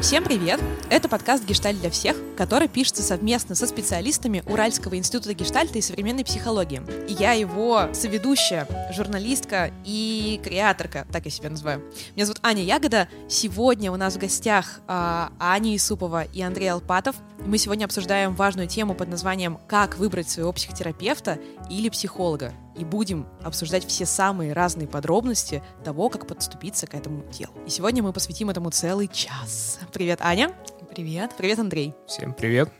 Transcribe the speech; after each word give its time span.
Всем 0.00 0.22
привет! 0.22 0.60
Это 0.90 1.08
подкаст 1.08 1.44
«Гештальт 1.44 1.80
для 1.80 1.90
всех», 1.90 2.16
который 2.36 2.68
пишется 2.68 3.02
совместно 3.02 3.56
со 3.56 3.66
специалистами 3.66 4.44
Уральского 4.46 4.96
института 4.96 5.34
гештальта 5.34 5.78
и 5.78 5.82
современной 5.82 6.24
психологии. 6.24 6.82
И 7.08 7.14
я 7.14 7.32
его 7.32 7.88
соведущая, 7.92 8.68
журналистка 8.92 9.72
и 9.84 10.40
креаторка, 10.44 11.04
так 11.10 11.24
я 11.24 11.32
себя 11.32 11.50
называю. 11.50 11.82
Меня 12.14 12.26
зовут 12.26 12.38
Аня 12.44 12.62
Ягода. 12.62 13.08
Сегодня 13.28 13.90
у 13.90 13.96
нас 13.96 14.14
в 14.14 14.18
гостях 14.18 14.80
э, 14.86 15.28
Аня 15.40 15.74
Исупова 15.74 16.22
и 16.22 16.42
Андрей 16.42 16.68
Алпатов. 16.68 17.16
Мы 17.44 17.58
сегодня 17.58 17.84
обсуждаем 17.84 18.36
важную 18.36 18.68
тему 18.68 18.94
под 18.94 19.08
названием 19.08 19.58
«Как 19.66 19.98
выбрать 19.98 20.30
своего 20.30 20.52
психотерапевта 20.52 21.40
или 21.70 21.88
психолога» 21.88 22.52
и 22.78 22.84
будем 22.84 23.26
обсуждать 23.42 23.84
все 23.86 24.06
самые 24.06 24.52
разные 24.52 24.86
подробности 24.86 25.62
того, 25.84 26.08
как 26.08 26.26
подступиться 26.26 26.86
к 26.86 26.94
этому 26.94 27.24
делу. 27.32 27.52
И 27.66 27.70
сегодня 27.70 28.02
мы 28.02 28.12
посвятим 28.12 28.50
этому 28.50 28.70
целый 28.70 29.08
час. 29.08 29.80
Привет, 29.92 30.20
Аня. 30.22 30.54
Привет. 30.88 31.34
Привет, 31.36 31.58
Андрей. 31.58 31.94
Всем 32.06 32.32
привет. 32.32 32.72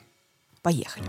Поехали. 0.63 1.05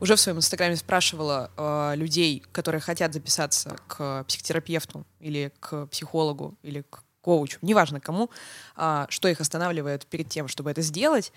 Уже 0.00 0.16
в 0.16 0.20
своем 0.20 0.38
инстаграме 0.38 0.76
спрашивала 0.76 1.50
э, 1.56 1.96
людей, 1.96 2.44
которые 2.52 2.80
хотят 2.80 3.14
записаться 3.14 3.76
к 3.86 4.24
психотерапевту 4.24 5.06
или 5.18 5.52
к 5.60 5.86
психологу 5.86 6.56
или 6.62 6.82
к 6.82 7.02
коучу, 7.20 7.58
неважно 7.62 8.00
кому, 8.00 8.30
э, 8.76 9.06
что 9.08 9.28
их 9.28 9.40
останавливает 9.40 10.06
перед 10.06 10.28
тем, 10.28 10.46
чтобы 10.46 10.70
это 10.70 10.82
сделать, 10.82 11.32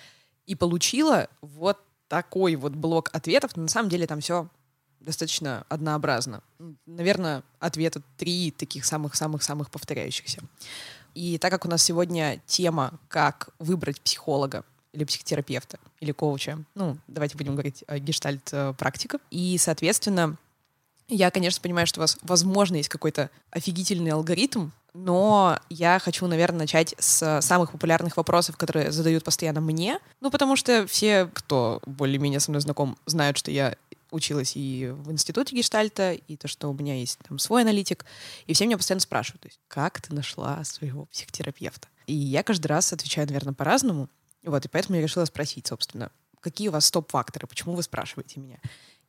и 0.46 0.56
получила 0.56 1.28
вот 1.42 1.78
такой 2.08 2.56
вот 2.56 2.74
блок 2.74 3.10
ответов, 3.14 3.56
но 3.56 3.64
на 3.64 3.70
самом 3.70 3.90
деле 3.90 4.08
там 4.08 4.22
все 4.22 4.48
достаточно 5.00 5.66
однообразно. 5.70 6.42
Наверное, 6.86 7.44
ответа 7.60 8.02
три 8.18 8.52
таких 8.52 8.86
самых-самых-самых 8.86 9.70
повторяющихся. 9.70 10.42
И 11.14 11.38
так 11.38 11.52
как 11.52 11.66
у 11.66 11.70
нас 11.70 11.84
сегодня 11.84 12.42
тема 12.46 13.00
«Как 13.08 13.50
выбрать 13.60 14.02
психолога», 14.02 14.64
или 14.94 15.04
психотерапевта, 15.04 15.80
или 16.00 16.12
коуча. 16.12 16.64
Ну, 16.74 16.98
давайте 17.08 17.38
будем 17.38 17.54
говорить 17.54 17.84
о 17.88 18.00
гештальт-практика. 18.00 19.20
И, 19.30 19.58
соответственно, 19.60 20.38
я, 21.08 21.32
конечно, 21.32 21.62
понимаю, 21.62 21.88
что 21.88 22.00
у 22.00 22.04
вас, 22.04 22.18
возможно, 22.22 22.76
есть 22.76 22.90
какой-то 22.90 23.30
офигительный 23.52 24.12
алгоритм, 24.12 24.70
но 24.94 25.60
я 25.70 26.00
хочу, 26.00 26.26
наверное, 26.28 26.62
начать 26.62 26.96
с 26.98 27.42
самых 27.42 27.72
популярных 27.72 28.18
вопросов, 28.18 28.58
которые 28.58 28.92
задают 28.92 29.24
постоянно 29.24 29.62
мне. 29.62 30.00
Ну, 30.22 30.32
потому 30.32 30.56
что 30.56 30.88
все, 30.88 31.30
кто 31.34 31.82
более-менее 31.86 32.40
со 32.40 32.52
мной 32.52 32.62
знаком, 32.62 32.98
знают, 33.06 33.38
что 33.38 33.52
я 33.52 33.76
училась 34.10 34.54
и 34.56 34.92
в 34.92 35.12
институте 35.12 35.56
гештальта, 35.56 36.14
и 36.14 36.38
то, 36.38 36.48
что 36.48 36.70
у 36.70 36.74
меня 36.74 36.96
есть 36.96 37.20
там 37.28 37.40
свой 37.40 37.62
аналитик, 37.62 38.06
и 38.46 38.54
все 38.54 38.66
меня 38.66 38.78
постоянно 38.78 39.02
спрашивают, 39.02 39.42
то 39.42 39.48
есть, 39.50 39.60
как 39.68 40.02
ты 40.02 40.16
нашла 40.16 40.64
своего 40.64 41.06
психотерапевта? 41.06 41.88
И 42.08 42.14
я 42.14 42.42
каждый 42.42 42.68
раз 42.68 42.92
отвечаю, 42.94 43.28
наверное, 43.28 43.54
по-разному. 43.54 44.10
Вот, 44.44 44.66
и 44.66 44.70
поэтому 44.70 44.96
я 44.96 45.04
решила 45.04 45.26
спросить, 45.26 45.68
собственно, 45.68 46.10
какие 46.40 46.70
у 46.70 46.72
вас 46.72 46.86
стоп-факторы, 46.86 47.48
почему 47.48 47.76
вы 47.76 47.84
спрашиваете 47.84 48.40
меня? 48.40 48.60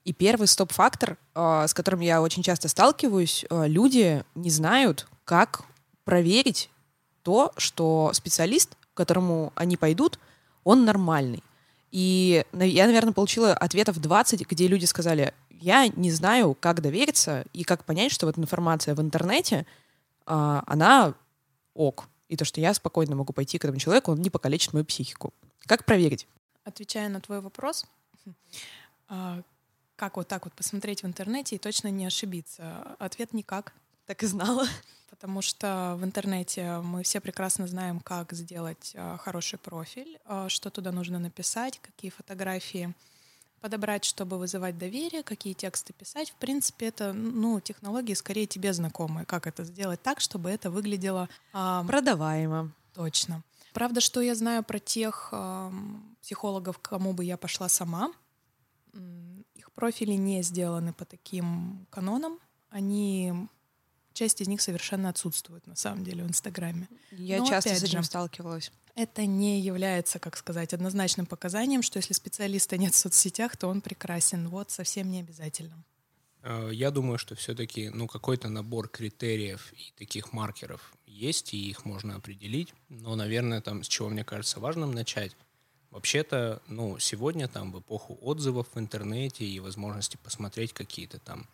И 0.08 0.14
первый 0.14 0.46
стоп-фактор, 0.46 1.18
э, 1.34 1.66
с 1.68 1.74
которым 1.74 2.00
я 2.00 2.22
очень 2.22 2.42
часто 2.42 2.68
сталкиваюсь, 2.68 3.44
э, 3.50 3.68
люди 3.68 4.24
не 4.34 4.48
знают, 4.48 5.06
как 5.26 5.64
проверить 6.04 6.70
то, 7.22 7.52
что 7.58 8.12
специалист, 8.14 8.74
к 8.74 8.96
которому 8.96 9.52
они 9.54 9.76
пойдут, 9.76 10.18
он 10.64 10.86
нормальный. 10.86 11.44
И 11.90 12.42
я, 12.54 12.86
наверное, 12.86 13.12
получила 13.12 13.52
ответов 13.52 14.00
20, 14.00 14.48
где 14.48 14.66
люди 14.66 14.86
сказали, 14.86 15.34
я 15.50 15.88
не 15.88 16.10
знаю, 16.10 16.56
как 16.58 16.80
довериться 16.80 17.44
и 17.52 17.62
как 17.62 17.84
понять, 17.84 18.10
что 18.10 18.24
вот 18.24 18.38
информация 18.38 18.94
в 18.94 19.02
интернете, 19.02 19.66
а, 20.24 20.64
она 20.66 21.12
ок. 21.74 22.08
И 22.30 22.36
то, 22.38 22.46
что 22.46 22.62
я 22.62 22.72
спокойно 22.72 23.14
могу 23.14 23.34
пойти 23.34 23.58
к 23.58 23.64
этому 23.66 23.78
человеку, 23.78 24.12
он 24.12 24.22
не 24.22 24.30
покалечит 24.30 24.72
мою 24.72 24.86
психику. 24.86 25.34
Как 25.66 25.84
проверить? 25.84 26.26
Отвечая 26.64 27.10
на 27.10 27.20
твой 27.20 27.42
вопрос, 27.42 27.84
а, 29.08 29.42
как 29.98 30.16
вот 30.16 30.28
так 30.28 30.44
вот 30.44 30.54
посмотреть 30.54 31.02
в 31.02 31.06
интернете 31.06 31.56
и 31.56 31.58
точно 31.58 31.88
не 31.88 32.06
ошибиться? 32.06 32.96
Ответ 33.00 33.34
никак. 33.34 33.72
Так 34.06 34.22
и 34.22 34.26
знала. 34.26 34.66
Потому 35.10 35.42
что 35.42 35.96
в 35.98 36.04
интернете 36.04 36.78
мы 36.84 37.02
все 37.02 37.20
прекрасно 37.20 37.66
знаем, 37.66 37.98
как 37.98 38.32
сделать 38.32 38.92
а, 38.94 39.16
хороший 39.16 39.58
профиль, 39.58 40.20
а, 40.24 40.48
что 40.48 40.70
туда 40.70 40.92
нужно 40.92 41.18
написать, 41.18 41.80
какие 41.80 42.12
фотографии 42.12 42.94
подобрать, 43.60 44.04
чтобы 44.04 44.38
вызывать 44.38 44.78
доверие, 44.78 45.24
какие 45.24 45.54
тексты 45.54 45.92
писать. 45.92 46.30
В 46.30 46.34
принципе, 46.34 46.86
это 46.86 47.12
ну, 47.12 47.58
технологии 47.58 48.14
скорее 48.14 48.46
тебе 48.46 48.72
знакомые. 48.72 49.26
Как 49.26 49.48
это 49.48 49.64
сделать 49.64 50.00
так, 50.00 50.20
чтобы 50.20 50.50
это 50.50 50.70
выглядело... 50.70 51.28
Э, 51.52 51.82
Продаваемо. 51.84 52.70
Точно. 52.94 53.42
Правда, 53.72 54.00
что 54.00 54.20
я 54.20 54.36
знаю 54.36 54.62
про 54.62 54.78
тех 54.78 55.30
э, 55.32 55.72
психологов, 56.22 56.78
к 56.78 56.88
кому 56.88 57.12
бы 57.14 57.24
я 57.24 57.36
пошла 57.36 57.68
сама, 57.68 58.12
профили 59.78 60.14
не 60.14 60.42
сделаны 60.42 60.92
по 60.92 61.04
таким 61.04 61.86
канонам. 61.90 62.40
Они 62.68 63.32
часть 64.12 64.40
из 64.40 64.48
них 64.48 64.60
совершенно 64.60 65.08
отсутствует 65.08 65.68
на 65.68 65.76
самом 65.76 66.02
деле 66.02 66.24
в 66.24 66.26
Инстаграме. 66.26 66.88
Я 67.12 67.38
Но, 67.38 67.46
часто 67.46 67.76
с 67.76 67.84
этим 67.84 68.00
же, 68.00 68.06
сталкивалась. 68.06 68.72
Это 68.96 69.24
не 69.24 69.60
является, 69.60 70.18
как 70.18 70.36
сказать, 70.36 70.74
однозначным 70.74 71.26
показанием, 71.26 71.82
что 71.82 71.98
если 71.98 72.12
специалиста 72.12 72.76
нет 72.76 72.92
в 72.92 72.98
соцсетях, 72.98 73.56
то 73.56 73.68
он 73.68 73.80
прекрасен. 73.80 74.48
Вот 74.48 74.72
совсем 74.72 75.12
не 75.12 75.20
обязательно. 75.20 75.84
Э, 76.42 76.70
я 76.72 76.90
думаю, 76.90 77.16
что 77.16 77.36
все-таки 77.36 77.90
ну, 77.90 78.08
какой-то 78.08 78.48
набор 78.48 78.88
критериев 78.88 79.72
и 79.74 79.92
таких 79.96 80.32
маркеров 80.32 80.92
есть, 81.06 81.54
и 81.54 81.70
их 81.70 81.84
можно 81.84 82.16
определить. 82.16 82.74
Но, 82.88 83.14
наверное, 83.14 83.60
там, 83.60 83.84
с 83.84 83.86
чего 83.86 84.08
мне 84.08 84.24
кажется 84.24 84.58
важным 84.58 84.90
начать, 84.90 85.36
Вообще-то, 85.90 86.62
ну, 86.68 86.98
сегодня 86.98 87.48
там 87.48 87.72
в 87.72 87.80
эпоху 87.80 88.18
отзывов 88.20 88.68
в 88.74 88.78
интернете 88.78 89.44
и 89.44 89.60
возможности 89.60 90.18
посмотреть 90.22 90.72
какие-то 90.72 91.18
там 91.18 91.48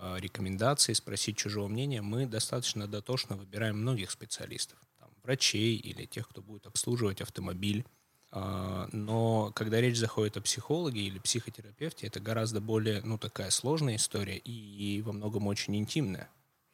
Э, 0.00 0.16
рекомендации, 0.18 0.92
спросить 0.92 1.36
чужого 1.36 1.68
мнения, 1.68 2.02
мы 2.02 2.26
достаточно 2.26 2.86
дотошно 2.86 3.36
выбираем 3.36 3.78
многих 3.78 4.10
специалистов, 4.10 4.78
там, 4.98 5.08
врачей 5.22 5.76
или 5.76 6.04
тех, 6.04 6.28
кто 6.28 6.42
будет 6.42 6.66
обслуживать 6.66 7.20
автомобиль. 7.20 7.84
А, 8.32 8.88
но 8.92 9.52
когда 9.54 9.80
речь 9.80 9.96
заходит 9.96 10.36
о 10.36 10.42
психологе 10.42 11.00
или 11.00 11.18
психотерапевте, 11.18 12.08
это 12.08 12.20
гораздо 12.20 12.60
более, 12.60 13.00
ну, 13.02 13.18
такая 13.18 13.50
сложная 13.50 13.96
история 13.96 14.36
и 14.36 15.00
во 15.02 15.12
многом 15.12 15.46
очень 15.46 15.76
интимная. 15.76 16.28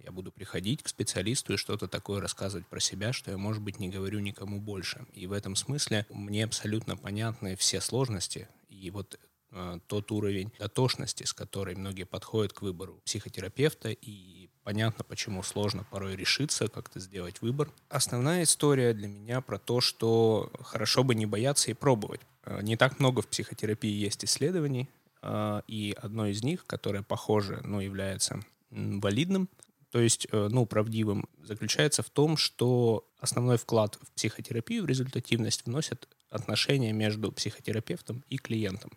Я 0.05 0.13
буду 0.13 0.33
приходить 0.33 0.83
к 0.83 0.89
специалисту 0.89 1.55
и 1.55 1.57
что-то 1.57 1.89
такое 1.89 2.21
рассказывать 2.21 2.67
про 2.67 2.81
себя, 2.81 3.13
что 3.13 3.31
я, 3.31 3.37
может 3.37 3.63
быть, 3.63 3.79
не 3.79 3.89
говорю 3.89 4.21
никому 4.21 4.61
больше. 4.61 5.07
И 5.15 5.27
в 5.27 5.33
этом 5.33 5.57
смысле 5.57 6.07
мне 6.11 6.45
абсолютно 6.45 6.97
понятны 6.97 7.57
все 7.57 7.81
сложности. 7.81 8.49
И 8.69 8.91
вот 8.91 9.19
Э, 9.55 9.79
тот 9.87 10.11
уровень 10.11 10.51
дотошности, 10.59 11.25
с 11.25 11.35
которой 11.35 11.75
многие 11.75 12.05
подходят 12.05 12.55
к 12.55 12.63
выбору 12.63 13.03
психотерапевта, 13.05 13.91
и 13.91 14.49
понятно, 14.63 15.05
почему 15.05 15.43
сложно 15.43 15.85
порой 15.91 16.17
решиться, 16.17 16.69
как-то 16.69 17.01
сделать 17.01 17.43
выбор. 17.43 17.71
Основная 17.91 18.45
история 18.45 18.95
для 18.95 19.09
меня 19.09 19.43
про 19.43 19.59
то, 19.59 19.83
что 19.83 20.51
хорошо 20.63 21.05
бы 21.05 21.15
не 21.15 21.27
бояться 21.27 21.71
и 21.71 21.75
пробовать. 21.75 22.23
Э, 22.45 22.61
не 22.63 22.77
так 22.77 22.99
много 22.99 23.21
в 23.21 23.29
психотерапии 23.29 23.93
есть 23.93 24.25
исследований, 24.25 24.89
э, 25.21 25.61
и 25.67 25.95
одно 26.01 26.29
из 26.29 26.43
них, 26.43 26.65
которое 26.65 27.03
похоже, 27.03 27.61
но 27.63 27.83
является 27.83 28.41
валидным, 28.71 29.51
то 29.93 30.01
есть, 30.01 30.27
ну, 30.33 30.67
правдивым, 30.67 31.29
заключается 31.45 32.03
в 32.03 32.11
том, 32.11 32.37
что 32.37 33.07
основной 33.21 33.59
вклад 33.59 33.99
в 34.01 34.11
психотерапию, 34.13 34.83
в 34.83 34.87
результативность 34.87 35.67
вносят 35.67 36.09
отношения 36.31 36.93
между 36.93 37.31
психотерапевтом 37.31 38.25
и 38.29 38.39
клиентом 38.39 38.91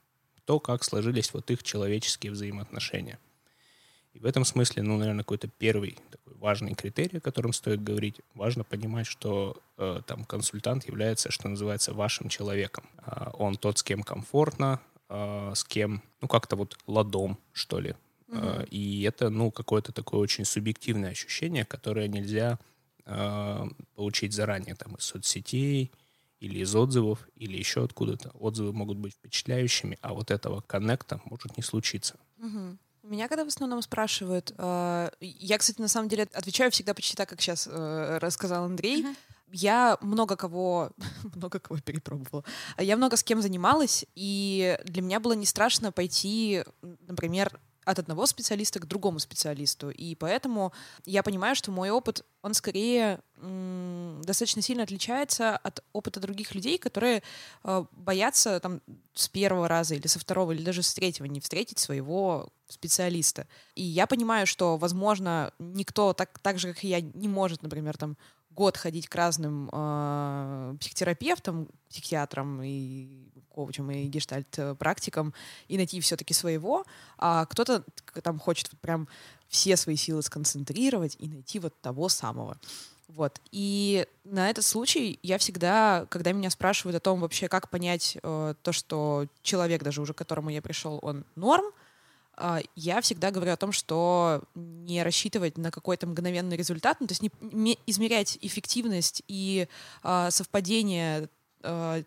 то, 0.46 0.60
как 0.60 0.84
сложились 0.84 1.34
вот 1.34 1.50
их 1.52 1.64
человеческие 1.64 2.32
взаимоотношения. 2.32 3.20
И 4.14 4.20
в 4.20 4.26
этом 4.26 4.46
смысле, 4.46 4.84
ну, 4.84 4.98
наверное, 4.98 5.24
какой-то 5.24 5.48
первый 5.48 5.98
такой 6.10 6.36
важный 6.36 6.74
критерий, 6.74 7.18
о 7.18 7.22
котором 7.22 7.52
стоит 7.52 7.84
говорить, 7.84 8.22
важно 8.34 8.64
понимать, 8.64 9.08
что 9.08 9.58
э, 9.78 10.02
там 10.06 10.24
консультант 10.24 10.88
является, 10.88 11.32
что 11.32 11.50
называется, 11.50 11.94
вашим 11.94 12.30
человеком. 12.30 12.86
Э, 13.06 13.32
он 13.34 13.56
тот, 13.56 13.80
с 13.80 13.84
кем 13.84 14.04
комфортно, 14.04 14.80
э, 15.10 15.52
с 15.54 15.66
кем, 15.66 16.02
ну, 16.22 16.30
как-то 16.30 16.56
вот 16.56 16.78
ладом, 16.88 17.38
что 17.52 17.80
ли. 17.80 17.96
Угу. 18.28 18.38
Э, 18.38 18.66
и 18.70 19.04
это, 19.04 19.30
ну, 19.30 19.52
какое-то 19.52 19.92
такое 19.92 20.20
очень 20.20 20.46
субъективное 20.46 21.12
ощущение, 21.12 21.66
которое 21.66 22.08
нельзя 22.08 22.60
э, 23.06 23.66
получить 23.96 24.34
заранее 24.34 24.76
там 24.76 24.96
из 24.96 25.04
соцсетей, 25.04 25.92
или 26.40 26.60
из 26.60 26.76
отзывов, 26.76 27.28
или 27.36 27.58
еще 27.58 27.84
откуда-то. 27.84 28.30
Отзывы 28.32 28.74
могут 28.74 28.98
быть 28.98 29.14
впечатляющими, 29.14 29.98
а 30.02 30.14
вот 30.14 30.32
этого 30.32 30.62
коннекта 30.62 31.20
может 31.26 31.58
не 31.58 31.64
случиться. 31.64 32.20
Угу. 32.38 32.78
Меня 33.04 33.28
когда 33.28 33.46
в 33.46 33.48
основном 33.48 33.82
спрашивают, 33.82 34.54
э, 34.58 35.12
я, 35.22 35.58
кстати, 35.58 35.80
на 35.80 35.88
самом 35.88 36.10
деле 36.10 36.28
отвечаю 36.34 36.72
всегда 36.72 36.94
почти 36.94 37.16
так, 37.16 37.30
как 37.30 37.40
сейчас 37.40 37.68
э, 37.72 38.18
рассказал 38.20 38.66
Андрей. 38.66 39.04
Uh-huh. 39.04 39.16
Я 39.52 39.98
много 40.02 40.36
кого, 40.36 40.90
много 41.36 41.60
кого 41.60 41.80
перепробовала. 41.80 42.44
Я 42.80 42.98
много 42.98 43.16
с 43.16 43.24
кем 43.24 43.44
занималась, 43.44 44.06
и 44.16 44.80
для 44.86 45.04
меня 45.04 45.20
было 45.20 45.34
не 45.34 45.46
страшно 45.46 45.92
пойти, 45.92 46.64
например, 46.82 47.60
от 47.86 48.00
одного 48.00 48.26
специалиста 48.26 48.80
к 48.80 48.88
другому 48.88 49.20
специалисту. 49.20 49.90
И 49.92 50.16
поэтому 50.16 50.74
я 51.06 51.24
понимаю, 51.24 51.56
что 51.56 51.72
мой 51.72 51.92
опыт, 51.92 52.26
он 52.42 52.54
скорее 52.54 53.20
достаточно 54.22 54.62
сильно 54.62 54.84
отличается 54.84 55.58
от 55.58 55.84
опыта 55.94 56.20
других 56.20 56.56
людей, 56.56 56.78
которые 56.78 57.22
э, 57.64 57.86
боятся 57.92 58.60
там 58.60 58.82
с 59.14 59.28
первого 59.28 59.68
раза 59.68 59.96
или 59.96 60.08
со 60.08 60.20
второго 60.20 60.54
или 60.54 60.64
даже 60.64 60.82
с 60.82 60.94
третьего 60.94 61.26
не 61.26 61.40
встретить 61.40 61.80
своего 61.80 62.50
специалиста. 62.68 63.48
И 63.76 63.84
я 63.84 64.08
понимаю, 64.08 64.48
что, 64.48 64.78
возможно, 64.78 65.54
никто 65.60 66.14
так, 66.14 66.40
так 66.40 66.60
же, 66.60 66.74
как 66.74 66.84
и 66.84 66.88
я, 66.88 67.02
не 67.02 67.28
может, 67.28 67.62
например, 67.62 67.98
там 67.98 68.18
год 68.50 68.78
ходить 68.78 69.08
к 69.08 69.16
разным 69.16 69.70
э, 69.72 70.76
психотерапевтам, 70.80 71.68
психиатрам 71.90 72.62
и 72.64 73.30
коучам 73.56 73.90
и 73.92 74.06
гештальт-практикам 74.08 75.34
и 75.70 75.78
найти 75.78 76.00
все-таки 76.02 76.34
своего, 76.34 76.86
а 77.18 77.46
кто-то 77.46 77.84
там 78.22 78.38
хочет 78.38 78.70
вот 78.72 78.82
прям 78.82 79.08
все 79.48 79.78
свои 79.78 79.96
силы 79.96 80.22
сконцентрировать 80.22 81.16
и 81.20 81.28
найти 81.28 81.60
вот 81.60 81.80
того 81.82 82.10
самого. 82.10 82.58
Вот. 83.08 83.40
И 83.52 84.08
на 84.24 84.50
этот 84.50 84.66
случай 84.66 85.20
я 85.24 85.38
всегда, 85.38 86.06
когда 86.10 86.32
меня 86.32 86.50
спрашивают 86.50 86.98
о 86.98 87.00
том 87.00 87.20
вообще, 87.22 87.48
как 87.48 87.70
понять 87.70 88.18
э, 88.22 88.56
то, 88.62 88.72
что 88.72 89.28
человек, 89.42 89.84
даже 89.84 90.02
уже 90.02 90.14
к 90.14 90.18
которому 90.18 90.50
я 90.50 90.62
пришел, 90.62 91.00
он 91.02 91.24
норм, 91.36 91.66
э, 92.38 92.62
я 92.76 93.02
всегда 93.02 93.32
говорю 93.32 93.54
о 93.54 93.58
том, 93.58 93.72
что 93.72 94.42
не 94.56 95.04
рассчитывать 95.04 95.58
на 95.58 95.72
какой-то 95.72 96.08
мгновенный 96.08 96.58
результат, 96.58 96.98
ну, 97.00 97.08
то 97.08 97.12
есть 97.12 97.22
не, 97.22 97.32
не 97.40 97.80
измерять 97.86 98.38
эффективность 98.42 99.22
и 99.28 99.68
э, 100.04 100.28
совпадение 100.32 101.30
э, 101.62 102.04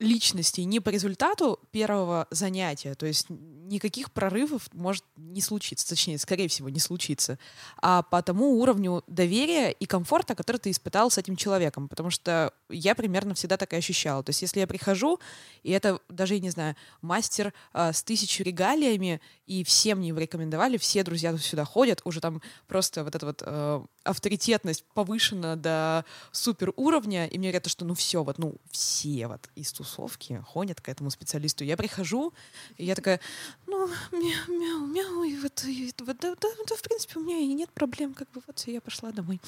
личности 0.00 0.62
не 0.62 0.80
по 0.80 0.88
результату 0.88 1.60
первого 1.70 2.26
занятия, 2.30 2.94
то 2.94 3.06
есть 3.06 3.26
никаких 3.28 4.10
прорывов 4.10 4.68
может 4.72 5.04
не 5.16 5.40
случиться, 5.40 5.88
точнее, 5.88 6.18
скорее 6.18 6.48
всего, 6.48 6.68
не 6.70 6.80
случиться, 6.80 7.38
а 7.80 8.02
по 8.02 8.20
тому 8.22 8.58
уровню 8.60 9.04
доверия 9.06 9.70
и 9.70 9.86
комфорта, 9.86 10.34
который 10.34 10.56
ты 10.56 10.70
испытал 10.70 11.10
с 11.10 11.18
этим 11.18 11.36
человеком, 11.36 11.86
потому 11.86 12.10
что 12.10 12.52
я 12.68 12.94
примерно 12.94 13.34
всегда 13.34 13.56
так 13.56 13.72
и 13.72 13.76
ощущала. 13.76 14.24
То 14.24 14.30
есть 14.30 14.42
если 14.42 14.60
я 14.60 14.66
прихожу, 14.66 15.20
и 15.62 15.70
это 15.70 16.00
даже, 16.08 16.34
я 16.34 16.40
не 16.40 16.50
знаю, 16.50 16.74
мастер 17.02 17.52
э, 17.74 17.92
с 17.92 18.02
тысячу 18.02 18.42
регалиями, 18.42 19.20
и 19.46 19.62
всем 19.64 20.00
его 20.00 20.18
рекомендовали, 20.18 20.78
все 20.78 21.02
друзья 21.04 21.36
сюда 21.36 21.64
ходят, 21.64 22.00
уже 22.04 22.20
там 22.20 22.40
просто 22.66 23.04
вот 23.04 23.14
эта 23.14 23.26
вот 23.26 23.42
э, 23.44 23.84
авторитетность 24.04 24.84
повышена 24.94 25.56
до 25.56 26.04
супер 26.32 26.72
уровня, 26.76 27.26
и 27.26 27.38
мне 27.38 27.48
говорят, 27.48 27.68
что 27.68 27.84
ну 27.84 27.94
все, 27.94 28.24
вот, 28.24 28.38
ну 28.38 28.54
все 28.70 29.26
вот 29.26 29.48
из 29.54 29.72
тусовки 29.72 30.42
ходят 30.46 30.80
к 30.80 30.88
этому 30.88 31.10
специалисту. 31.10 31.64
Я 31.64 31.76
прихожу, 31.76 32.32
и 32.78 32.84
я 32.84 32.94
такая, 32.94 33.20
ну, 33.66 33.88
мяу, 34.12 34.58
мяу, 34.58 34.86
мяу, 34.86 35.24
и 35.24 35.36
вот, 35.36 35.64
и, 35.64 35.92
вот 35.98 36.16
да, 36.18 36.34
да, 36.40 36.48
да, 36.68 36.76
в 36.76 36.82
принципе, 36.82 37.18
у 37.18 37.22
меня 37.22 37.38
и 37.38 37.52
нет 37.52 37.70
проблем, 37.70 38.14
как 38.14 38.30
бы 38.30 38.42
вот 38.46 38.62
я 38.66 38.80
пошла 38.80 39.12
домой. 39.12 39.40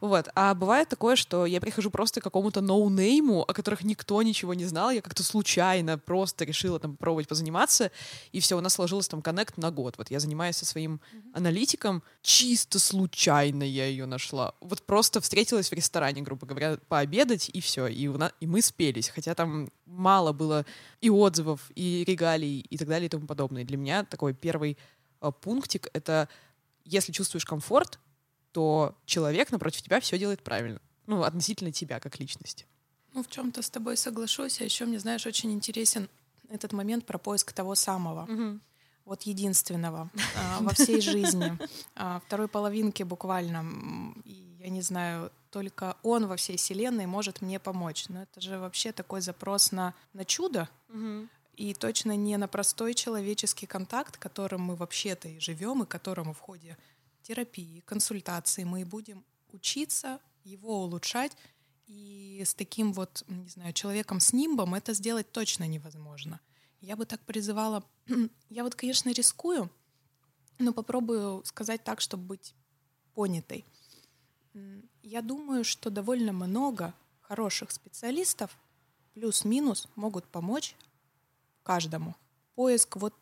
Вот. 0.00 0.28
А 0.34 0.54
бывает 0.54 0.88
такое, 0.88 1.16
что 1.16 1.46
я 1.46 1.60
прихожу 1.60 1.90
просто 1.90 2.20
к 2.20 2.24
какому-то 2.24 2.60
ноунейму, 2.60 3.42
о 3.42 3.52
которых 3.52 3.82
никто 3.82 4.22
ничего 4.22 4.54
не 4.54 4.64
знал, 4.66 4.90
я 4.90 5.02
как-то 5.02 5.22
случайно 5.22 5.98
просто 5.98 6.44
решила 6.44 6.78
там 6.78 6.92
попробовать 6.92 7.28
позаниматься, 7.28 7.90
и 8.32 8.40
все, 8.40 8.56
у 8.56 8.60
нас 8.60 8.74
сложилось 8.74 9.08
там 9.08 9.22
коннект 9.22 9.56
на 9.56 9.70
год. 9.70 9.94
Вот 9.98 10.10
я 10.10 10.20
занимаюсь 10.20 10.56
со 10.56 10.64
своим 10.64 10.94
mm-hmm. 10.94 11.30
аналитиком, 11.34 12.02
чисто 12.22 12.78
случайно 12.78 13.64
я 13.64 13.95
ее 13.96 14.06
нашла. 14.06 14.54
Вот 14.60 14.82
просто 14.82 15.20
встретилась 15.20 15.70
в 15.70 15.72
ресторане, 15.72 16.22
грубо 16.22 16.46
говоря, 16.46 16.78
пообедать, 16.88 17.50
и 17.52 17.60
все. 17.60 17.86
И, 17.86 18.06
у 18.08 18.16
нас, 18.16 18.32
и 18.40 18.46
мы 18.46 18.62
спелись. 18.62 19.08
Хотя 19.08 19.34
там 19.34 19.70
мало 19.86 20.32
было 20.32 20.64
и 21.00 21.10
отзывов, 21.10 21.70
и 21.74 22.04
регалий, 22.06 22.60
и 22.60 22.78
так 22.78 22.88
далее, 22.88 23.06
и 23.06 23.08
тому 23.08 23.26
подобное. 23.26 23.64
Для 23.64 23.76
меня 23.76 24.04
такой 24.04 24.34
первый 24.34 24.76
э, 25.20 25.32
пунктик— 25.40 25.88
это 25.92 26.28
если 26.84 27.12
чувствуешь 27.12 27.44
комфорт, 27.44 27.98
то 28.52 28.94
человек 29.06 29.50
напротив 29.50 29.82
тебя 29.82 30.00
все 30.00 30.18
делает 30.18 30.42
правильно. 30.42 30.80
Ну, 31.06 31.22
относительно 31.22 31.72
тебя 31.72 32.00
как 32.00 32.18
личности. 32.18 32.66
Ну, 33.12 33.22
в 33.22 33.28
чем-то 33.28 33.62
с 33.62 33.70
тобой 33.70 33.96
соглашусь. 33.96 34.60
А 34.60 34.64
еще 34.64 34.84
мне, 34.84 34.98
знаешь, 34.98 35.26
очень 35.26 35.52
интересен 35.52 36.08
этот 36.48 36.72
момент 36.72 37.06
про 37.06 37.18
поиск 37.18 37.52
того 37.52 37.74
самого. 37.74 38.22
Угу 38.30 38.60
вот 39.06 39.22
единственного 39.22 40.10
а, 40.36 40.60
во 40.60 40.74
всей 40.74 41.00
жизни, 41.00 41.56
а, 41.94 42.20
второй 42.26 42.48
половинки 42.48 43.02
буквально. 43.04 43.64
И, 44.24 44.58
я 44.60 44.68
не 44.68 44.82
знаю, 44.82 45.32
только 45.50 45.96
он 46.02 46.26
во 46.26 46.36
всей 46.36 46.58
вселенной 46.58 47.06
может 47.06 47.40
мне 47.40 47.58
помочь. 47.58 48.08
Но 48.08 48.24
это 48.24 48.40
же 48.40 48.58
вообще 48.58 48.92
такой 48.92 49.22
запрос 49.22 49.72
на, 49.72 49.94
на 50.12 50.24
чудо. 50.24 50.68
И 51.54 51.72
точно 51.72 52.14
не 52.16 52.36
на 52.36 52.48
простой 52.48 52.92
человеческий 52.92 53.66
контакт, 53.66 54.18
которым 54.18 54.60
мы 54.60 54.76
вообще-то 54.76 55.28
и 55.28 55.40
живем, 55.40 55.82
и 55.82 55.86
которому 55.86 56.34
в 56.34 56.40
ходе 56.40 56.76
терапии, 57.22 57.82
консультации 57.86 58.64
мы 58.64 58.84
будем 58.84 59.24
учиться 59.52 60.20
его 60.44 60.82
улучшать. 60.82 61.34
И 61.86 62.42
с 62.44 62.52
таким 62.54 62.92
вот, 62.92 63.24
не 63.28 63.48
знаю, 63.48 63.72
человеком 63.72 64.20
с 64.20 64.32
нимбом 64.32 64.74
это 64.74 64.92
сделать 64.92 65.30
точно 65.32 65.66
невозможно. 65.66 66.40
Я 66.80 66.96
бы 66.96 67.06
так 67.06 67.20
призывала... 67.20 67.84
Я 68.50 68.64
вот, 68.64 68.74
конечно, 68.74 69.10
рискую, 69.10 69.70
но 70.58 70.72
попробую 70.72 71.44
сказать 71.44 71.84
так, 71.84 72.00
чтобы 72.00 72.24
быть 72.24 72.54
понятой. 73.14 73.64
Я 75.02 75.22
думаю, 75.22 75.64
что 75.64 75.90
довольно 75.90 76.32
много 76.32 76.94
хороших 77.20 77.70
специалистов 77.70 78.56
плюс-минус 79.14 79.88
могут 79.96 80.24
помочь 80.26 80.74
каждому. 81.62 82.14
Поиск 82.54 82.96
вот 82.96 83.14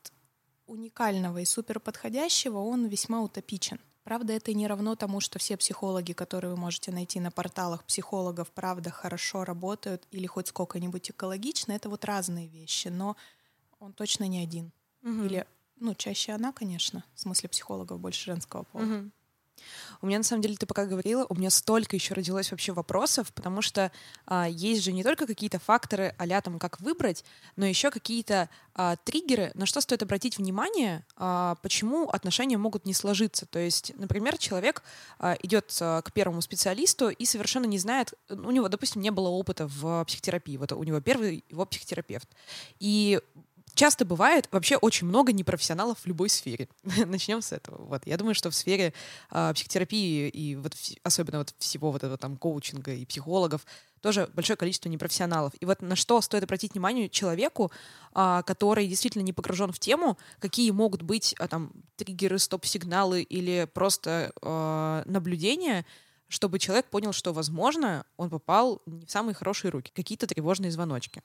уникального 0.67 1.39
и 1.39 1.45
суперподходящего, 1.45 2.59
он 2.59 2.87
весьма 2.87 3.23
утопичен. 3.23 3.81
Правда, 4.05 4.35
это 4.35 4.53
не 4.53 4.67
равно 4.67 4.97
тому, 4.97 5.21
что 5.21 5.39
все 5.39 5.57
психологи, 5.57 6.13
которые 6.13 6.51
вы 6.51 6.59
можете 6.59 6.93
найти 6.93 7.21
на 7.21 7.31
порталах 7.31 7.85
психологов, 7.85 8.51
правда, 8.51 8.91
хорошо 8.91 9.45
работают 9.45 10.07
или 10.11 10.27
хоть 10.27 10.49
сколько-нибудь 10.49 11.11
экологично. 11.11 11.73
Это 11.73 11.89
вот 11.89 12.05
разные 12.05 12.47
вещи. 12.47 12.89
Но 12.89 13.17
он 13.81 13.93
точно 13.93 14.25
не 14.25 14.43
один. 14.43 14.73
Угу. 15.03 15.25
Или, 15.25 15.47
ну, 15.77 15.95
чаще 15.95 16.33
она, 16.33 16.53
конечно, 16.53 17.05
в 17.15 17.21
смысле 17.21 17.49
психологов 17.49 18.01
больше 18.01 18.25
женского 18.25 18.65
пола. 18.65 18.83
Угу. 18.83 19.11
У 20.03 20.07
меня 20.07 20.19
на 20.19 20.25
самом 20.25 20.43
деле, 20.43 20.57
ты 20.57 20.67
пока 20.67 20.87
говорила, 20.87 21.27
у 21.29 21.35
меня 21.35 21.51
столько 21.51 21.97
еще 21.97 22.15
родилось 22.15 22.51
вообще 22.51 22.73
вопросов, 22.73 23.33
потому 23.33 23.63
что 23.63 23.91
а, 24.27 24.49
есть 24.49 24.83
же 24.83 24.93
не 24.93 25.03
только 25.03 25.27
какие-то 25.27 25.59
факторы 25.59 26.15
а 26.19 26.41
там 26.41 26.59
как 26.59 26.81
выбрать, 26.81 27.25
но 27.57 27.65
еще 27.67 27.91
какие-то 27.91 28.49
а, 28.75 28.97
триггеры, 28.97 29.53
на 29.55 29.67
что 29.67 29.81
стоит 29.81 30.03
обратить 30.03 30.39
внимание, 30.39 31.05
а, 31.17 31.57
почему 31.63 32.09
отношения 32.09 32.59
могут 32.59 32.85
не 32.85 32.95
сложиться. 32.95 33.47
То 33.47 33.59
есть, 33.59 33.93
например, 33.97 34.37
человек 34.39 34.83
а, 35.19 35.37
идет 35.43 35.77
а, 35.81 36.03
к 36.03 36.13
первому 36.13 36.43
специалисту 36.43 37.09
и 37.09 37.25
совершенно 37.25 37.67
не 37.67 37.79
знает, 37.79 38.15
у 38.29 38.51
него, 38.51 38.69
допустим, 38.69 39.01
не 39.03 39.11
было 39.11 39.29
опыта 39.29 39.67
в 39.67 40.05
психотерапии, 40.05 40.57
вот 40.57 40.73
у 40.73 40.83
него 40.83 41.01
первый 41.01 41.45
его 41.49 41.65
психотерапевт. 41.65 42.29
И 42.81 43.21
часто 43.75 44.05
бывает 44.05 44.49
вообще 44.51 44.77
очень 44.77 45.07
много 45.07 45.33
непрофессионалов 45.33 45.99
в 46.01 46.07
любой 46.07 46.29
сфере. 46.29 46.69
Начнем 47.07 47.43
с 47.43 47.53
этого. 47.53 47.85
Вот. 47.85 48.07
Я 48.07 48.17
думаю, 48.17 48.35
что 48.35 48.51
в 48.51 48.55
сфере 48.55 48.93
э, 49.31 49.53
психотерапии 49.55 50.29
и 50.29 50.57
вот 50.57 50.75
особенно 51.03 51.39
вот 51.39 51.55
всего 51.59 51.93
вот 51.93 52.03
этого 52.03 52.17
там 52.17 52.37
коучинга 52.37 52.93
и 52.93 53.05
психологов 53.05 53.67
тоже 54.05 54.29
большое 54.35 54.59
количество 54.59 54.91
непрофессионалов. 54.91 55.55
И 55.61 55.65
вот 55.65 55.81
на 55.81 55.97
что 55.97 56.21
стоит 56.21 56.43
обратить 56.43 56.75
внимание 56.75 57.09
человеку, 57.09 57.73
э, 58.15 58.43
который 58.45 58.87
действительно 58.87 59.23
не 59.23 59.33
погружен 59.33 59.73
в 59.73 59.79
тему, 59.79 60.19
какие 60.41 60.71
могут 60.73 61.01
быть 61.01 61.35
э, 61.39 61.49
там 61.49 61.73
триггеры, 61.97 62.39
стоп-сигналы 62.39 63.23
или 63.23 63.67
просто 63.73 64.33
э, 64.43 65.03
наблюдения, 65.07 65.87
чтобы 66.29 66.59
человек 66.59 66.87
понял, 66.91 67.13
что, 67.13 67.33
возможно, 67.33 68.05
он 68.19 68.29
попал 68.29 68.83
не 68.85 69.07
в 69.07 69.11
самые 69.11 69.35
хорошие 69.35 69.71
руки, 69.71 69.91
какие-то 69.95 70.27
тревожные 70.27 70.71
звоночки. 70.71 71.23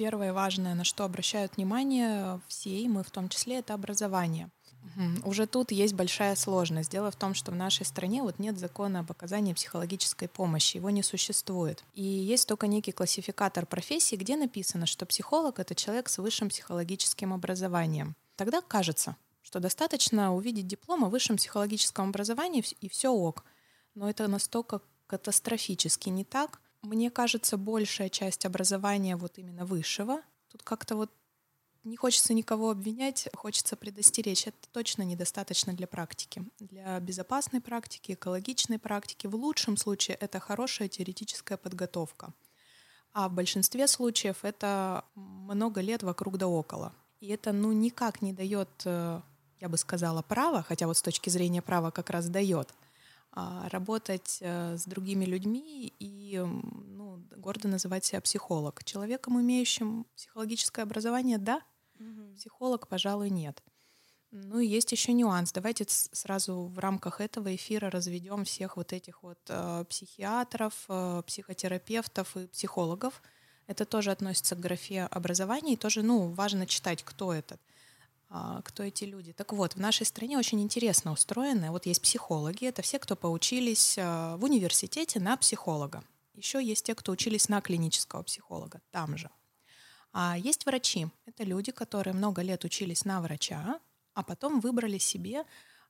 Первое 0.00 0.32
важное, 0.32 0.74
на 0.74 0.82
что 0.82 1.04
обращают 1.04 1.58
внимание 1.58 2.40
все, 2.48 2.70
и 2.70 2.88
мы 2.88 3.04
в 3.04 3.10
том 3.10 3.28
числе, 3.28 3.58
это 3.58 3.74
образование. 3.74 4.48
Угу. 4.96 5.28
Уже 5.28 5.46
тут 5.46 5.72
есть 5.72 5.92
большая 5.92 6.36
сложность. 6.36 6.90
Дело 6.90 7.10
в 7.10 7.16
том, 7.16 7.34
что 7.34 7.50
в 7.50 7.54
нашей 7.54 7.84
стране 7.84 8.22
вот 8.22 8.38
нет 8.38 8.58
закона 8.58 9.00
об 9.00 9.10
оказании 9.10 9.52
психологической 9.52 10.26
помощи, 10.26 10.78
его 10.78 10.88
не 10.88 11.02
существует. 11.02 11.84
И 11.92 12.02
есть 12.02 12.48
только 12.48 12.66
некий 12.66 12.92
классификатор 12.92 13.66
профессий, 13.66 14.16
где 14.16 14.38
написано, 14.38 14.86
что 14.86 15.04
психолог— 15.04 15.58
это 15.58 15.74
человек 15.74 16.08
с 16.08 16.16
высшим 16.16 16.48
психологическим 16.48 17.34
образованием. 17.34 18.16
Тогда 18.36 18.62
кажется, 18.62 19.16
что 19.42 19.60
достаточно 19.60 20.34
увидеть 20.34 20.66
диплом 20.66 21.04
о 21.04 21.10
высшем 21.10 21.36
психологическом 21.36 22.08
образовании, 22.08 22.64
и 22.80 22.88
все 22.88 23.10
ок. 23.10 23.44
Но 23.94 24.08
это 24.08 24.28
настолько 24.28 24.80
катастрофически 25.06 26.08
не 26.08 26.24
так— 26.24 26.58
мне 26.82 27.10
кажется, 27.10 27.56
большая 27.56 28.08
часть 28.08 28.46
образования 28.46 29.16
вот 29.16 29.38
именно 29.38 29.64
высшего, 29.64 30.22
тут 30.48 30.62
как-то 30.62 30.96
вот 30.96 31.10
не 31.84 31.96
хочется 31.96 32.34
никого 32.34 32.70
обвинять, 32.70 33.28
хочется 33.34 33.74
предостеречь. 33.74 34.46
Это 34.46 34.68
точно 34.70 35.02
недостаточно 35.02 35.72
для 35.72 35.86
практики. 35.86 36.44
Для 36.58 37.00
безопасной 37.00 37.62
практики, 37.62 38.12
экологичной 38.12 38.78
практики. 38.78 39.26
В 39.26 39.34
лучшем 39.34 39.78
случае 39.78 40.16
это 40.20 40.40
хорошая 40.40 40.88
теоретическая 40.88 41.56
подготовка. 41.56 42.34
А 43.12 43.28
в 43.28 43.32
большинстве 43.32 43.88
случаев 43.88 44.44
это 44.44 45.04
много 45.14 45.80
лет 45.80 46.02
вокруг 46.02 46.36
да 46.36 46.48
около. 46.48 46.92
И 47.20 47.28
это 47.28 47.52
ну 47.52 47.72
никак 47.72 48.20
не 48.20 48.32
дает 48.34 48.68
э, 48.84 49.20
я 49.60 49.68
бы 49.68 49.76
сказала, 49.76 50.22
право, 50.22 50.62
хотя 50.62 50.86
вот 50.86 50.96
с 50.96 51.02
точки 51.02 51.28
зрения 51.30 51.62
права 51.62 51.90
как 51.90 52.10
раз 52.10 52.28
дает, 52.28 52.72
работать 53.32 54.38
э, 54.40 54.76
с 54.76 54.84
другими 54.84 55.24
людьми 55.24 55.92
и 55.98 56.38
ну, 56.38 57.22
гордо 57.36 57.68
называть 57.68 58.04
себя 58.04 58.20
психолог. 58.20 58.82
Человеком, 58.84 59.40
имеющим 59.40 60.06
психологическое 60.16 60.82
образование, 60.82 61.38
да, 61.38 61.62
угу. 61.98 62.34
психолог, 62.34 62.88
пожалуй, 62.88 63.30
нет. 63.30 63.62
Ну 64.32 64.60
и 64.60 64.66
есть 64.66 64.92
еще 64.92 65.12
нюанс. 65.12 65.52
Давайте 65.52 65.84
сразу 65.88 66.66
в 66.66 66.78
рамках 66.78 67.20
этого 67.20 67.54
эфира 67.54 67.90
разведем 67.90 68.44
всех 68.44 68.76
вот 68.76 68.92
этих 68.92 69.22
вот 69.22 69.38
э, 69.48 69.84
психиатров, 69.88 70.74
э, 70.88 71.22
психотерапевтов 71.26 72.36
и 72.36 72.46
психологов. 72.46 73.22
Это 73.66 73.84
тоже 73.84 74.10
относится 74.10 74.54
к 74.54 74.60
графе 74.60 75.02
образования, 75.02 75.74
и 75.74 75.76
тоже, 75.76 76.02
ну, 76.02 76.28
важно 76.28 76.66
читать, 76.66 77.02
кто 77.04 77.32
этот, 77.32 77.60
кто 78.64 78.84
эти 78.84 79.04
люди. 79.04 79.32
Так 79.32 79.52
вот, 79.52 79.74
в 79.74 79.80
нашей 79.80 80.06
стране 80.06 80.38
очень 80.38 80.60
интересно 80.60 81.12
устроено. 81.12 81.72
Вот 81.72 81.86
есть 81.86 82.00
психологи, 82.00 82.64
это 82.64 82.80
все, 82.80 83.00
кто 83.00 83.16
поучились 83.16 83.98
э, 83.98 84.36
в 84.36 84.44
университете 84.44 85.18
на 85.18 85.36
психолога. 85.36 86.04
Еще 86.34 86.64
есть 86.64 86.84
те, 86.84 86.94
кто 86.94 87.10
учились 87.10 87.48
на 87.48 87.60
клинического 87.60 88.22
психолога, 88.22 88.80
там 88.92 89.16
же. 89.16 89.30
А 90.12 90.38
есть 90.38 90.64
врачи. 90.64 91.08
Это 91.26 91.42
люди, 91.42 91.72
которые 91.72 92.14
много 92.14 92.42
лет 92.42 92.64
учились 92.64 93.04
на 93.04 93.20
врача, 93.20 93.80
а 94.14 94.22
потом 94.22 94.60
выбрали 94.60 94.98
себе 94.98 95.44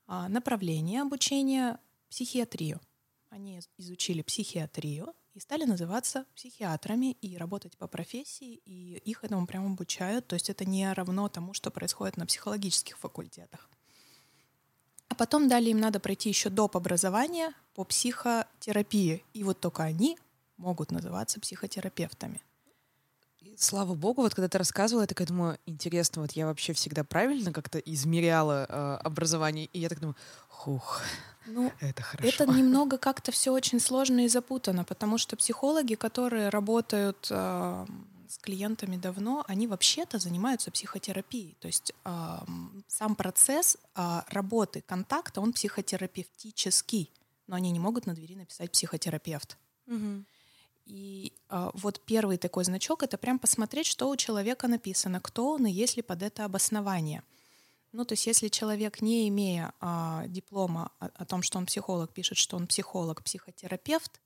а, 0.06 0.28
направление 0.28 1.02
обучения 1.02 1.78
психиатрию. 2.08 2.80
Они 3.28 3.60
изучили 3.78 4.22
психиатрию 4.22 5.14
и 5.34 5.40
стали 5.40 5.64
называться 5.64 6.24
психиатрами 6.34 7.12
и 7.12 7.36
работать 7.36 7.76
по 7.76 7.86
профессии, 7.86 8.60
и 8.64 8.96
их 9.04 9.24
этому 9.24 9.46
прямо 9.46 9.66
обучают. 9.66 10.26
То 10.26 10.34
есть 10.34 10.50
это 10.50 10.64
не 10.64 10.92
равно 10.92 11.28
тому, 11.28 11.54
что 11.54 11.70
происходит 11.70 12.16
на 12.16 12.26
психологических 12.26 12.98
факультетах. 12.98 13.68
А 15.08 15.14
потом 15.14 15.48
далее 15.48 15.70
им 15.70 15.80
надо 15.80 16.00
пройти 16.00 16.28
еще 16.28 16.50
доп. 16.50 16.76
образование 16.76 17.52
по 17.74 17.84
психотерапии. 17.84 19.24
И 19.32 19.42
вот 19.44 19.60
только 19.60 19.82
они 19.82 20.18
могут 20.56 20.90
называться 20.90 21.40
психотерапевтами 21.40 22.40
слава 23.56 23.94
богу, 23.94 24.22
вот 24.22 24.34
когда 24.34 24.48
ты 24.48 24.58
рассказывала, 24.58 25.02
я 25.02 25.06
такая 25.06 25.26
думаю, 25.26 25.58
интересно, 25.66 26.22
вот 26.22 26.32
я 26.32 26.46
вообще 26.46 26.72
всегда 26.72 27.04
правильно 27.04 27.52
как-то 27.52 27.78
измеряла 27.78 28.66
э, 28.68 28.96
образование, 29.04 29.66
и 29.66 29.80
я 29.80 29.88
так 29.88 30.00
думаю, 30.00 30.16
хух, 30.48 31.02
ну, 31.52 31.72
это 31.80 32.02
хорошо. 32.02 32.28
Это 32.28 32.46
немного 32.46 32.98
как-то 32.98 33.32
все 33.32 33.52
очень 33.52 33.80
сложно 33.80 34.24
и 34.24 34.28
запутано, 34.28 34.84
потому 34.84 35.18
что 35.18 35.36
психологи, 35.36 35.94
которые 35.94 36.48
работают 36.48 37.28
э, 37.30 37.86
с 38.28 38.38
клиентами 38.38 38.96
давно, 38.96 39.44
они 39.48 39.66
вообще-то 39.66 40.18
занимаются 40.18 40.70
психотерапией. 40.70 41.56
То 41.60 41.66
есть 41.66 41.92
э, 42.04 42.38
сам 42.88 43.14
процесс 43.14 43.76
э, 43.94 44.20
работы, 44.28 44.82
контакта, 44.86 45.40
он 45.40 45.52
психотерапевтический, 45.52 47.10
но 47.46 47.56
они 47.56 47.70
не 47.70 47.80
могут 47.80 48.06
на 48.06 48.14
двери 48.14 48.34
написать 48.34 48.70
психотерапевт. 48.70 49.56
Угу. 49.86 50.24
И 50.90 51.32
а, 51.48 51.70
вот 51.74 52.00
первый 52.04 52.36
такой 52.36 52.64
значок— 52.64 53.02
это 53.04 53.16
прям 53.16 53.38
посмотреть, 53.38 53.86
что 53.86 54.08
у 54.08 54.16
человека 54.16 54.66
написано, 54.66 55.20
кто 55.20 55.52
он 55.52 55.66
и 55.66 55.70
есть 55.70 55.96
ли 55.96 56.02
под 56.02 56.22
это 56.22 56.44
обоснование. 56.44 57.22
Ну, 57.92 58.04
то 58.04 58.12
есть 58.12 58.26
если 58.26 58.48
человек, 58.48 59.02
не 59.02 59.28
имея 59.28 59.72
а, 59.80 60.24
диплома 60.28 60.92
о, 61.00 61.06
о 61.06 61.24
том, 61.24 61.42
что 61.42 61.58
он 61.58 61.66
психолог, 61.66 62.12
пишет, 62.12 62.38
что 62.38 62.56
он 62.56 62.66
психолог, 62.66 63.22
психотерапевт... 63.22 64.20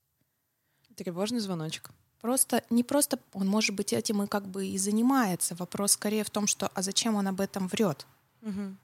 Тревожный 0.97 1.40
звоночек. 1.40 1.90
Просто, 2.21 2.62
не 2.71 2.85
просто, 2.85 3.18
он, 3.33 3.49
может 3.49 3.75
быть, 3.75 3.92
этим 3.92 4.23
и 4.23 4.26
как 4.28 4.47
бы 4.47 4.66
и 4.66 4.78
занимается. 4.78 5.56
Вопрос 5.56 5.92
скорее 5.92 6.23
в 6.25 6.30
том, 6.30 6.47
что, 6.47 6.71
а 6.73 6.83
зачем 6.83 7.16
он 7.16 7.26
об 7.26 7.40
этом 7.40 7.66
врет? 7.66 8.06
Угу. 8.42 8.76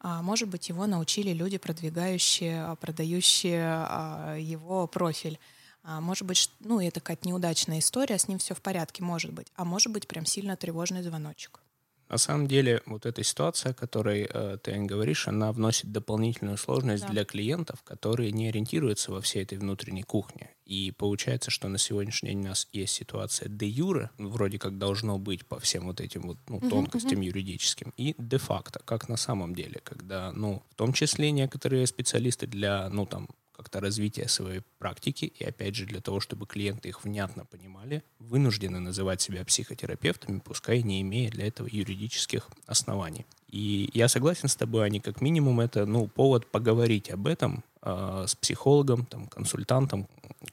А, 0.00 0.22
может 0.22 0.48
быть, 0.48 0.68
его 0.68 0.86
научили 0.86 1.32
люди, 1.32 1.58
продвигающие, 1.58 2.64
а, 2.64 2.76
продающие 2.76 3.64
а, 3.64 4.36
его 4.36 4.86
профиль. 4.86 5.38
А, 5.82 6.00
может 6.00 6.26
быть, 6.26 6.50
ну, 6.60 6.80
это 6.80 7.00
какая-то 7.00 7.26
неудачная 7.26 7.80
история, 7.80 8.18
с 8.18 8.28
ним 8.28 8.38
все 8.38 8.54
в 8.54 8.60
порядке, 8.60 9.02
может 9.02 9.32
быть. 9.32 9.50
А 9.56 9.64
может 9.64 9.92
быть, 9.92 10.06
прям 10.06 10.26
сильно 10.26 10.56
тревожный 10.56 11.02
звоночек. 11.02 11.60
На 12.08 12.16
самом 12.16 12.46
деле, 12.46 12.82
вот 12.86 13.04
эта 13.04 13.22
ситуация, 13.22 13.72
о 13.72 13.74
которой 13.74 14.28
э, 14.28 14.58
ты 14.62 14.72
говоришь, 14.78 15.28
она 15.28 15.52
вносит 15.52 15.92
дополнительную 15.92 16.56
сложность 16.56 17.04
да. 17.04 17.10
для 17.10 17.24
клиентов, 17.24 17.82
которые 17.82 18.32
не 18.32 18.48
ориентируются 18.48 19.12
во 19.12 19.20
всей 19.20 19.42
этой 19.42 19.58
внутренней 19.58 20.04
кухне. 20.04 20.50
И 20.64 20.90
получается, 20.92 21.50
что 21.50 21.68
на 21.68 21.78
сегодняшний 21.78 22.30
день 22.30 22.40
у 22.40 22.48
нас 22.48 22.66
есть 22.72 22.94
ситуация 22.94 23.48
де 23.48 23.66
юре, 23.66 24.10
вроде 24.18 24.58
как 24.58 24.78
должно 24.78 25.18
быть 25.18 25.46
по 25.46 25.58
всем 25.60 25.86
вот 25.86 26.00
этим 26.00 26.22
вот 26.22 26.38
ну, 26.48 26.60
тонкостям 26.60 27.20
uh-huh, 27.20 27.26
юридическим, 27.26 27.92
и 27.96 28.14
де 28.18 28.38
факто, 28.38 28.80
как 28.84 29.08
на 29.08 29.16
самом 29.16 29.54
деле, 29.54 29.80
когда, 29.84 30.32
ну, 30.32 30.62
в 30.70 30.74
том 30.76 30.92
числе 30.92 31.30
некоторые 31.30 31.86
специалисты 31.86 32.46
для, 32.46 32.88
ну, 32.90 33.04
там, 33.04 33.28
как-то 33.58 33.80
развития 33.80 34.28
своей 34.28 34.62
практики, 34.78 35.24
и 35.24 35.44
опять 35.44 35.74
же 35.74 35.84
для 35.84 36.00
того, 36.00 36.20
чтобы 36.20 36.46
клиенты 36.46 36.88
их 36.90 37.02
внятно 37.02 37.44
понимали, 37.44 38.04
вынуждены 38.20 38.78
называть 38.78 39.20
себя 39.20 39.44
психотерапевтами, 39.44 40.38
пускай 40.38 40.82
не 40.82 41.02
имея 41.02 41.28
для 41.28 41.48
этого 41.48 41.68
юридических 41.70 42.48
оснований. 42.66 43.26
И 43.48 43.90
я 43.94 44.06
согласен 44.06 44.48
с 44.48 44.54
тобой, 44.54 44.86
они 44.86 45.00
как 45.00 45.20
минимум 45.20 45.58
это 45.58 45.86
ну, 45.86 46.06
повод 46.06 46.46
поговорить 46.46 47.10
об 47.10 47.26
этом 47.26 47.64
э, 47.82 48.24
с 48.28 48.36
психологом, 48.36 49.06
там, 49.06 49.26
консультантом, 49.26 50.06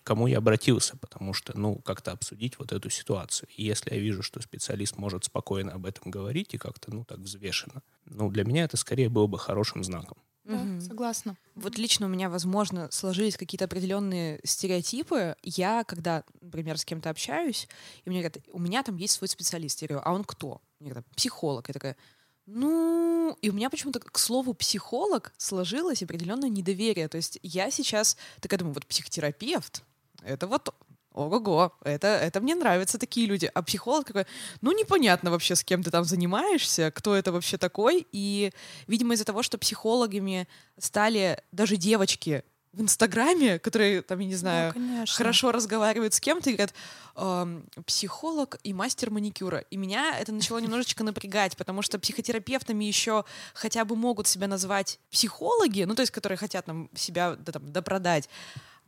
кому 0.03 0.25
я 0.25 0.39
обратился, 0.39 0.97
потому 0.97 1.33
что, 1.33 1.55
ну, 1.55 1.75
как-то 1.75 2.12
обсудить 2.12 2.57
вот 2.57 2.71
эту 2.71 2.89
ситуацию. 2.89 3.47
И 3.55 3.63
если 3.63 3.93
я 3.93 4.00
вижу, 4.00 4.24
что 4.24 4.41
специалист 4.41 4.97
может 4.97 5.25
спокойно 5.25 5.74
об 5.74 5.85
этом 5.85 6.09
говорить 6.09 6.55
и 6.55 6.57
как-то, 6.57 6.91
ну, 6.91 7.05
так 7.05 7.19
взвешенно, 7.19 7.83
ну, 8.05 8.31
для 8.31 8.45
меня 8.45 8.63
это 8.63 8.77
скорее 8.77 9.09
было 9.09 9.27
бы 9.27 9.38
хорошим 9.38 9.83
знаком. 9.83 10.17
Да, 10.45 10.57
угу. 10.57 10.79
согласна. 10.81 11.35
Вот 11.55 11.77
лично 11.77 12.05
у 12.05 12.09
меня, 12.09 12.29
возможно, 12.29 12.89
сложились 12.91 13.35
какие-то 13.35 13.65
определенные 13.65 14.39
стереотипы. 14.43 15.35
Я, 15.41 15.83
когда, 15.83 16.23
например, 16.39 16.77
с 16.77 16.85
кем-то 16.85 17.09
общаюсь, 17.09 17.67
и 18.03 18.09
мне 18.09 18.19
говорят, 18.19 18.37
у 18.51 18.59
меня 18.59 18.83
там 18.83 18.95
есть 18.97 19.15
свой 19.15 19.27
специалист. 19.27 19.81
Я 19.81 19.87
говорю, 19.87 20.03
а 20.05 20.13
он 20.13 20.23
кто? 20.23 20.61
Мне 20.79 20.91
говорят, 20.91 21.07
психолог. 21.15 21.67
Я 21.67 21.73
такая, 21.73 21.97
ну, 22.45 23.35
и 23.41 23.49
у 23.49 23.53
меня 23.53 23.71
почему-то 23.71 23.99
к 23.99 24.19
слову 24.19 24.53
психолог 24.53 25.33
сложилось 25.37 26.03
определенное 26.03 26.49
недоверие. 26.49 27.07
То 27.07 27.17
есть 27.17 27.39
я 27.41 27.71
сейчас 27.71 28.15
такая 28.39 28.59
думаю, 28.59 28.75
вот 28.75 28.85
психотерапевт, 28.85 29.83
это 30.21 30.45
вот 30.45 30.75
ого-го, 31.15 31.74
это, 31.84 32.07
это 32.07 32.41
мне 32.41 32.55
нравятся 32.55 32.98
такие 32.98 33.25
люди. 33.25 33.50
А 33.53 33.62
психолог 33.62 34.05
такой, 34.05 34.25
ну, 34.62 34.72
непонятно 34.72 35.31
вообще, 35.31 35.55
с 35.55 35.63
кем 35.63 35.81
ты 35.81 35.89
там 35.89 36.03
занимаешься, 36.03 36.91
кто 36.91 37.15
это 37.15 37.31
вообще 37.31 37.57
такой. 37.57 38.05
И, 38.12 38.51
видимо, 38.88 39.13
из-за 39.13 39.25
того, 39.25 39.41
что 39.41 39.57
психологами 39.57 40.48
стали 40.77 41.41
даже 41.51 41.77
девочки 41.77 42.43
в 42.75 42.81
Инстаграме, 42.81 43.57
которые, 43.57 44.01
там, 44.01 44.19
я 44.19 44.27
не 44.27 44.36
знаю, 44.36 44.74
ну, 44.75 45.05
хорошо 45.07 45.53
разговаривают 45.53 46.13
с 46.13 46.19
кем-то 46.19 46.50
и 46.50 46.53
говорят, 46.53 46.74
э, 47.15 47.62
психолог 47.86 48.57
и 48.63 48.74
мастер 48.74 49.12
маникюра. 49.12 49.60
И 49.60 49.77
меня 49.77 50.17
это 50.19 50.34
начало 50.34 50.57
немножечко 50.60 51.03
напрягать, 51.03 51.55
потому 51.55 51.81
что 51.81 51.98
психотерапевтами 52.00 52.84
еще 52.84 53.24
хотя 53.53 53.86
бы 53.86 53.95
могут 53.95 54.27
себя 54.27 54.48
назвать 54.48 55.00
психологи, 55.10 55.84
ну, 55.84 55.95
то 55.95 56.01
есть, 56.01 56.12
которые 56.12 56.38
хотят 56.38 56.67
нам 56.67 56.89
себя 56.93 57.38
да, 57.38 57.53
там, 57.53 57.72
допродать. 57.72 58.29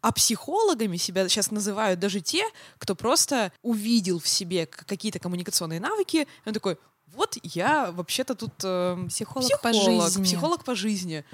А 0.02 0.12
психологами 0.12 0.98
себя 0.98 1.28
сейчас 1.28 1.52
называют 1.52 2.00
даже 2.00 2.22
те, 2.22 2.44
кто 2.78 2.96
просто 2.96 3.52
увидел 3.62 4.20
в 4.20 4.28
себе 4.28 4.66
какие-то 4.66 5.20
коммуникационные 5.20 5.80
навыки. 5.80 6.28
Он 6.46 6.54
такой, 6.54 6.78
вот 7.08 7.38
я 7.44 7.92
вообще-то 7.92 8.36
тут 8.36 8.54
э, 8.64 9.06
психолог, 9.10 9.48
психолог 9.48 9.62
по 9.62 9.74
жизни. 9.74 10.24
Психолог 10.24 10.64
по 10.64 10.76
жизни. 10.76 11.26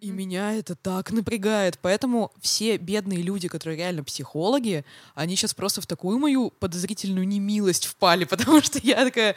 И 0.00 0.10
меня 0.10 0.52
это 0.52 0.74
так 0.74 1.12
напрягает. 1.12 1.78
Поэтому 1.80 2.32
все 2.40 2.76
бедные 2.76 3.22
люди, 3.22 3.48
которые 3.48 3.78
реально 3.78 4.04
психологи, 4.04 4.84
они 5.14 5.34
сейчас 5.36 5.54
просто 5.54 5.80
в 5.80 5.86
такую 5.86 6.18
мою 6.18 6.50
подозрительную 6.50 7.26
немилость 7.26 7.86
впали, 7.86 8.24
потому 8.26 8.60
что 8.60 8.78
я 8.82 9.04
такая 9.04 9.34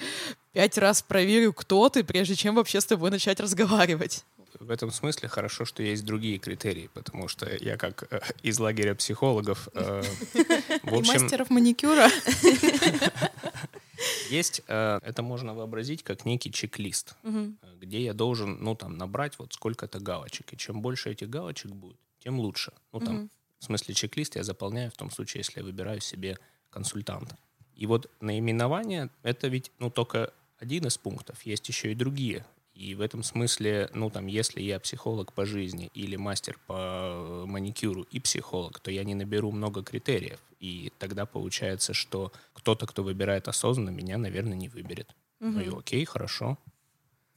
пять 0.51 0.77
раз 0.77 1.01
проверю, 1.01 1.53
кто 1.53 1.87
ты, 1.89 2.03
прежде 2.03 2.35
чем 2.35 2.55
вообще 2.55 2.81
с 2.81 2.85
тобой 2.85 3.11
начать 3.11 3.39
разговаривать 3.39 4.25
в 4.59 4.71
этом 4.71 4.91
смысле 4.91 5.29
хорошо, 5.29 5.65
что 5.65 5.83
есть 5.83 6.05
другие 6.05 6.37
критерии, 6.37 6.89
потому 6.93 7.27
что 7.27 7.49
я 7.59 7.77
как 7.77 8.11
э, 8.11 8.21
из 8.43 8.59
лагеря 8.59 8.95
психологов... 8.95 9.69
Э, 9.73 10.01
в 10.83 10.93
общем, 10.93 11.15
И 11.15 11.19
мастеров 11.19 11.49
маникюра. 11.49 12.09
Есть, 14.29 14.61
э, 14.67 14.99
это 15.03 15.23
можно 15.23 15.53
вообразить 15.53 16.03
как 16.03 16.25
некий 16.25 16.51
чек-лист, 16.51 17.15
угу. 17.23 17.55
где 17.79 18.01
я 18.01 18.13
должен, 18.13 18.57
ну, 18.61 18.75
там, 18.75 18.97
набрать 18.97 19.39
вот 19.39 19.53
сколько-то 19.53 19.99
галочек. 19.99 20.53
И 20.53 20.57
чем 20.57 20.81
больше 20.81 21.11
этих 21.11 21.29
галочек 21.29 21.71
будет, 21.71 21.97
тем 22.19 22.39
лучше. 22.39 22.73
Ну, 22.93 22.99
там, 22.99 23.15
угу. 23.15 23.29
в 23.59 23.63
смысле, 23.63 23.93
чек-лист 23.93 24.35
я 24.35 24.43
заполняю 24.43 24.91
в 24.91 24.97
том 24.97 25.11
случае, 25.11 25.39
если 25.41 25.59
я 25.59 25.65
выбираю 25.65 26.01
себе 26.01 26.37
консультанта. 26.69 27.37
И 27.75 27.85
вот 27.85 28.09
наименование— 28.21 29.09
это 29.23 29.47
ведь, 29.47 29.71
ну, 29.79 29.89
только 29.89 30.33
один 30.59 30.87
из 30.87 30.97
пунктов. 30.97 31.43
Есть 31.43 31.67
еще 31.69 31.91
и 31.91 31.95
другие 31.95 32.45
и 32.77 32.95
в 32.95 33.01
этом 33.01 33.23
смысле, 33.23 33.89
ну 33.93 34.09
там, 34.09 34.27
если 34.27 34.61
я 34.61 34.79
психолог 34.79 35.33
по 35.33 35.45
жизни 35.45 35.89
или 35.93 36.15
мастер 36.15 36.59
по 36.67 37.43
маникюру 37.47 38.03
и 38.11 38.19
психолог, 38.19 38.79
то 38.79 38.91
я 38.91 39.03
не 39.03 39.15
наберу 39.15 39.51
много 39.51 39.83
критериев. 39.83 40.39
И 40.59 40.91
тогда 40.99 41.25
получается, 41.25 41.93
что 41.93 42.31
кто-то, 42.53 42.85
кто 42.85 43.03
выбирает 43.03 43.47
осознанно, 43.47 43.89
меня, 43.89 44.17
наверное, 44.17 44.57
не 44.57 44.69
выберет. 44.69 45.15
Угу. 45.39 45.49
Ну 45.49 45.61
и 45.61 45.69
окей, 45.69 46.05
хорошо. 46.05 46.57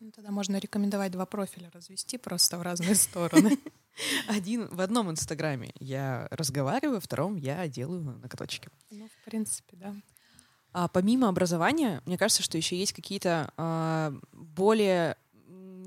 Ну, 0.00 0.10
тогда 0.10 0.30
можно 0.30 0.58
рекомендовать 0.58 1.12
два 1.12 1.26
профиля 1.26 1.70
развести 1.72 2.18
просто 2.18 2.58
в 2.58 2.62
разные 2.62 2.94
стороны. 2.94 3.58
Один 4.28 4.66
в 4.68 4.80
одном 4.80 5.10
инстаграме 5.10 5.72
я 5.78 6.28
разговариваю, 6.30 7.00
в 7.00 7.04
втором 7.04 7.36
я 7.36 7.66
делаю 7.68 8.02
ноготочки. 8.02 8.68
Ну, 8.90 9.08
в 9.08 9.24
принципе, 9.24 9.76
да. 9.76 9.94
А 10.72 10.88
помимо 10.88 11.28
образования, 11.28 12.00
мне 12.06 12.16
кажется, 12.16 12.42
что 12.42 12.56
еще 12.56 12.76
есть 12.76 12.92
какие-то 12.92 13.52
а, 13.56 14.14
более 14.32 15.16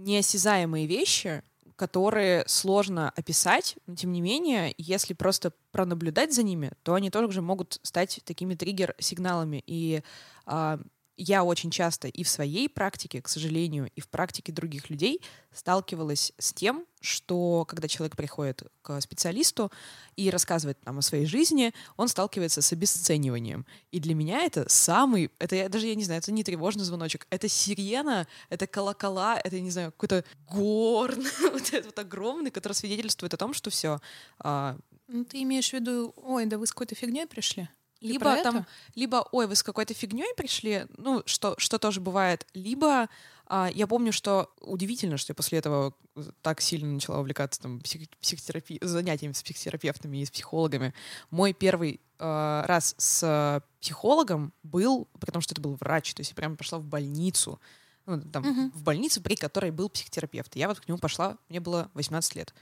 неосязаемые 0.03 0.85
вещи, 0.85 1.43
которые 1.75 2.43
сложно 2.47 3.11
описать, 3.15 3.75
но 3.87 3.95
тем 3.95 4.11
не 4.11 4.21
менее, 4.21 4.73
если 4.77 5.13
просто 5.13 5.53
пронаблюдать 5.71 6.33
за 6.33 6.43
ними, 6.43 6.71
то 6.83 6.93
они 6.93 7.09
тоже 7.09 7.41
могут 7.41 7.79
стать 7.81 8.21
такими 8.25 8.53
триггер-сигналами. 8.53 9.63
И 9.65 10.03
а, 10.45 10.79
я 11.17 11.43
очень 11.43 11.69
часто 11.69 12.07
и 12.07 12.23
в 12.23 12.29
своей 12.29 12.67
практике, 12.67 13.21
к 13.21 13.27
сожалению, 13.27 13.89
и 13.95 14.01
в 14.01 14.07
практике 14.07 14.51
других 14.51 14.89
людей 14.89 15.21
сталкивалась 15.51 16.33
с 16.37 16.53
тем, 16.53 16.85
что 17.01 17.65
когда 17.65 17.87
человек 17.87 18.15
приходит 18.15 18.63
к 18.81 18.99
специалисту 19.01 19.71
и 20.15 20.29
рассказывает 20.29 20.83
нам 20.85 20.99
о 20.99 21.01
своей 21.01 21.25
жизни, 21.25 21.73
он 21.97 22.07
сталкивается 22.07 22.61
с 22.61 22.71
обесцениванием. 22.71 23.65
И 23.91 23.99
для 23.99 24.15
меня 24.15 24.43
это 24.43 24.67
самый, 24.69 25.29
это 25.37 25.55
я, 25.55 25.69
даже 25.69 25.87
я 25.87 25.95
не 25.95 26.03
знаю, 26.03 26.19
это 26.19 26.31
не 26.31 26.43
тревожный 26.43 26.83
звоночек, 26.83 27.27
это 27.29 27.47
сирена, 27.47 28.27
это 28.49 28.65
колокола, 28.65 29.37
это, 29.37 29.59
не 29.59 29.71
знаю, 29.71 29.91
какой-то 29.91 30.23
горн, 30.49 31.23
вот 31.51 31.73
этот 31.73 31.85
вот 31.87 31.99
огромный, 31.99 32.51
который 32.51 32.73
свидетельствует 32.73 33.33
о 33.33 33.37
том, 33.37 33.53
что 33.53 33.69
все. 33.69 33.99
А... 34.39 34.77
Ну, 35.07 35.25
ты 35.25 35.43
имеешь 35.43 35.69
в 35.69 35.73
виду, 35.73 36.13
ой, 36.17 36.45
да 36.45 36.57
вы 36.57 36.65
с 36.65 36.71
какой-то 36.71 36.95
фигней 36.95 37.27
пришли? 37.27 37.69
Либо 38.03 38.43
там, 38.43 38.65
либо, 38.95 39.27
ой, 39.31 39.47
вы 39.47 39.55
с 39.55 39.63
какой-то 39.63 39.93
фигней 39.93 40.33
пришли, 40.35 40.85
ну, 40.97 41.23
что, 41.25 41.55
что 41.57 41.79
тоже 41.79 42.01
бывает, 42.01 42.45
либо 42.53 43.09
а, 43.47 43.69
я 43.73 43.87
помню, 43.87 44.11
что 44.11 44.49
удивительно, 44.61 45.17
что 45.17 45.31
я 45.31 45.35
после 45.35 45.59
этого 45.59 45.93
так 46.41 46.61
сильно 46.61 46.91
начала 46.91 47.19
увлекаться 47.19 47.61
там 47.61 47.79
псих, 47.81 48.09
психотерапией, 48.19 48.79
занятиями 48.81 49.33
с 49.33 49.43
психотерапевтами 49.43 50.17
и 50.17 50.25
с 50.25 50.31
психологами. 50.31 50.93
Мой 51.29 51.53
первый 51.53 51.99
а, 52.19 52.65
раз 52.67 52.95
с 52.97 53.61
психологом 53.81 54.53
был, 54.63 55.07
потому 55.19 55.41
что 55.41 55.53
это 55.53 55.61
был 55.61 55.75
врач, 55.75 56.13
то 56.13 56.21
есть 56.21 56.31
я 56.31 56.35
прямо 56.35 56.55
пошла 56.55 56.79
в 56.79 56.85
больницу, 56.85 57.59
ну, 58.05 58.21
там, 58.21 58.43
uh-huh. 58.43 58.71
в 58.73 58.83
больницу, 58.83 59.21
при 59.21 59.35
которой 59.35 59.71
был 59.71 59.89
психотерапевт. 59.89 60.55
Я 60.55 60.67
вот 60.67 60.79
к 60.79 60.87
нему 60.87 60.97
пошла, 60.97 61.37
мне 61.47 61.59
было 61.59 61.89
18 61.93 62.35
лет. 62.35 62.53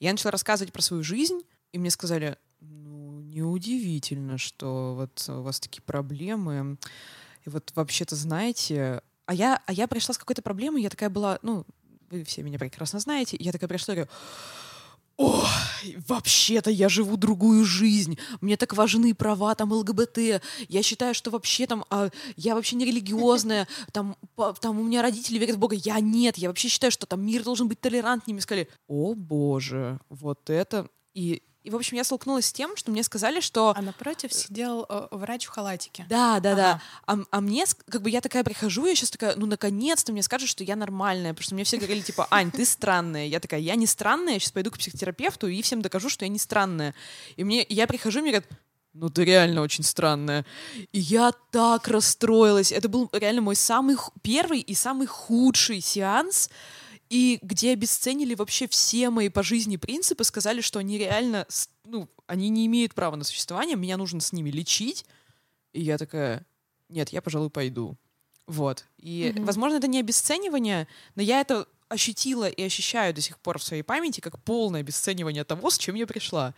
Я 0.00 0.12
начала 0.12 0.30
рассказывать 0.30 0.72
про 0.72 0.80
свою 0.80 1.02
жизнь, 1.02 1.42
и 1.72 1.78
мне 1.78 1.90
сказали, 1.90 2.38
неудивительно, 3.36 4.38
что 4.38 4.94
вот 4.96 5.24
у 5.28 5.42
вас 5.42 5.60
такие 5.60 5.82
проблемы. 5.82 6.78
И 7.44 7.50
вот 7.50 7.70
вообще-то, 7.74 8.16
знаете, 8.16 9.02
а 9.26 9.34
я, 9.34 9.62
а 9.66 9.72
я 9.72 9.86
пришла 9.86 10.14
с 10.14 10.18
какой-то 10.18 10.42
проблемой, 10.42 10.82
я 10.82 10.90
такая 10.90 11.10
была, 11.10 11.38
ну, 11.42 11.66
вы 12.10 12.24
все 12.24 12.42
меня 12.42 12.58
прекрасно 12.58 12.98
знаете, 12.98 13.36
я 13.38 13.52
такая 13.52 13.68
пришла 13.68 13.94
и 13.94 13.96
говорю, 13.96 14.10
о, 15.18 15.46
вообще-то 16.08 16.70
я 16.70 16.88
живу 16.88 17.16
другую 17.16 17.64
жизнь. 17.64 18.18
Мне 18.42 18.56
так 18.58 18.74
важны 18.74 19.14
права 19.14 19.54
там 19.54 19.72
ЛГБТ. 19.72 20.42
Я 20.68 20.82
считаю, 20.82 21.14
что 21.14 21.30
вообще 21.30 21.66
там 21.66 21.86
а, 21.88 22.10
я 22.36 22.54
вообще 22.54 22.76
не 22.76 22.84
религиозная. 22.84 23.66
Там, 23.92 24.16
по, 24.34 24.52
там 24.52 24.78
у 24.78 24.84
меня 24.84 25.00
родители 25.00 25.38
верят 25.38 25.56
в 25.56 25.58
Бога. 25.58 25.74
Я 25.74 26.00
нет. 26.00 26.36
Я 26.36 26.48
вообще 26.48 26.68
считаю, 26.68 26.90
что 26.90 27.06
там 27.06 27.24
мир 27.24 27.44
должен 27.44 27.66
быть 27.66 27.80
толерантнее. 27.80 28.34
Мне 28.34 28.42
сказали, 28.42 28.68
о 28.88 29.14
боже, 29.14 29.98
вот 30.10 30.50
это. 30.50 30.90
И 31.14 31.42
и, 31.66 31.70
в 31.70 31.74
общем, 31.74 31.96
я 31.96 32.04
столкнулась 32.04 32.46
с 32.46 32.52
тем, 32.52 32.76
что 32.76 32.92
мне 32.92 33.02
сказали, 33.02 33.40
что... 33.40 33.74
А 33.76 33.82
напротив 33.82 34.32
сидел 34.32 34.86
э, 34.88 35.08
врач 35.10 35.46
в 35.46 35.48
халатике. 35.48 36.06
Да, 36.08 36.38
да, 36.38 36.52
ага. 36.52 36.56
да. 36.56 36.82
А, 37.06 37.16
а 37.32 37.40
мне, 37.40 37.64
как 37.90 38.02
бы, 38.02 38.08
я 38.08 38.20
такая 38.20 38.44
прихожу, 38.44 38.86
я 38.86 38.94
сейчас 38.94 39.10
такая, 39.10 39.34
ну, 39.34 39.46
наконец-то 39.46 40.12
мне 40.12 40.22
скажут, 40.22 40.48
что 40.48 40.62
я 40.62 40.76
нормальная, 40.76 41.32
потому 41.32 41.42
что 41.42 41.54
мне 41.56 41.64
все 41.64 41.78
говорили, 41.78 42.02
типа, 42.02 42.28
Ань, 42.30 42.52
ты 42.52 42.64
странная. 42.64 43.26
Я 43.26 43.40
такая, 43.40 43.58
я 43.58 43.74
не 43.74 43.88
странная, 43.88 44.34
я 44.34 44.38
сейчас 44.38 44.52
пойду 44.52 44.70
к 44.70 44.78
психотерапевту 44.78 45.48
и 45.48 45.60
всем 45.60 45.82
докажу, 45.82 46.08
что 46.08 46.24
я 46.24 46.28
не 46.28 46.38
странная. 46.38 46.94
И 47.34 47.42
мне, 47.42 47.66
я 47.68 47.88
прихожу, 47.88 48.20
мне 48.20 48.30
говорят, 48.30 48.48
ну 48.94 49.10
ты 49.10 49.24
реально 49.24 49.62
очень 49.62 49.82
странная. 49.82 50.46
И 50.92 51.00
я 51.00 51.32
так 51.50 51.88
расстроилась. 51.88 52.70
Это 52.70 52.88
был 52.88 53.10
реально 53.12 53.42
мой 53.42 53.56
самый 53.56 53.96
первый 54.22 54.60
и 54.60 54.74
самый 54.74 55.08
худший 55.08 55.80
сеанс, 55.80 56.48
и 57.08 57.38
где 57.42 57.72
обесценили 57.72 58.34
вообще 58.34 58.66
все 58.66 59.10
мои 59.10 59.28
по 59.28 59.42
жизни 59.42 59.76
принципы, 59.76 60.24
сказали, 60.24 60.60
что 60.60 60.78
они 60.78 60.98
реально, 60.98 61.46
ну, 61.84 62.08
они 62.26 62.48
не 62.48 62.66
имеют 62.66 62.94
права 62.94 63.16
на 63.16 63.24
существование, 63.24 63.76
меня 63.76 63.96
нужно 63.96 64.20
с 64.20 64.32
ними 64.32 64.50
лечить. 64.50 65.04
И 65.72 65.82
я 65.82 65.98
такая, 65.98 66.44
нет, 66.88 67.10
я, 67.10 67.22
пожалуй, 67.22 67.50
пойду. 67.50 67.96
Вот. 68.46 68.84
И, 68.98 69.32
mm-hmm. 69.34 69.44
возможно, 69.44 69.76
это 69.76 69.88
не 69.88 70.00
обесценивание, 70.00 70.88
но 71.14 71.22
я 71.22 71.40
это 71.40 71.66
ощутила 71.88 72.48
и 72.48 72.62
ощущаю 72.62 73.14
до 73.14 73.20
сих 73.20 73.38
пор 73.38 73.58
в 73.58 73.64
своей 73.64 73.82
памяти 73.82 74.20
как 74.20 74.42
полное 74.42 74.80
обесценивание 74.80 75.44
того, 75.44 75.70
с 75.70 75.78
чем 75.78 75.94
я 75.94 76.06
пришла. 76.06 76.54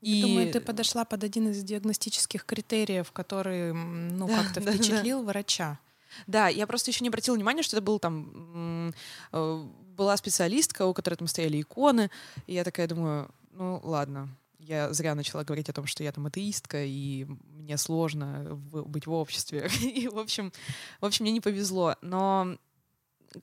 И... 0.00 0.10
Я 0.10 0.26
думаю, 0.26 0.52
ты 0.52 0.60
подошла 0.60 1.04
под 1.04 1.22
один 1.22 1.50
из 1.50 1.62
диагностических 1.62 2.44
критериев, 2.44 3.12
который, 3.12 3.72
ну, 3.72 4.26
да, 4.26 4.42
как-то 4.42 4.60
впечатлил 4.72 5.20
да. 5.20 5.26
врача. 5.26 5.78
Да, 6.26 6.48
я 6.48 6.66
просто 6.66 6.90
еще 6.90 7.04
не 7.04 7.08
обратила 7.08 7.36
внимания, 7.36 7.62
что 7.62 7.76
это 7.76 7.84
был 7.84 7.98
там 7.98 8.92
э, 9.32 9.66
была 10.02 10.16
специалистка, 10.16 10.84
у 10.84 10.92
которой 10.92 11.14
там 11.14 11.28
стояли 11.28 11.60
иконы, 11.60 12.10
и 12.48 12.54
я 12.54 12.64
такая 12.64 12.88
думаю, 12.88 13.30
ну 13.52 13.80
ладно, 13.84 14.28
я 14.58 14.92
зря 14.92 15.14
начала 15.14 15.44
говорить 15.44 15.68
о 15.68 15.72
том, 15.72 15.86
что 15.86 16.02
я 16.02 16.10
там 16.10 16.26
атеистка, 16.26 16.84
и 16.84 17.26
мне 17.54 17.76
сложно 17.76 18.56
быть 18.56 19.06
в 19.06 19.12
обществе. 19.12 19.70
И, 19.80 20.08
в 20.08 20.18
общем, 20.18 20.52
в 21.00 21.04
общем, 21.04 21.24
мне 21.24 21.32
не 21.32 21.40
повезло. 21.40 21.96
Но, 22.00 22.56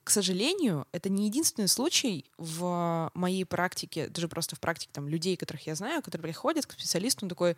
к 0.04 0.10
сожалению, 0.10 0.86
это 0.92 1.08
не 1.08 1.26
единственный 1.26 1.68
случай 1.68 2.26
в 2.36 3.10
моей 3.14 3.44
практике, 3.44 4.08
даже 4.08 4.28
просто 4.28 4.56
в 4.56 4.60
практике 4.60 4.90
там, 4.92 5.08
людей, 5.08 5.36
которых 5.36 5.66
я 5.66 5.74
знаю, 5.74 6.02
которые 6.02 6.22
приходят 6.22 6.66
к 6.66 6.72
специалисту, 6.72 7.24
он 7.24 7.30
такой, 7.30 7.56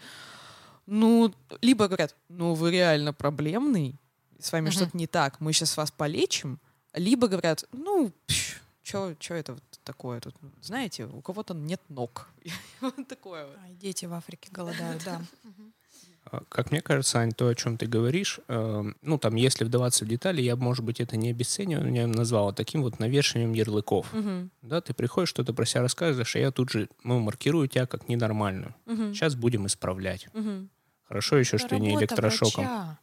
ну, 0.87 1.35
либо 1.61 1.87
говорят, 1.89 2.15
ну, 2.29 2.55
вы 2.55 2.71
реально 2.71 3.13
проблемный, 3.13 3.97
с 4.39 4.53
вами 4.53 4.69
uh-huh. 4.69 4.73
что-то 4.73 4.97
не 4.97 5.07
так, 5.07 5.41
мы 5.41 5.53
сейчас 5.53 5.77
вас 5.77 5.91
полечим, 5.91 6.61
либо 6.95 7.29
говорят, 7.29 7.65
ну, 7.73 8.13
пш, 8.27 8.61
что 8.83 9.35
это 9.35 9.55
вот 9.55 9.63
такое 9.85 10.21
тут? 10.21 10.35
Знаете, 10.61 11.07
у 11.07 11.21
кого-то 11.21 11.55
нет 11.55 11.81
ног. 11.89 12.29
вот 12.81 13.09
такое 13.09 13.47
вот. 13.47 13.57
Дети 13.79 14.07
в 14.07 14.13
Африке 14.13 14.49
голодают, 14.53 15.03
да. 15.05 15.23
А, 16.25 16.43
как 16.49 16.71
мне 16.71 16.81
кажется, 16.81 17.19
Ань, 17.19 17.33
то, 17.33 17.49
о 17.49 17.55
чем 17.57 17.77
ты 17.77 17.87
говоришь, 17.87 18.39
э, 18.47 18.85
ну, 19.03 19.19
там, 19.19 19.35
если 19.35 19.65
вдаваться 19.65 20.05
в 20.05 20.09
детали, 20.09 20.41
я, 20.41 20.55
может 20.55 20.85
быть, 20.85 21.01
это 21.01 21.17
не 21.17 21.31
обесцениваю, 21.31 21.93
я 21.93 22.07
назвал 22.07 22.53
таким 22.53 22.83
вот 22.83 23.01
навешиванием 23.01 23.53
ярлыков. 23.53 24.15
Угу. 24.15 24.49
Да, 24.63 24.81
ты 24.81 24.95
приходишь, 24.95 25.31
что-то 25.31 25.53
про 25.53 25.67
себя 25.67 25.83
рассказываешь, 25.83 26.37
а 26.37 26.39
я 26.39 26.53
тут 26.53 26.71
же, 26.71 26.89
ну, 27.03 27.19
маркирую 27.19 27.67
тебя 27.67 27.87
как 27.87 28.09
ненормальную. 28.09 28.75
Угу. 28.87 29.15
Сейчас 29.15 29.35
будем 29.35 29.67
исправлять. 29.67 30.29
Угу. 30.33 30.69
Хорошо 31.09 31.39
еще, 31.39 31.57
это 31.57 31.67
что 31.67 31.79
не 31.79 31.97
электрошоком. 31.97 32.65
Врача 32.65 32.99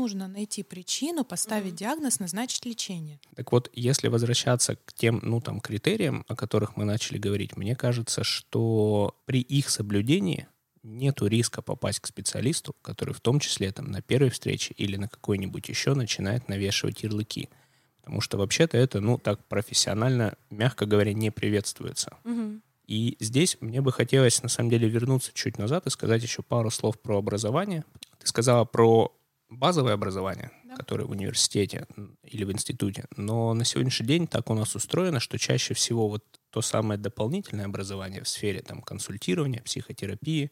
нужно 0.00 0.28
найти 0.28 0.62
причину, 0.62 1.24
поставить 1.24 1.74
mm-hmm. 1.74 1.76
диагноз, 1.76 2.20
назначить 2.20 2.64
лечение. 2.66 3.20
Так 3.36 3.52
вот, 3.52 3.70
если 3.74 4.08
возвращаться 4.08 4.76
к 4.76 4.92
тем, 4.94 5.20
ну, 5.22 5.40
там, 5.40 5.60
критериям, 5.60 6.24
о 6.28 6.36
которых 6.36 6.76
мы 6.76 6.84
начали 6.84 7.18
говорить, 7.18 7.56
мне 7.56 7.76
кажется, 7.76 8.24
что 8.24 9.14
при 9.26 9.40
их 9.40 9.68
соблюдении 9.70 10.46
нету 10.82 11.26
риска 11.26 11.62
попасть 11.62 12.00
к 12.00 12.06
специалисту, 12.06 12.74
который 12.82 13.12
в 13.14 13.20
том 13.20 13.40
числе 13.40 13.70
там 13.72 13.90
на 13.90 14.00
первой 14.00 14.30
встрече 14.30 14.74
или 14.78 14.96
на 14.96 15.08
какой-нибудь 15.08 15.68
еще 15.68 15.94
начинает 15.94 16.48
навешивать 16.48 17.02
ярлыки. 17.02 17.50
Потому 18.00 18.22
что 18.22 18.38
вообще-то 18.38 18.78
это, 18.78 19.00
ну, 19.00 19.18
так 19.18 19.44
профессионально, 19.44 20.36
мягко 20.48 20.86
говоря, 20.86 21.12
не 21.12 21.30
приветствуется. 21.30 22.16
Угу. 22.24 22.60
И 22.86 23.16
здесь 23.20 23.56
мне 23.60 23.80
бы 23.80 23.92
хотелось, 23.92 24.42
на 24.42 24.48
самом 24.48 24.70
деле, 24.70 24.88
вернуться 24.88 25.30
чуть 25.34 25.58
назад 25.58 25.86
и 25.86 25.90
сказать 25.90 26.22
еще 26.22 26.42
пару 26.42 26.70
слов 26.70 26.98
про 26.98 27.18
образование. 27.18 27.84
Ты 28.18 28.26
сказала 28.26 28.64
про 28.64 29.12
базовое 29.50 29.94
образование, 29.94 30.50
да. 30.64 30.76
которое 30.76 31.04
в 31.04 31.10
университете 31.10 31.86
или 32.22 32.44
в 32.44 32.52
институте, 32.52 33.06
но 33.16 33.52
на 33.52 33.64
сегодняшний 33.64 34.06
день 34.06 34.26
так 34.26 34.48
у 34.48 34.54
нас 34.54 34.74
устроено, 34.74 35.20
что 35.20 35.38
чаще 35.38 35.74
всего 35.74 36.08
вот 36.08 36.24
то 36.50 36.62
самое 36.62 36.98
дополнительное 36.98 37.66
образование 37.66 38.22
в 38.22 38.28
сфере 38.28 38.62
там, 38.62 38.80
консультирования, 38.80 39.62
психотерапии 39.62 40.50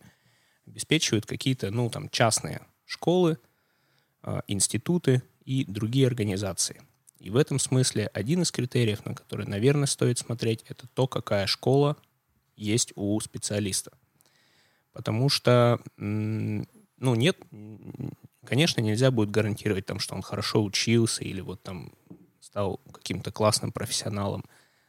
обеспечивают 0.66 1.26
какие-то 1.26 1.70
ну, 1.70 1.88
там, 1.90 2.08
частные 2.10 2.60
школы, 2.84 3.38
э, 4.22 4.40
институты 4.48 5.22
и 5.44 5.64
другие 5.64 6.06
организации. 6.06 6.82
И 7.18 7.30
в 7.30 7.36
этом 7.36 7.58
смысле 7.58 8.08
один 8.12 8.42
из 8.42 8.52
критериев, 8.52 9.04
на 9.04 9.14
который, 9.14 9.46
наверное, 9.46 9.86
стоит 9.86 10.18
смотреть, 10.18 10.64
это 10.68 10.86
то, 10.88 11.06
какая 11.06 11.46
школа 11.46 11.96
есть 12.56 12.92
у 12.96 13.18
специалиста. 13.20 13.92
Потому 14.92 15.28
что 15.28 15.80
ну, 15.96 17.14
нет 17.14 17.38
Конечно, 18.44 18.80
нельзя 18.80 19.10
будет 19.10 19.30
гарантировать, 19.30 19.86
там, 19.86 19.98
что 19.98 20.14
он 20.14 20.22
хорошо 20.22 20.62
учился 20.62 21.24
или 21.24 21.40
вот 21.40 21.62
там 21.62 21.92
стал 22.40 22.80
каким-то 22.92 23.30
классным 23.32 23.72
профессионалом. 23.72 24.44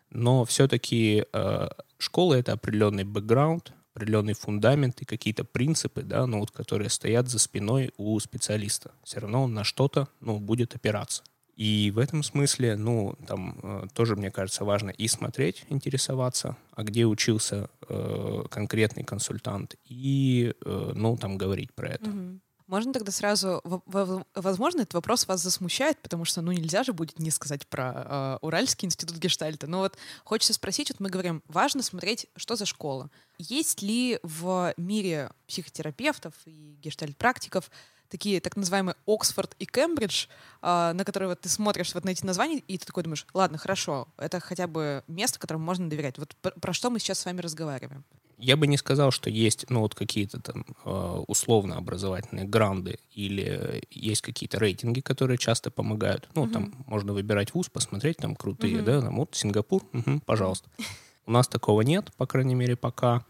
Но 0.10 0.46
все-таки 0.46 1.26
э, 1.32 1.68
школа— 1.98 2.34
это 2.36 2.54
определенный 2.54 3.04
бэкграунд, 3.04 3.74
определенный 3.94 4.34
фундамент 4.34 5.02
и 5.02 5.06
какие-то 5.06 5.44
принципы, 5.44 6.04
да, 6.04 6.26
ну, 6.26 6.40
вот, 6.40 6.52
которые 6.52 6.90
стоят 6.90 7.28
за 7.28 7.38
спиной 7.38 7.92
у 7.98 8.20
специалиста. 8.20 8.92
Все 9.04 9.20
равно 9.20 9.44
он 9.44 9.54
на 9.54 9.64
что-то 9.64 10.08
ну, 10.22 10.40
будет 10.40 10.76
опираться. 10.76 11.24
И 11.56 11.92
в 11.94 12.00
этом 12.00 12.24
смысле, 12.24 12.78
ну, 12.78 13.16
там 13.28 13.60
э, 13.62 13.88
тоже, 13.94 14.16
мне 14.16 14.32
кажется, 14.32 14.64
важно 14.64 14.92
и 14.92 15.10
смотреть, 15.10 15.66
интересоваться, 15.68 16.56
а 16.72 16.84
где 16.84 17.06
учился 17.06 17.70
э, 17.90 18.44
конкретный 18.50 19.04
консультант, 19.04 19.76
и, 19.84 20.54
э, 20.64 20.92
ну, 20.96 21.18
там 21.18 21.38
говорить 21.38 21.74
про 21.74 21.90
это. 21.90 22.10
Угу. 22.10 22.40
Можно 22.70 22.94
тогда 22.94 23.12
сразу, 23.12 23.64
возможно, 24.36 24.82
этот 24.82 24.94
вопрос 24.94 25.28
вас 25.28 25.42
засмущает, 25.42 25.98
потому 26.04 26.24
что, 26.24 26.42
ну, 26.42 26.52
нельзя 26.52 26.84
же 26.84 26.94
будет 26.94 27.18
не 27.18 27.32
сказать 27.32 27.66
про 27.66 27.94
э, 27.96 28.38
Уральский 28.46 28.86
институт 28.86 29.18
гештальта. 29.18 29.66
Но 29.66 29.80
вот 29.80 29.98
хочется 30.24 30.54
спросить, 30.54 30.92
вот 30.92 31.00
мы 31.00 31.10
говорим, 31.10 31.42
важно 31.48 31.82
смотреть, 31.82 32.28
что 32.36 32.56
за 32.56 32.68
школа. 32.68 33.10
Есть 33.40 33.82
ли 33.82 34.20
в 34.22 34.76
мире 34.78 35.32
психотерапевтов 35.48 36.36
и 36.46 36.78
гештальт-практиков 36.84 37.72
такие 38.08 38.40
так 38.40 38.56
называемые 38.56 38.96
Оксфорд 39.08 39.56
и 39.58 39.66
Кембридж, 39.66 40.28
э, 40.62 40.92
на 40.94 41.04
которые 41.04 41.30
вот 41.30 41.42
ты 41.42 41.50
смотришь 41.50 41.96
вот 41.96 42.06
на 42.06 42.12
эти 42.12 42.24
названия, 42.24 42.60
и 42.60 42.78
ты 42.78 42.86
такой 42.86 43.02
думаешь, 43.02 43.26
ладно, 43.34 43.58
хорошо, 43.58 44.08
это 44.16 44.40
хотя 44.40 44.68
бы 44.68 45.04
место, 45.08 45.40
которому 45.40 45.66
можно 45.66 45.90
доверять. 45.90 46.20
Вот 46.20 46.36
про, 46.36 46.52
про 46.52 46.74
что 46.74 46.92
мы 46.92 47.00
сейчас 47.00 47.18
с 47.18 47.26
вами 47.26 47.42
разговариваем? 47.42 48.06
Я 48.40 48.56
бы 48.56 48.68
не 48.68 48.78
сказал, 48.78 49.12
что 49.12 49.30
есть, 49.30 49.70
ну, 49.70 49.82
вот 49.82 49.96
какие-то 49.96 50.42
там 50.42 50.66
э, 50.86 51.24
условно 51.28 51.78
образовательные 51.78 52.46
гранды 52.46 53.00
или 53.14 53.84
есть 53.92 54.22
какие-то 54.22 54.60
рейтинги, 54.60 55.02
которые 55.02 55.38
часто 55.38 55.70
помогают. 55.70 56.30
Ну, 56.36 56.44
угу. 56.44 56.52
там 56.52 56.74
можно 56.88 57.14
выбирать 57.14 57.54
вуз, 57.54 57.70
посмотреть, 57.70 58.18
там 58.18 58.36
крутые, 58.36 58.78
угу. 58.78 58.86
да, 58.86 59.02
там 59.02 59.18
вот 59.18 59.36
Сингапур, 59.36 59.84
угу, 59.94 60.22
пожалуйста. 60.26 60.70
У 61.26 61.32
нас 61.32 61.48
такого 61.48 61.82
нет, 61.82 62.12
по 62.18 62.26
крайней 62.26 62.56
мере, 62.56 62.76
пока. 62.76 63.26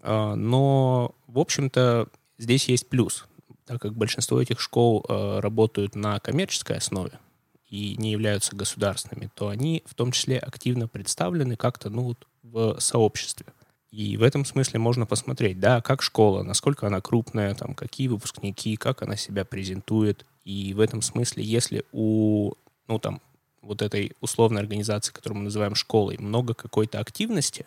Э, 0.00 0.34
но, 0.34 1.14
в 1.28 1.38
общем-то, 1.38 2.08
здесь 2.36 2.68
есть 2.68 2.88
плюс, 2.88 3.26
так 3.66 3.80
как 3.80 3.94
большинство 3.94 4.40
этих 4.42 4.60
школ 4.60 5.06
э, 5.08 5.38
работают 5.40 5.94
на 5.94 6.18
коммерческой 6.18 6.78
основе 6.78 7.18
и 7.70 7.96
не 7.98 8.10
являются 8.10 8.56
государственными, 8.56 9.30
то 9.34 9.48
они 9.48 9.84
в 9.86 9.94
том 9.94 10.10
числе 10.10 10.38
активно 10.38 10.88
представлены 10.88 11.56
как-то, 11.56 11.88
ну, 11.88 12.02
вот 12.02 12.26
в 12.42 12.80
сообществе. 12.80 13.46
И 13.94 14.16
в 14.16 14.24
этом 14.24 14.44
смысле 14.44 14.80
можно 14.80 15.06
посмотреть, 15.06 15.60
да, 15.60 15.80
как 15.80 16.02
школа, 16.02 16.42
насколько 16.42 16.88
она 16.88 17.00
крупная, 17.00 17.54
там, 17.54 17.76
какие 17.76 18.08
выпускники, 18.08 18.74
как 18.74 19.02
она 19.02 19.14
себя 19.14 19.44
презентует. 19.44 20.26
И 20.44 20.74
в 20.74 20.80
этом 20.80 21.00
смысле, 21.00 21.44
если 21.44 21.84
у, 21.92 22.54
ну, 22.88 22.98
там, 22.98 23.22
вот 23.62 23.82
этой 23.82 24.12
условной 24.20 24.62
организации, 24.62 25.12
которую 25.12 25.38
мы 25.38 25.44
называем 25.44 25.76
школой, 25.76 26.18
много 26.18 26.54
какой-то 26.54 26.98
активности, 26.98 27.66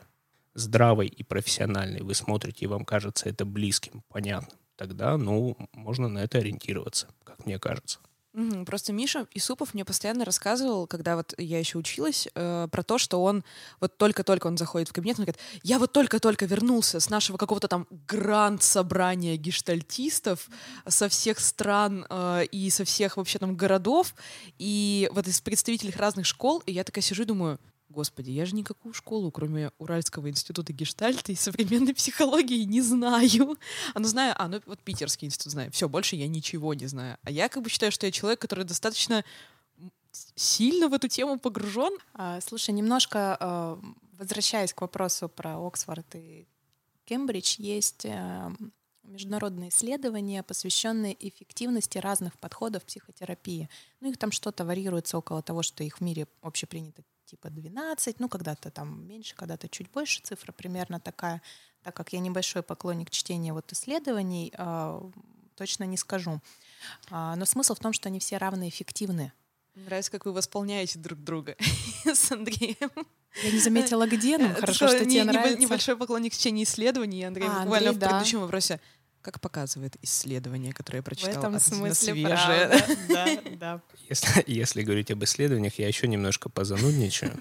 здравой 0.53 1.07
и 1.07 1.23
профессиональной, 1.23 2.01
вы 2.01 2.13
смотрите, 2.13 2.65
и 2.65 2.67
вам 2.67 2.83
кажется 2.83 3.29
это 3.29 3.45
близким, 3.45 4.03
понятным, 4.09 4.59
тогда, 4.75 5.15
ну, 5.15 5.55
можно 5.71 6.09
на 6.09 6.19
это 6.19 6.39
ориентироваться, 6.39 7.07
как 7.23 7.45
мне 7.45 7.57
кажется. 7.57 7.99
Просто 8.67 8.93
Миша 8.93 9.25
Исупов 9.33 9.73
мне 9.73 9.83
постоянно 9.83 10.23
рассказывал, 10.23 10.85
когда 10.85 11.15
вот 11.15 11.33
я 11.39 11.57
еще 11.57 11.79
училась, 11.79 12.27
э, 12.35 12.67
про 12.71 12.83
то, 12.83 12.99
что 12.99 13.23
он 13.23 13.43
вот 13.79 13.97
только-только 13.97 14.45
он 14.45 14.57
заходит 14.57 14.89
в 14.89 14.93
кабинет, 14.93 15.17
он 15.17 15.25
говорит, 15.25 15.41
я 15.63 15.79
вот 15.79 15.91
только-только 15.91 16.45
вернулся 16.45 16.99
с 16.99 17.09
нашего 17.09 17.37
какого-то 17.37 17.67
там 17.67 17.87
гранд-собрания 18.07 19.37
гештальтистов 19.37 20.49
со 20.87 21.09
всех 21.09 21.39
стран 21.39 22.05
э, 22.09 22.45
и 22.51 22.69
со 22.69 22.85
всех 22.85 23.17
вообще 23.17 23.39
там 23.39 23.55
городов, 23.55 24.13
и 24.59 25.09
вот 25.13 25.27
из 25.27 25.41
представителей 25.41 25.93
разных 25.97 26.27
школ, 26.27 26.61
и 26.67 26.71
я 26.71 26.83
такая 26.83 27.01
сижу 27.01 27.23
и 27.23 27.25
думаю, 27.25 27.59
Господи, 27.97 28.29
я 28.29 28.45
же 28.45 28.53
никакую 28.53 28.93
школу, 28.93 29.31
кроме 29.31 29.71
Уральского 29.79 30.29
института 30.29 30.71
гештальта 30.71 31.31
и 31.31 31.35
современной 31.35 31.95
психологии, 31.95 32.63
не 32.63 32.81
знаю. 32.81 33.57
А 33.95 33.99
ну 33.99 34.07
знаю, 34.07 34.35
а, 34.37 34.47
ну 34.47 34.61
вот 34.67 34.83
Питерский 34.83 35.25
институт 35.25 35.53
знаю. 35.53 35.71
Все, 35.71 35.89
больше 35.89 36.15
я 36.15 36.27
ничего 36.27 36.75
не 36.75 36.85
знаю. 36.85 37.17
А 37.23 37.31
я 37.31 37.49
как 37.49 37.63
бы 37.63 37.71
считаю, 37.71 37.91
что 37.91 38.05
я 38.05 38.11
человек, 38.11 38.39
который 38.39 38.65
достаточно 38.65 39.25
сильно 40.35 40.89
в 40.89 40.93
эту 40.93 41.07
тему 41.07 41.39
погружен. 41.39 41.91
А, 42.13 42.39
слушай, 42.39 42.69
немножко 42.69 43.35
э, 43.39 43.77
возвращаясь 44.19 44.73
к 44.73 44.81
вопросу 44.81 45.27
про 45.27 45.57
Оксфорд 45.57 46.13
и 46.13 46.47
Кембридж, 47.05 47.55
есть 47.57 48.05
э, 48.05 48.51
международные 49.05 49.69
исследования, 49.69 50.43
посвященные 50.43 51.17
эффективности 51.27 51.97
разных 51.97 52.37
подходов 52.37 52.85
психотерапии. 52.85 53.69
Ну, 54.01 54.11
их 54.11 54.19
там 54.19 54.31
что-то 54.31 54.65
варьируется 54.65 55.17
около 55.17 55.41
того, 55.41 55.63
что 55.63 55.83
их 55.83 55.97
в 55.97 56.01
мире 56.01 56.27
общепринято 56.43 57.01
типа 57.27 57.49
12, 57.49 58.19
ну, 58.19 58.29
когда-то 58.29 58.71
там 58.71 59.05
меньше, 59.05 59.35
когда-то 59.35 59.67
чуть 59.67 59.91
больше, 59.91 60.21
цифра 60.23 60.51
примерно 60.51 60.99
такая. 60.99 61.41
Так 61.83 61.95
как 61.95 62.13
я 62.13 62.19
небольшой 62.19 62.63
поклонник 62.63 63.09
чтения 63.09 63.53
вот 63.53 63.71
исследований, 63.71 64.53
э, 64.57 65.01
точно 65.55 65.83
не 65.83 65.97
скажу. 65.97 66.41
А, 67.11 67.35
но 67.35 67.45
смысл 67.45 67.75
в 67.75 67.79
том, 67.79 67.93
что 67.93 68.09
они 68.09 68.19
все 68.19 68.37
равно 68.37 68.67
эффективны. 68.67 69.33
нравится, 69.75 70.11
как 70.11 70.25
вы 70.25 70.33
восполняете 70.33 70.99
друг 70.99 71.19
друга 71.19 71.55
с 72.05 72.31
Андреем. 72.31 72.91
Я 73.43 73.51
не 73.51 73.59
заметила, 73.59 74.07
где, 74.07 74.37
но 74.37 74.53
хорошо, 74.55 74.87
что 74.87 75.05
тебе 75.05 75.23
нравится. 75.23 75.59
Небольшой 75.59 75.97
поклонник 75.97 76.33
чтения 76.33 76.63
исследований, 76.63 77.23
Андрей 77.23 77.47
а, 77.47 77.63
буквально 77.63 77.91
в 77.91 77.99
предыдущем 77.99 78.39
вопросе 78.39 78.79
как 79.27 79.41
показывает 79.41 79.97
исследование, 80.01 80.71
которое 80.71 80.99
я 80.99 81.03
прочитала. 81.03 81.33
В 81.33 81.37
этом 81.39 81.59
смысле 81.59 81.93
свежее. 81.93 82.69
Правда. 82.69 82.85
Да, 83.09 83.27
да. 83.59 83.81
Если, 84.07 84.43
если 84.47 84.83
говорить 84.83 85.11
об 85.11 85.21
исследованиях, 85.25 85.77
я 85.79 85.87
еще 85.89 86.07
немножко 86.07 86.47
позанудничаю. 86.47 87.33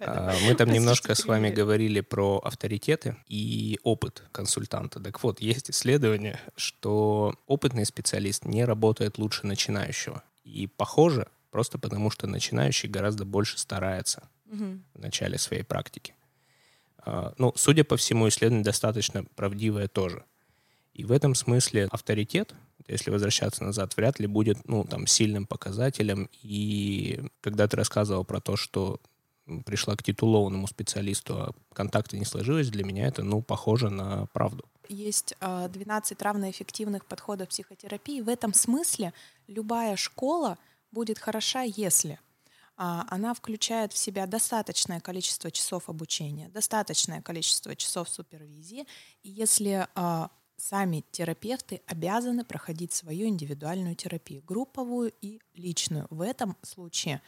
А, 0.00 0.34
мы 0.46 0.54
там 0.54 0.70
немножко 0.70 1.14
с 1.14 1.24
вами 1.24 1.48
говорили 1.48 2.02
про 2.02 2.40
авторитеты 2.44 3.16
и 3.26 3.80
опыт 3.84 4.22
консультанта. 4.32 5.00
Так 5.00 5.22
вот, 5.22 5.40
есть 5.40 5.70
исследование, 5.70 6.38
что 6.56 7.34
опытный 7.46 7.86
специалист 7.86 8.44
не 8.44 8.66
работает 8.66 9.16
лучше 9.16 9.46
начинающего. 9.46 10.22
И 10.44 10.66
похоже, 10.66 11.28
просто 11.50 11.78
потому 11.78 12.10
что 12.10 12.26
начинающий 12.26 12.90
гораздо 12.90 13.24
больше 13.24 13.58
старается 13.58 14.28
в 14.44 15.00
начале 15.00 15.38
своей 15.38 15.62
практики. 15.62 16.14
А, 16.98 17.32
ну, 17.38 17.54
судя 17.56 17.84
по 17.84 17.96
всему, 17.96 18.28
исследование 18.28 18.64
достаточно 18.64 19.24
правдивое 19.36 19.88
тоже. 19.88 20.24
И 20.98 21.04
в 21.04 21.12
этом 21.12 21.36
смысле 21.36 21.86
авторитет, 21.92 22.54
если 22.88 23.12
возвращаться 23.12 23.62
назад, 23.62 23.96
вряд 23.96 24.18
ли 24.18 24.26
будет 24.26 24.66
ну, 24.66 24.82
там, 24.82 25.06
сильным 25.06 25.46
показателем. 25.46 26.28
И 26.42 27.22
когда 27.40 27.68
ты 27.68 27.76
рассказывал 27.76 28.24
про 28.24 28.40
то, 28.40 28.56
что 28.56 29.00
пришла 29.64 29.94
к 29.94 30.02
титулованному 30.02 30.66
специалисту, 30.66 31.34
а 31.36 31.52
контакты 31.72 32.18
не 32.18 32.24
сложилось, 32.24 32.68
для 32.70 32.84
меня 32.84 33.06
это, 33.06 33.22
ну, 33.22 33.42
похоже 33.42 33.90
на 33.90 34.26
правду. 34.32 34.64
Есть 34.88 35.36
12 35.40 36.20
а, 36.20 36.24
равноэффективных 36.24 37.06
подходов 37.06 37.48
психотерапии. 37.48 38.20
В 38.20 38.28
этом 38.28 38.52
смысле 38.52 39.14
любая 39.46 39.94
школа 39.94 40.58
будет 40.90 41.20
хороша, 41.20 41.62
если 41.62 42.18
а, 42.76 43.06
она 43.08 43.34
включает 43.34 43.92
в 43.92 43.98
себя 43.98 44.26
достаточное 44.26 44.98
количество 44.98 45.52
часов 45.52 45.88
обучения, 45.88 46.48
достаточное 46.48 47.22
количество 47.22 47.76
часов 47.76 48.08
супервизии. 48.08 48.84
И 49.22 49.30
если 49.30 49.86
а, 49.94 50.30
сами 50.58 51.04
терапевты 51.10 51.80
обязаны 51.86 52.44
проходить 52.44 52.92
свою 52.92 53.28
индивидуальную 53.28 53.94
терапию, 53.94 54.42
групповую 54.46 55.12
и 55.22 55.40
личную. 55.54 56.06
В 56.10 56.20
этом 56.20 56.56
случае, 56.62 57.22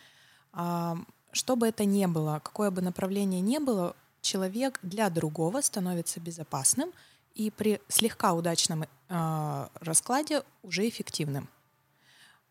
что 0.53 1.57
бы 1.57 1.69
это 1.69 1.85
ни 1.85 2.05
было, 2.07 2.41
какое 2.45 2.71
бы 2.71 2.83
направление 2.83 3.41
ни 3.41 3.59
было, 3.59 3.97
человек 4.21 4.79
для 4.83 5.09
другого 5.09 5.61
становится 5.63 6.21
безопасным 6.21 6.93
и 7.35 7.51
при 7.51 7.81
слегка 7.89 8.35
удачном 8.35 8.85
а, 9.09 9.71
раскладе 9.77 10.43
уже 10.63 10.87
эффективным. 10.87 11.49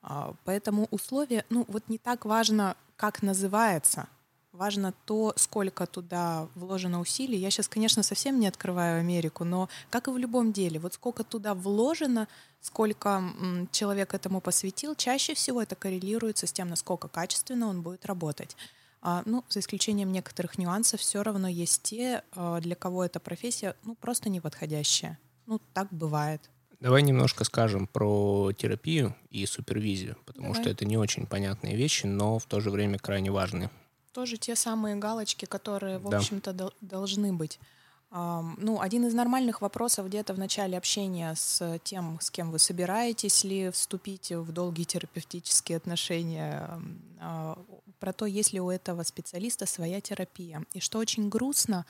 А, 0.02 0.34
поэтому 0.46 0.88
условия, 0.90 1.46
ну 1.50 1.66
вот 1.68 1.88
не 1.90 2.00
так 2.00 2.26
важно, 2.26 2.76
как 2.96 3.22
называется– 3.22 4.08
Важно 4.60 4.94
то, 5.06 5.32
сколько 5.38 5.88
туда 5.88 6.50
вложено 6.54 7.00
усилий. 7.00 7.38
Я 7.38 7.50
сейчас, 7.50 7.70
конечно, 7.70 8.04
совсем 8.04 8.42
не 8.42 8.48
открываю 8.48 9.00
Америку, 9.00 9.46
но 9.46 9.70
как 9.90 10.10
и 10.10 10.12
в 10.12 10.18
любом 10.18 10.52
деле, 10.52 10.82
вот 10.82 10.96
сколько 10.96 11.24
туда 11.24 11.54
вложено, 11.54 12.28
сколько 12.60 13.24
человек 13.72 14.14
этому 14.14 14.42
посвятил, 14.42 14.96
чаще 14.96 15.34
всего 15.34 15.62
это 15.62 15.78
коррелируется 15.78 16.46
с 16.46 16.52
тем, 16.52 16.68
насколько 16.68 17.08
качественно 17.08 17.70
он 17.70 17.82
будет 17.82 18.06
работать. 18.06 18.58
А, 19.02 19.24
ну, 19.26 19.46
за 19.48 19.62
исключением 19.62 20.12
некоторых 20.12 20.58
нюансов, 20.58 21.00
все 21.00 21.24
равно 21.24 21.48
есть 21.48 21.84
те, 21.84 22.24
а, 22.34 22.60
для 22.60 22.76
кого 22.76 23.06
эта 23.06 23.22
профессия 23.22 23.78
ну, 23.86 23.96
просто 23.96 24.30
неподходящая. 24.30 25.18
Ну, 25.46 25.62
так 25.74 25.88
бывает. 25.90 26.42
Давай 26.82 27.02
немножко 27.02 27.46
скажем 27.46 27.88
про 27.88 28.52
терапию 28.52 29.16
и 29.30 29.46
супервизию, 29.46 30.18
потому 30.26 30.48
Давай. 30.48 30.62
что 30.62 30.70
это 30.70 30.84
не 30.84 30.98
очень 30.98 31.28
понятные 31.28 31.78
вещи, 31.78 32.08
но 32.08 32.40
в 32.40 32.46
то 32.46 32.60
же 32.60 32.72
время 32.72 33.00
крайне 33.00 33.32
важные 33.32 33.70
тоже 34.20 34.38
те 34.38 34.56
самые 34.56 34.98
галочки, 34.98 35.46
которые, 35.46 35.98
в 35.98 36.10
да. 36.10 36.18
общем-то, 36.18 36.52
до, 36.52 36.74
должны 36.82 37.32
быть. 37.32 37.58
Um, 38.12 38.56
ну, 38.58 38.82
один 38.82 39.06
из 39.06 39.14
нормальных 39.14 39.62
вопросов 39.62 40.08
где-то 40.08 40.34
в 40.34 40.40
начале 40.40 40.78
общения 40.78 41.34
с 41.36 41.80
тем, 41.86 42.20
с 42.20 42.30
кем 42.30 42.52
вы 42.52 42.60
собираетесь 42.60 43.46
ли 43.46 43.70
вступить 43.70 44.32
в 44.32 44.52
долгие 44.52 44.84
терапевтические 44.84 45.78
отношения, 45.78 46.70
uh, 47.22 47.58
про 48.00 48.12
то, 48.12 48.26
есть 48.26 48.52
ли 48.52 48.60
у 48.60 48.70
этого 48.70 49.04
специалиста 49.04 49.66
своя 49.66 50.02
терапия. 50.02 50.66
И 50.74 50.82
что 50.82 51.00
очень 51.00 51.30
грустно, 51.30 51.78
А 51.78 51.86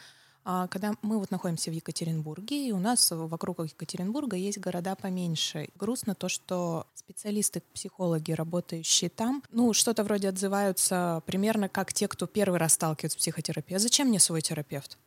когда 0.70 0.94
мы 1.02 1.20
вот 1.20 1.32
находимся 1.32 1.70
в 1.70 1.74
Екатеринбурге, 1.74 2.70
и 2.70 2.72
у 2.72 2.80
нас 2.80 3.12
вокруг 3.12 3.60
Екатеринбурга 3.60 4.36
есть 4.36 4.58
города 4.58 4.96
поменьше. 4.96 5.70
Грустно 5.76 6.16
то, 6.16 6.28
что 6.30 6.88
специалисты, 6.96 7.62
психологи, 7.74 8.32
работающие 8.32 9.10
там, 9.10 9.44
ну, 9.52 9.74
что-то 9.74 10.04
вроде 10.04 10.30
отзываются 10.30 11.22
примерно 11.26 11.70
как 11.70 11.94
те, 11.94 12.08
кто 12.08 12.26
первый 12.26 12.60
раз 12.60 12.74
сталкивается 12.74 13.18
с 13.18 13.22
психотерапией. 13.22 13.78
А 13.78 13.80
зачем 13.80 14.08
мне 14.08 14.20
свой 14.20 14.42
терапевт? 14.42 14.98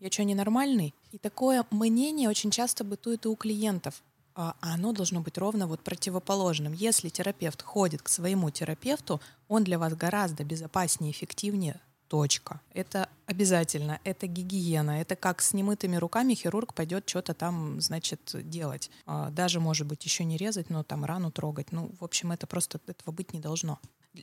Я 0.00 0.10
что, 0.10 0.24
ненормальный? 0.24 0.94
И 1.10 1.18
такое 1.18 1.64
мнение 1.70 2.28
очень 2.28 2.50
часто 2.50 2.84
бытует 2.84 3.24
и 3.24 3.28
у 3.28 3.36
клиентов. 3.36 4.02
А 4.34 4.54
оно 4.60 4.92
должно 4.92 5.20
быть 5.20 5.36
ровно 5.36 5.66
вот 5.66 5.80
противоположным. 5.80 6.72
Если 6.72 7.08
терапевт 7.08 7.60
ходит 7.62 8.02
к 8.02 8.08
своему 8.08 8.50
терапевту, 8.50 9.20
он 9.48 9.64
для 9.64 9.78
вас 9.80 9.94
гораздо 9.94 10.44
безопаснее, 10.44 11.10
эффективнее, 11.10 11.80
точка. 12.08 12.60
Это 12.72 13.08
обязательно, 13.26 14.00
это 14.04 14.26
гигиена, 14.26 15.00
это 15.00 15.14
как 15.14 15.42
с 15.42 15.52
немытыми 15.52 15.96
руками 15.96 16.34
хирург 16.34 16.74
пойдет 16.74 17.08
что-то 17.08 17.34
там, 17.34 17.80
значит, 17.80 18.20
делать. 18.34 18.90
А, 19.06 19.30
даже, 19.30 19.60
может 19.60 19.86
быть, 19.86 20.04
еще 20.04 20.24
не 20.24 20.36
резать, 20.36 20.70
но 20.70 20.82
там 20.82 21.04
рану 21.04 21.30
трогать. 21.30 21.70
Ну, 21.70 21.90
в 22.00 22.04
общем, 22.04 22.32
это 22.32 22.46
просто 22.46 22.80
этого 22.86 23.14
быть 23.14 23.32
не 23.32 23.40
должно. 23.40 23.78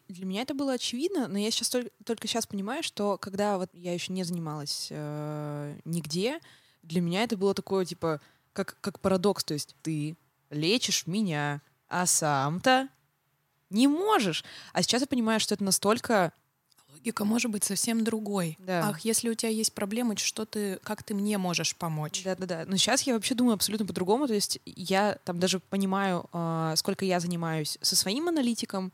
Для 0.07 0.25
меня 0.25 0.41
это 0.41 0.53
было 0.53 0.73
очевидно, 0.73 1.27
но 1.27 1.37
я 1.37 1.51
сейчас 1.51 1.69
только, 1.69 1.91
только 2.03 2.27
сейчас 2.27 2.47
понимаю, 2.47 2.83
что 2.83 3.17
когда 3.17 3.57
вот 3.57 3.69
я 3.73 3.93
еще 3.93 4.11
не 4.11 4.23
занималась 4.23 4.87
э, 4.89 5.79
нигде, 5.85 6.39
для 6.83 7.01
меня 7.01 7.23
это 7.23 7.37
было 7.37 7.53
такое 7.53 7.85
типа 7.85 8.19
как 8.51 8.77
как 8.81 8.99
парадокс, 8.99 9.43
то 9.43 9.53
есть 9.53 9.75
ты 9.83 10.17
лечишь 10.49 11.07
меня, 11.07 11.61
а 11.87 12.05
сам-то 12.05 12.89
не 13.69 13.87
можешь. 13.87 14.43
А 14.73 14.81
сейчас 14.81 15.01
я 15.01 15.07
понимаю, 15.07 15.39
что 15.39 15.53
это 15.53 15.63
настолько 15.63 16.33
логика 16.95 17.25
может 17.25 17.51
быть 17.51 17.63
совсем 17.63 18.03
другой. 18.03 18.57
Да. 18.59 18.89
Ах, 18.89 19.01
если 19.01 19.29
у 19.29 19.33
тебя 19.33 19.49
есть 19.49 19.73
проблемы, 19.73 20.15
что 20.17 20.45
ты, 20.45 20.79
как 20.83 21.03
ты 21.03 21.13
мне 21.13 21.37
можешь 21.37 21.75
помочь? 21.75 22.23
Да-да-да. 22.23 22.65
Но 22.67 22.77
сейчас 22.77 23.03
я 23.03 23.13
вообще 23.13 23.35
думаю 23.35 23.55
абсолютно 23.55 23.85
по-другому. 23.85 24.27
То 24.27 24.33
есть 24.33 24.59
я 24.65 25.17
там 25.25 25.39
даже 25.39 25.59
понимаю, 25.59 26.29
э, 26.33 26.73
сколько 26.77 27.05
я 27.05 27.19
занимаюсь 27.19 27.77
со 27.81 27.95
своим 27.95 28.27
аналитиком, 28.27 28.91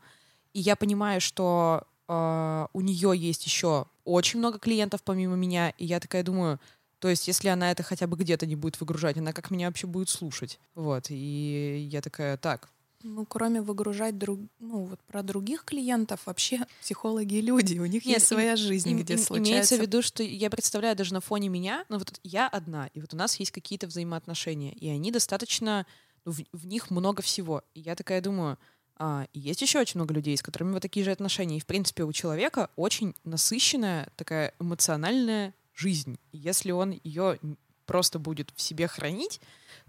и 0.52 0.60
я 0.60 0.76
понимаю, 0.76 1.20
что 1.20 1.84
э, 2.08 2.66
у 2.72 2.80
нее 2.80 3.12
есть 3.16 3.44
еще 3.46 3.86
очень 4.04 4.38
много 4.38 4.58
клиентов 4.58 5.02
помимо 5.02 5.36
меня, 5.36 5.70
и 5.78 5.86
я 5.86 6.00
такая 6.00 6.22
думаю, 6.22 6.58
то 7.02 7.08
есть, 7.08 7.26
если 7.26 7.48
она 7.48 7.72
это 7.72 7.82
хотя 7.82 8.06
бы 8.06 8.16
где-то 8.16 8.46
не 8.46 8.54
будет 8.54 8.78
выгружать, 8.78 9.16
она 9.18 9.32
как 9.32 9.50
меня 9.50 9.66
вообще 9.66 9.88
будет 9.88 10.08
слушать. 10.08 10.60
Вот. 10.76 11.06
И 11.08 11.88
я 11.90 12.00
такая, 12.00 12.36
так, 12.36 12.68
ну, 13.02 13.26
кроме 13.26 13.62
выгружать 13.62 14.18
друг, 14.18 14.40
ну, 14.58 14.84
вот 14.84 15.00
про 15.04 15.22
других 15.22 15.64
клиентов, 15.64 16.26
вообще 16.26 16.66
психологи 16.80 17.36
люди, 17.36 17.78
у 17.78 17.86
них 17.86 18.04
Нет, 18.04 18.16
есть 18.16 18.26
своя 18.26 18.56
жизнь, 18.56 18.90
им, 18.90 18.98
где 18.98 19.14
им, 19.14 19.20
случается. 19.20 19.52
Имеется 19.52 19.76
в 19.76 19.80
виду, 19.80 20.02
что 20.02 20.22
я 20.22 20.50
представляю 20.50 20.96
даже 20.96 21.14
на 21.14 21.20
фоне 21.20 21.48
меня, 21.48 21.84
ну 21.88 21.98
вот 21.98 22.18
я 22.22 22.48
одна, 22.48 22.88
и 22.94 23.00
вот 23.00 23.14
у 23.14 23.16
нас 23.16 23.36
есть 23.36 23.50
какие-то 23.50 23.86
взаимоотношения, 23.86 24.72
и 24.72 24.88
они 24.88 25.10
достаточно, 25.10 25.86
ну, 26.24 26.32
в, 26.32 26.42
в 26.52 26.66
них 26.66 26.90
много 26.90 27.22
всего. 27.22 27.62
И 27.74 27.80
я 27.80 27.94
такая 27.94 28.20
думаю, 28.20 28.58
а, 28.96 29.26
есть 29.32 29.62
еще 29.62 29.80
очень 29.80 29.98
много 29.98 30.14
людей, 30.14 30.36
с 30.36 30.42
которыми 30.42 30.72
вот 30.72 30.82
такие 30.82 31.04
же 31.04 31.10
отношения. 31.10 31.56
И, 31.56 31.60
в 31.60 31.66
принципе, 31.66 32.04
у 32.04 32.12
человека 32.12 32.70
очень 32.76 33.14
насыщенная 33.24 34.12
такая 34.16 34.54
эмоциональная 34.60 35.54
жизнь. 35.74 36.18
И 36.30 36.38
если 36.38 36.70
он 36.70 36.98
ее 37.02 37.38
просто 37.86 38.18
будет 38.18 38.52
в 38.54 38.62
себе 38.62 38.86
хранить, 38.86 39.40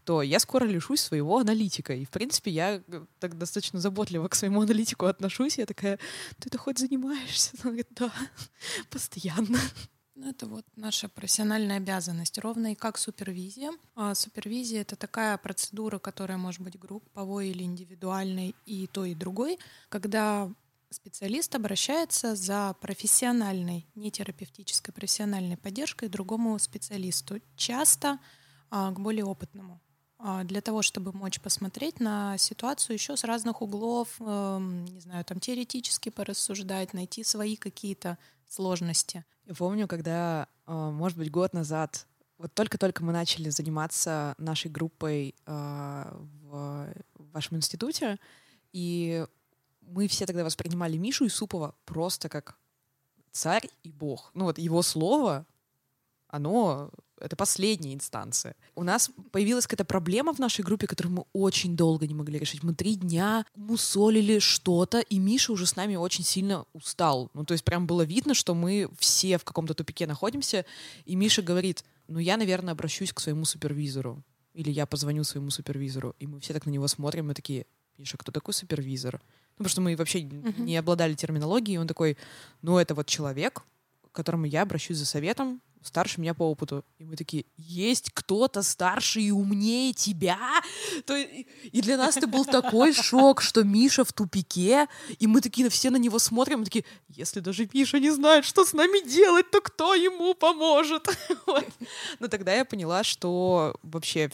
то 0.03 0.21
я 0.21 0.39
скоро 0.39 0.65
лишусь 0.65 1.01
своего 1.01 1.37
аналитика. 1.37 1.93
И, 1.93 2.05
в 2.05 2.09
принципе, 2.09 2.51
я 2.51 2.81
э, 2.87 3.05
так 3.19 3.37
достаточно 3.37 3.79
заботливо 3.79 4.27
к 4.27 4.35
своему 4.35 4.61
аналитику 4.61 5.05
отношусь. 5.05 5.57
Я 5.57 5.65
такая, 5.65 5.97
ты 6.39 6.49
это 6.49 6.57
хоть 6.57 6.79
занимаешься? 6.79 7.51
Он 7.63 7.71
говорит, 7.71 7.87
да, 7.91 8.11
постоянно. 8.89 9.59
Ну, 10.15 10.29
это 10.29 10.45
вот 10.45 10.65
наша 10.75 11.09
профессиональная 11.09 11.77
обязанность, 11.77 12.37
ровно 12.37 12.73
и 12.73 12.75
как 12.75 12.97
супервизия. 12.97 13.71
А 13.95 14.13
супервизия— 14.13 14.81
это 14.83 14.95
такая 14.95 15.37
процедура, 15.37 15.97
которая 15.97 16.37
может 16.37 16.61
быть 16.61 16.77
групповой 16.77 17.49
или 17.49 17.63
индивидуальной, 17.63 18.55
и 18.65 18.87
то, 18.87 19.05
и 19.05 19.15
другой, 19.15 19.57
когда 19.89 20.51
специалист 20.91 21.55
обращается 21.55 22.35
за 22.35 22.75
профессиональной, 22.79 23.87
не 23.95 24.11
терапевтической, 24.11 24.93
профессиональной 24.93 25.57
поддержкой 25.57 26.09
другому 26.09 26.59
специалисту, 26.59 27.41
часто 27.55 28.19
а, 28.69 28.91
к 28.91 28.99
более 28.99 29.25
опытному 29.25 29.81
для 30.43 30.61
того, 30.61 30.81
чтобы 30.81 31.11
мочь 31.11 31.41
посмотреть 31.41 31.99
на 31.99 32.37
ситуацию 32.37 32.93
еще 32.95 33.17
с 33.17 33.25
разных 33.25 33.61
углов, 33.61 34.15
э, 34.19 34.57
не 34.89 35.01
знаю, 35.01 35.25
там 35.25 35.39
теоретически 35.39 36.09
порассуждать, 36.09 36.93
найти 36.93 37.23
свои 37.23 37.57
какие-то 37.57 38.17
сложности. 38.47 39.25
Я 39.45 39.53
помню, 39.55 39.87
когда, 39.87 40.47
а, 40.65 40.91
может 40.91 41.17
быть, 41.17 41.29
год 41.29 41.53
назад, 41.53 42.07
вот 42.37 42.53
только-только 42.53 43.03
мы 43.03 43.11
начали 43.11 43.49
заниматься 43.49 44.35
нашей 44.37 44.71
группой 44.71 45.35
а, 45.45 46.15
в 46.41 46.93
вашем 47.33 47.57
институте, 47.57 48.17
и 48.71 49.25
мы 49.81 50.07
все 50.07 50.25
тогда 50.25 50.43
воспринимали 50.43 50.97
Мишу 50.97 51.27
Исупова 51.27 51.75
просто 51.85 52.29
как 52.29 52.57
царь 53.31 53.69
и 53.83 53.91
бог. 53.91 54.31
Ну 54.33 54.45
вот 54.45 54.57
его 54.57 54.81
слово, 54.81 55.45
оно 56.27 56.91
это 57.23 57.37
последняя 57.37 57.93
инстанция. 57.93 58.53
У 58.75 58.83
нас 58.83 59.09
появилась 59.31 59.65
какая-то 59.65 59.85
проблема 59.85 60.33
в 60.33 60.39
нашей 60.39 60.61
группе, 60.63 60.87
которую 60.87 61.13
мы 61.13 61.25
очень 61.31 61.77
долго 61.77 62.05
не 62.05 62.13
могли 62.13 62.37
решить. 62.37 62.63
Мы 62.63 62.75
три 62.75 62.95
дня 62.95 63.45
мусолили 63.55 64.39
что-то, 64.39 64.99
и 64.99 65.19
Миша 65.19 65.53
уже 65.53 65.65
с 65.65 65.77
нами 65.77 65.95
очень 65.95 66.25
сильно 66.25 66.65
устал. 66.73 67.31
Ну, 67.33 67.45
то 67.45 67.53
есть 67.53 67.63
прям 67.63 67.87
было 67.87 68.01
видно, 68.01 68.33
что 68.33 68.53
мы 68.53 68.89
все 68.99 69.37
в 69.37 69.45
каком-то 69.45 69.73
тупике 69.73 70.05
находимся, 70.05 70.65
и 71.05 71.15
Миша 71.15 71.41
говорит, 71.41 71.85
ну, 72.09 72.19
я, 72.19 72.35
наверное, 72.35 72.73
обращусь 72.73 73.13
к 73.13 73.21
своему 73.21 73.45
супервизору. 73.45 74.21
Или 74.53 74.69
я 74.69 74.85
позвоню 74.85 75.23
своему 75.23 75.49
супервизору. 75.49 76.15
И 76.19 76.27
мы 76.27 76.41
все 76.41 76.53
так 76.53 76.65
на 76.65 76.71
него 76.71 76.87
смотрим, 76.89 77.31
и 77.31 77.33
такие, 77.33 77.65
Миша, 77.97 78.17
кто 78.17 78.33
такой 78.33 78.53
супервизор? 78.53 79.21
Ну, 79.57 79.63
потому 79.63 79.69
что 79.69 79.81
мы 79.81 79.95
вообще 79.95 80.19
uh-huh. 80.19 80.61
не 80.61 80.75
обладали 80.75 81.13
терминологией, 81.13 81.77
он 81.77 81.87
такой, 81.87 82.17
ну, 82.61 82.77
это 82.77 82.93
вот 82.95 83.07
человек, 83.07 83.63
к 84.11 84.11
которому 84.11 84.45
я 84.45 84.63
обращусь 84.63 84.97
за 84.97 85.05
советом, 85.05 85.61
старше 85.83 86.21
меня 86.21 86.33
по 86.33 86.43
опыту. 86.43 86.83
И 86.97 87.05
мы 87.05 87.15
такие, 87.15 87.45
есть 87.57 88.11
кто-то 88.13 88.63
старше 88.63 89.21
и 89.21 89.31
умнее 89.31 89.93
тебя? 89.93 90.37
То, 91.05 91.15
и, 91.15 91.81
для 91.81 91.97
нас 91.97 92.17
это 92.17 92.27
был 92.27 92.45
такой 92.45 92.93
шок, 92.93 93.41
что 93.41 93.63
Миша 93.63 94.03
в 94.03 94.13
тупике, 94.13 94.87
и 95.19 95.27
мы 95.27 95.41
такие 95.41 95.69
все 95.69 95.89
на 95.89 95.97
него 95.97 96.19
смотрим, 96.19 96.61
и 96.61 96.65
такие, 96.65 96.85
если 97.09 97.39
даже 97.39 97.69
Миша 97.73 97.99
не 97.99 98.11
знает, 98.11 98.45
что 98.45 98.65
с 98.65 98.73
нами 98.73 99.07
делать, 99.07 99.49
то 99.51 99.61
кто 99.61 99.93
ему 99.93 100.33
поможет? 100.33 101.07
вот. 101.45 101.67
Но 102.19 102.27
тогда 102.27 102.53
я 102.53 102.65
поняла, 102.65 103.03
что 103.03 103.75
вообще 103.83 104.29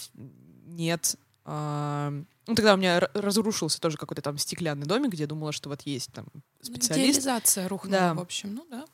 нет... 0.66 1.16
Э, 1.46 2.24
ну, 2.50 2.56
тогда 2.56 2.74
у 2.74 2.78
меня 2.78 3.00
разрушился 3.14 3.80
тоже 3.80 3.96
какой-то 3.98 4.24
там 4.24 4.40
стеклянный 4.40 4.88
домик, 4.88 5.12
где 5.12 5.24
я 5.24 5.28
думала, 5.28 5.52
что 5.52 5.70
вот 5.70 5.84
есть 5.84 6.12
там 6.12 6.26
ну, 6.34 6.42
специалист. 6.62 7.20
Идеализация 7.20 7.68
рухнула, 7.68 8.00
да. 8.00 8.14
в 8.16 8.20
общем, 8.22 8.56
ну 8.56 8.66
да. 8.72 8.86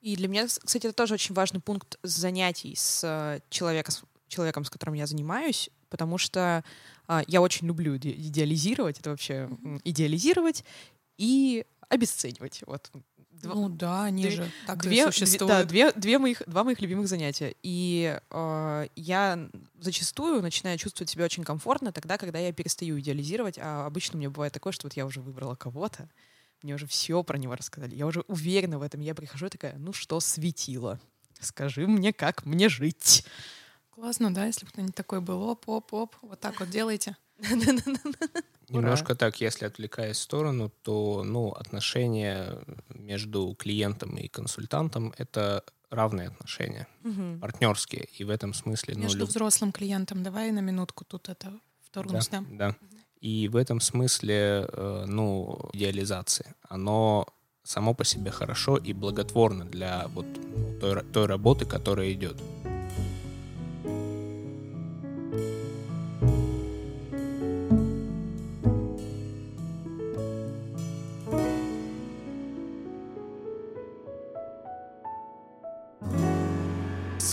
И 0.00 0.16
для 0.16 0.28
меня, 0.28 0.46
кстати, 0.46 0.86
это 0.86 0.94
тоже 0.94 1.14
очень 1.14 1.34
важный 1.34 1.60
пункт 1.60 1.98
занятий 2.02 2.74
с 2.74 3.02
э, 3.04 3.40
человеком, 3.50 3.92
с 3.92 4.02
человеком, 4.28 4.64
с 4.64 4.70
которым 4.70 4.94
я 4.94 5.06
занимаюсь, 5.06 5.70
потому 5.90 6.16
что 6.16 6.64
а, 7.06 7.22
я 7.26 7.42
очень 7.42 7.66
люблю 7.66 7.96
идеализировать, 7.96 9.00
это 9.00 9.10
вообще 9.10 9.50
идеализировать 9.84 10.64
и 11.18 11.66
обесценивать. 11.88 12.62
Вот. 12.66 12.90
Два, 13.42 13.54
ну 13.54 13.68
да, 13.68 14.04
они 14.04 14.22
две, 14.22 14.30
же 14.30 14.50
так 14.66 14.82
две, 14.82 15.02
и 15.02 15.04
существуют. 15.06 15.48
Да, 15.48 15.64
две, 15.64 15.92
две 15.92 16.18
моих, 16.18 16.42
два 16.46 16.62
моих 16.62 16.80
любимых 16.80 17.08
занятия. 17.08 17.54
И 17.62 18.18
э, 18.30 18.86
я 18.96 19.50
зачастую 19.80 20.42
начинаю 20.42 20.78
чувствовать 20.78 21.10
себя 21.10 21.24
очень 21.24 21.42
комфортно 21.42 21.90
тогда, 21.90 22.18
когда 22.18 22.38
я 22.38 22.52
перестаю 22.52 23.00
идеализировать, 23.00 23.58
а 23.58 23.86
обычно 23.86 24.16
у 24.16 24.20
меня 24.20 24.30
бывает 24.30 24.52
такое, 24.52 24.72
что 24.72 24.86
вот 24.86 24.94
я 24.94 25.06
уже 25.06 25.20
выбрала 25.20 25.56
кого-то, 25.56 26.08
мне 26.62 26.74
уже 26.74 26.86
все 26.86 27.22
про 27.22 27.38
него 27.38 27.54
рассказали. 27.54 27.94
Я 27.94 28.06
уже 28.06 28.20
уверена 28.22 28.78
в 28.78 28.82
этом. 28.82 29.00
Я 29.00 29.14
прихожу 29.14 29.46
и 29.46 29.50
такая, 29.50 29.76
ну 29.78 29.92
что 29.92 30.20
светило? 30.20 31.00
Скажи 31.40 31.86
мне, 31.86 32.12
как 32.12 32.44
мне 32.44 32.68
жить? 32.68 33.24
Классно, 33.90 34.32
да, 34.32 34.46
если 34.46 34.64
бы 34.64 34.72
кто-нибудь 34.72 34.94
такой 34.94 35.20
был, 35.20 35.42
оп, 35.42 35.68
оп, 35.68 35.92
оп, 35.92 36.16
вот 36.22 36.40
так 36.40 36.60
вот 36.60 36.70
делайте. 36.70 37.16
Немножко 38.68 39.14
так, 39.14 39.40
если 39.40 39.66
отвлекаясь 39.66 40.16
в 40.16 40.22
сторону, 40.22 40.72
то 40.82 41.24
ну, 41.24 41.50
отношения 41.50 42.58
между 42.88 43.54
клиентом 43.58 44.16
и 44.16 44.28
консультантом— 44.28 45.12
это 45.18 45.64
равные 45.90 46.28
отношения, 46.28 46.86
угу. 47.02 47.38
партнерские. 47.40 48.08
И 48.16 48.24
в 48.24 48.30
этом 48.30 48.54
смысле... 48.54 48.94
Между 48.94 49.18
ну, 49.18 49.24
люб... 49.24 49.30
взрослым 49.30 49.72
клиентом, 49.72 50.22
давай 50.22 50.52
на 50.52 50.60
минутку 50.60 51.04
тут 51.04 51.28
это 51.28 51.52
вторую 51.82 52.14
да, 52.14 52.20
сням. 52.20 52.56
Да, 52.56 52.76
и 53.20 53.48
в 53.48 53.56
этом 53.56 53.80
смысле, 53.80 54.66
э, 54.72 55.04
ну, 55.06 55.58
идеализации, 55.72 56.54
оно 56.68 57.26
само 57.62 57.94
по 57.94 58.04
себе 58.04 58.30
хорошо 58.30 58.76
и 58.76 58.92
благотворно 58.92 59.64
для 59.64 60.08
вот 60.14 60.26
той, 60.80 61.02
той 61.12 61.26
работы, 61.26 61.66
которая 61.66 62.12
идет. 62.12 62.36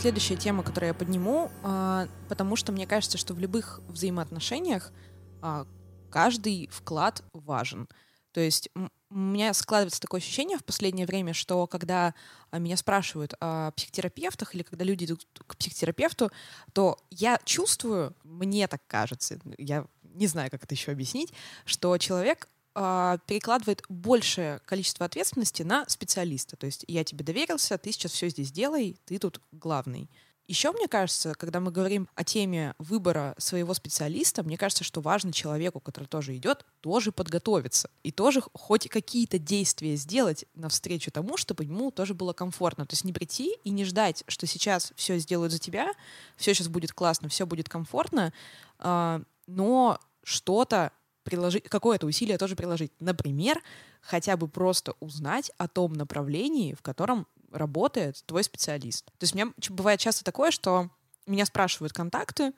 следующая 0.07 0.37
тема, 0.37 0.63
которую 0.63 0.89
я 0.89 0.93
подниму, 0.93 1.51
а, 1.63 2.07
потому 2.29 2.55
что 2.55 2.71
мне 2.71 2.87
кажется, 2.87 3.17
что 3.17 3.33
в 3.33 3.39
любых 3.39 3.81
взаимоотношениях 3.89 4.93
а, 5.41 5.65
каждый 6.09 6.69
вклад 6.71 7.23
важен. 7.33 7.87
То 8.31 8.41
есть 8.41 8.69
у 9.09 9.15
меня 9.15 9.53
складывается 9.53 10.01
такое 10.01 10.19
ощущение 10.19 10.57
в 10.57 10.63
последнее 10.63 11.07
время, 11.07 11.33
что 11.33 11.65
когда 11.65 12.13
а, 12.51 12.59
меня 12.59 12.77
спрашивают 12.77 13.33
о 13.39 13.71
психотерапевтах 13.71 14.53
или 14.53 14.63
когда 14.63 14.83
люди 14.83 15.05
идут 15.05 15.25
к 15.47 15.55
психотерапевту, 15.55 16.31
то 16.73 16.99
я 17.09 17.39
чувствую, 17.45 18.15
мне 18.23 18.67
так 18.67 18.81
кажется, 18.87 19.39
я 19.57 19.85
не 20.03 20.27
знаю, 20.27 20.51
как 20.51 20.63
это 20.63 20.75
еще 20.75 20.91
объяснить, 20.91 21.33
что 21.65 21.97
человек 21.97 22.47
э, 22.75 23.17
перекладывает 23.27 23.83
большее 23.87 24.59
количество 24.65 25.05
ответственности 25.05 25.63
на 25.63 25.87
специалиста. 25.87 26.57
То 26.57 26.65
есть 26.65 26.85
я 26.87 27.03
тебе 27.03 27.23
доверился, 27.23 27.77
ты 27.77 27.91
сейчас 27.91 28.11
все 28.11 28.29
здесь 28.29 28.51
делай, 28.51 28.97
ты 29.05 29.19
тут 29.19 29.41
главный. 29.51 30.09
Еще, 30.47 30.71
мне 30.71 30.87
кажется, 30.87 31.33
когда 31.33 31.59
мы 31.59 31.71
говорим 31.71 32.07
о 32.15 32.23
теме 32.23 32.73
выбора 32.79 33.35
своего 33.37 33.73
специалиста, 33.73 34.43
мне 34.43 34.57
кажется, 34.57 34.85
что 34.85 35.01
важно 35.01 35.33
человеку, 35.33 35.81
который 35.81 36.05
тоже 36.05 36.37
идет, 36.37 36.65
тоже 36.79 37.11
подготовиться 37.11 37.89
и 38.03 38.13
тоже 38.13 38.41
хоть 38.53 38.87
какие-то 38.87 39.39
действия 39.39 39.97
сделать 39.97 40.45
навстречу 40.55 41.11
тому, 41.11 41.35
чтобы 41.35 41.65
ему 41.65 41.91
тоже 41.91 42.13
было 42.13 42.31
комфортно. 42.31 42.85
То 42.85 42.93
есть 42.93 43.03
не 43.03 43.11
прийти 43.11 43.57
и 43.65 43.71
не 43.71 43.83
ждать, 43.83 44.23
что 44.29 44.47
сейчас 44.47 44.93
все 44.95 45.17
сделают 45.17 45.51
за 45.51 45.59
тебя, 45.59 45.91
все 46.37 46.53
сейчас 46.53 46.69
будет 46.69 46.93
классно, 46.93 47.27
все 47.27 47.45
будет 47.45 47.67
комфортно, 47.67 48.31
э, 48.79 49.19
но 49.47 49.99
что-то 50.23 50.93
приложить, 51.23 51.67
какое-то 51.67 52.07
усилие 52.07 52.37
тоже 52.37 52.55
приложить. 52.55 52.93
Например, 53.01 53.61
хотя 53.99 54.37
бы 54.37 54.47
просто 54.47 54.93
узнать 55.01 55.51
о 55.57 55.67
том 55.67 55.91
направлении, 55.91 56.73
в 56.73 56.81
котором 56.81 57.27
работает 57.51 58.23
твой 58.25 58.43
специалист. 58.43 59.05
То 59.05 59.23
есть 59.23 59.33
у 59.33 59.37
меня 59.37 59.51
бывает 59.69 59.99
часто 59.99 60.23
такое, 60.23 60.51
что 60.51 60.89
меня 61.25 61.45
спрашивают 61.45 61.93
контакты, 61.93 62.53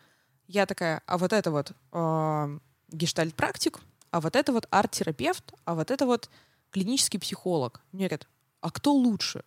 я 0.48 0.66
такая, 0.66 1.02
а 1.06 1.18
вот 1.18 1.32
это 1.32 1.52
вот 1.52 1.72
э, 1.92 2.60
гештальт-практик, 2.92 3.80
а 4.12 4.20
вот 4.20 4.36
это 4.36 4.52
вот 4.52 4.68
арт-терапевт, 4.72 5.54
а 5.66 5.76
вот 5.76 5.92
это 5.92 6.06
вот 6.06 6.30
клинический 6.72 7.20
психолог. 7.20 7.82
Мне 7.92 8.08
говорят, 8.08 8.28
а 8.62 8.72
кто 8.72 8.94
лучше? 8.94 9.44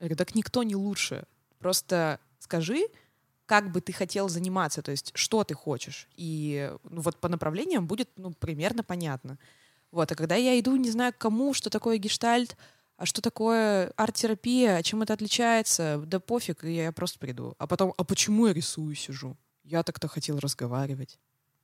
Я 0.00 0.06
говорю, 0.06 0.16
так 0.16 0.34
никто 0.34 0.62
не 0.62 0.76
лучше. 0.76 1.24
Просто 1.58 2.20
скажи, 2.38 2.88
как 3.46 3.72
бы 3.72 3.80
ты 3.80 3.92
хотел 3.92 4.28
заниматься, 4.28 4.82
то 4.82 4.90
есть 4.90 5.12
что 5.14 5.42
ты 5.44 5.54
хочешь. 5.54 6.08
И 6.16 6.70
ну, 6.84 7.00
вот 7.00 7.16
по 7.16 7.28
направлениям 7.28 7.86
будет 7.86 8.10
ну, 8.16 8.32
примерно 8.32 8.84
понятно. 8.84 9.38
Вот, 9.90 10.12
а 10.12 10.14
когда 10.14 10.34
я 10.34 10.58
иду, 10.60 10.76
не 10.76 10.90
знаю, 10.90 11.14
к 11.14 11.18
кому, 11.18 11.54
что 11.54 11.70
такое 11.70 11.96
гештальт, 11.96 12.56
а 12.98 13.06
что 13.06 13.22
такое 13.22 13.92
арт-терапия, 13.96 14.82
чем 14.82 15.02
это 15.02 15.12
отличается, 15.12 16.02
да 16.04 16.18
пофиг, 16.18 16.64
я 16.64 16.90
просто 16.90 17.20
приду. 17.20 17.54
А 17.58 17.68
потом, 17.68 17.94
а 17.96 18.02
почему 18.02 18.48
я 18.48 18.52
рисую 18.52 18.94
сижу? 18.96 19.36
Я 19.62 19.84
так-то 19.84 20.08
хотел 20.08 20.40
разговаривать. 20.40 21.18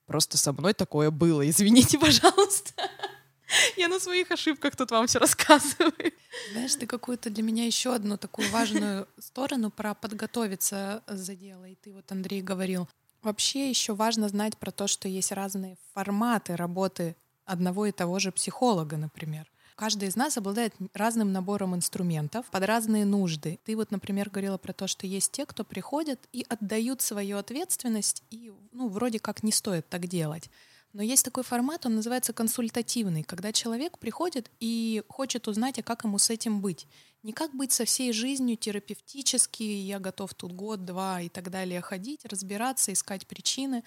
Просто 0.07 0.38
со 0.38 0.53
мной 0.53 0.75
такое 0.75 1.11
было, 1.11 1.49
извините, 1.51 1.99
пожалуйста. 1.99 2.73
Я 3.77 3.88
на 3.88 4.01
своих 4.01 4.31
ошибках 4.31 4.75
тут 4.77 4.90
вам 4.90 5.07
все 5.07 5.18
рассказываю. 5.18 6.12
Знаешь, 6.53 6.75
ты 6.77 6.87
какую-то 6.87 7.31
для 7.31 7.42
меня 7.42 7.66
еще 7.66 7.94
одну 7.94 8.16
такую 8.16 8.49
важную 8.51 9.07
сторону 9.18 9.70
про 9.70 9.94
подготовиться 9.94 11.03
за 11.07 11.35
дело. 11.35 11.64
И 11.64 11.75
ты 11.75 11.92
вот, 11.92 12.11
Андрей, 12.11 12.42
говорил. 12.42 12.88
Вообще 13.23 13.68
еще 13.68 13.94
важно 13.94 14.29
знать 14.29 14.57
про 14.57 14.70
то, 14.70 14.87
что 14.87 15.09
есть 15.09 15.33
разные 15.33 15.77
форматы 15.94 16.57
работы 16.57 17.16
одного 17.44 17.87
и 17.87 17.92
того 17.92 18.18
же 18.18 18.33
психолога, 18.33 18.97
например. 18.97 19.51
Каждый 19.75 20.09
из 20.09 20.15
нас 20.15 20.37
обладает 20.37 20.73
разным 20.93 21.33
набором 21.33 21.75
инструментов 21.75 22.47
под 22.51 22.65
разные 22.65 23.05
нужды. 23.05 23.59
Ты 23.65 23.75
вот, 23.75 23.91
например, 23.91 24.31
говорила 24.31 24.57
про 24.57 24.73
то, 24.73 24.87
что 24.87 25.07
есть 25.07 25.33
те, 25.33 25.47
кто 25.47 25.65
приходят 25.65 26.21
и 26.33 26.47
отдают 26.49 27.03
свою 27.03 27.39
ответственность, 27.39 28.23
и 28.31 28.53
ну, 28.73 28.89
вроде 28.89 29.19
как 29.19 29.43
не 29.43 29.51
стоит 29.51 29.89
так 29.89 30.07
делать. 30.07 30.49
Но 30.93 31.03
есть 31.03 31.25
такой 31.25 31.43
формат, 31.43 31.87
он 31.87 31.97
называется 31.97 32.33
консультативный, 32.33 33.25
когда 33.25 33.53
человек 33.53 33.99
приходит 33.99 34.49
и 34.61 35.03
хочет 35.09 35.49
узнать, 35.49 35.77
а 35.81 35.83
как 35.83 36.05
ему 36.05 36.19
с 36.19 36.31
этим 36.31 36.61
быть. 36.61 36.87
Не 37.25 37.33
как 37.33 37.53
быть 37.53 37.73
со 37.73 37.85
всей 37.85 38.13
жизнью 38.13 38.57
терапевтически, 38.57 39.65
я 39.65 39.99
готов 39.99 40.35
тут 40.35 40.53
год, 40.53 40.85
два 40.85 41.21
и 41.21 41.29
так 41.29 41.51
далее 41.51 41.81
ходить, 41.81 42.25
разбираться, 42.27 42.93
искать 42.93 43.27
причины. 43.27 43.83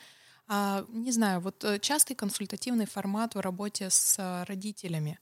А, 0.49 0.85
не 0.89 1.11
знаю, 1.11 1.39
вот 1.39 1.63
э, 1.63 1.79
частый 1.79 2.15
консультативный 2.15 2.87
формат 2.87 3.35
в 3.35 3.39
работе 3.39 3.89
с 3.89 4.15
э, 4.17 4.43
родителями, 4.43 5.17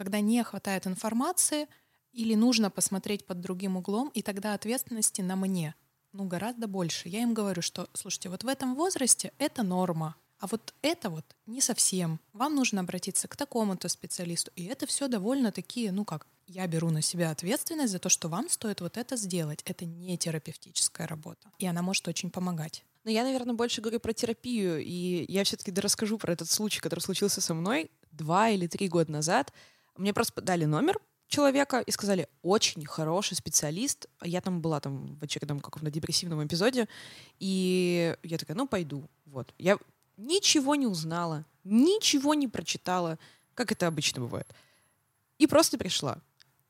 когда 0.00 0.20
не 0.20 0.42
хватает 0.42 0.86
информации 0.86 1.68
или 2.12 2.34
нужно 2.34 2.70
посмотреть 2.70 3.26
под 3.26 3.42
другим 3.42 3.76
углом, 3.76 4.10
и 4.14 4.22
тогда 4.22 4.54
ответственности 4.54 5.20
на 5.20 5.36
мне, 5.36 5.74
ну, 6.14 6.24
гораздо 6.24 6.66
больше. 6.66 7.10
Я 7.10 7.20
им 7.20 7.34
говорю, 7.34 7.60
что, 7.60 7.86
слушайте, 7.92 8.30
вот 8.30 8.42
в 8.42 8.48
этом 8.48 8.74
возрасте 8.76 9.30
это 9.36 9.62
норма, 9.62 10.16
а 10.38 10.46
вот 10.46 10.72
это 10.80 11.10
вот 11.10 11.26
не 11.44 11.60
совсем. 11.60 12.18
Вам 12.32 12.54
нужно 12.54 12.80
обратиться 12.80 13.28
к 13.28 13.36
такому-то 13.36 13.90
специалисту. 13.90 14.50
И 14.56 14.64
это 14.64 14.86
все 14.86 15.06
довольно 15.06 15.52
такие, 15.52 15.92
ну 15.92 16.06
как, 16.06 16.26
я 16.46 16.66
беру 16.66 16.88
на 16.88 17.02
себя 17.02 17.30
ответственность 17.30 17.92
за 17.92 17.98
то, 17.98 18.08
что 18.08 18.30
вам 18.30 18.48
стоит 18.48 18.80
вот 18.80 18.96
это 18.96 19.16
сделать. 19.16 19.60
Это 19.66 19.84
не 19.84 20.16
терапевтическая 20.16 21.06
работа. 21.08 21.52
И 21.58 21.66
она 21.66 21.82
может 21.82 22.08
очень 22.08 22.30
помогать. 22.30 22.86
Но 23.04 23.10
я, 23.10 23.22
наверное, 23.22 23.54
больше 23.54 23.82
говорю 23.82 24.00
про 24.00 24.14
терапию, 24.14 24.82
и 24.82 25.26
я 25.28 25.44
все-таки 25.44 25.78
расскажу 25.78 26.16
про 26.16 26.32
этот 26.32 26.48
случай, 26.48 26.80
который 26.80 27.00
случился 27.00 27.42
со 27.42 27.52
мной 27.52 27.90
два 28.12 28.50
или 28.50 28.66
три 28.66 28.88
года 28.88 29.12
назад. 29.12 29.52
Мне 29.96 30.12
просто 30.12 30.40
дали 30.40 30.64
номер 30.64 30.98
человека 31.28 31.80
и 31.80 31.90
сказали, 31.90 32.28
очень 32.42 32.84
хороший 32.84 33.36
специалист. 33.36 34.06
Я 34.22 34.40
там 34.40 34.60
была 34.60 34.80
там 34.80 35.16
в 35.16 35.22
очередном 35.22 35.60
каком-то 35.60 35.90
депрессивном 35.90 36.44
эпизоде, 36.46 36.88
и 37.38 38.16
я 38.22 38.38
такая, 38.38 38.56
ну, 38.56 38.66
пойду. 38.66 39.08
Вот. 39.26 39.54
Я 39.58 39.78
ничего 40.16 40.74
не 40.74 40.86
узнала, 40.86 41.46
ничего 41.64 42.34
не 42.34 42.48
прочитала, 42.48 43.18
как 43.54 43.72
это 43.72 43.86
обычно 43.86 44.20
бывает. 44.22 44.52
И 45.38 45.46
просто 45.46 45.78
пришла. 45.78 46.20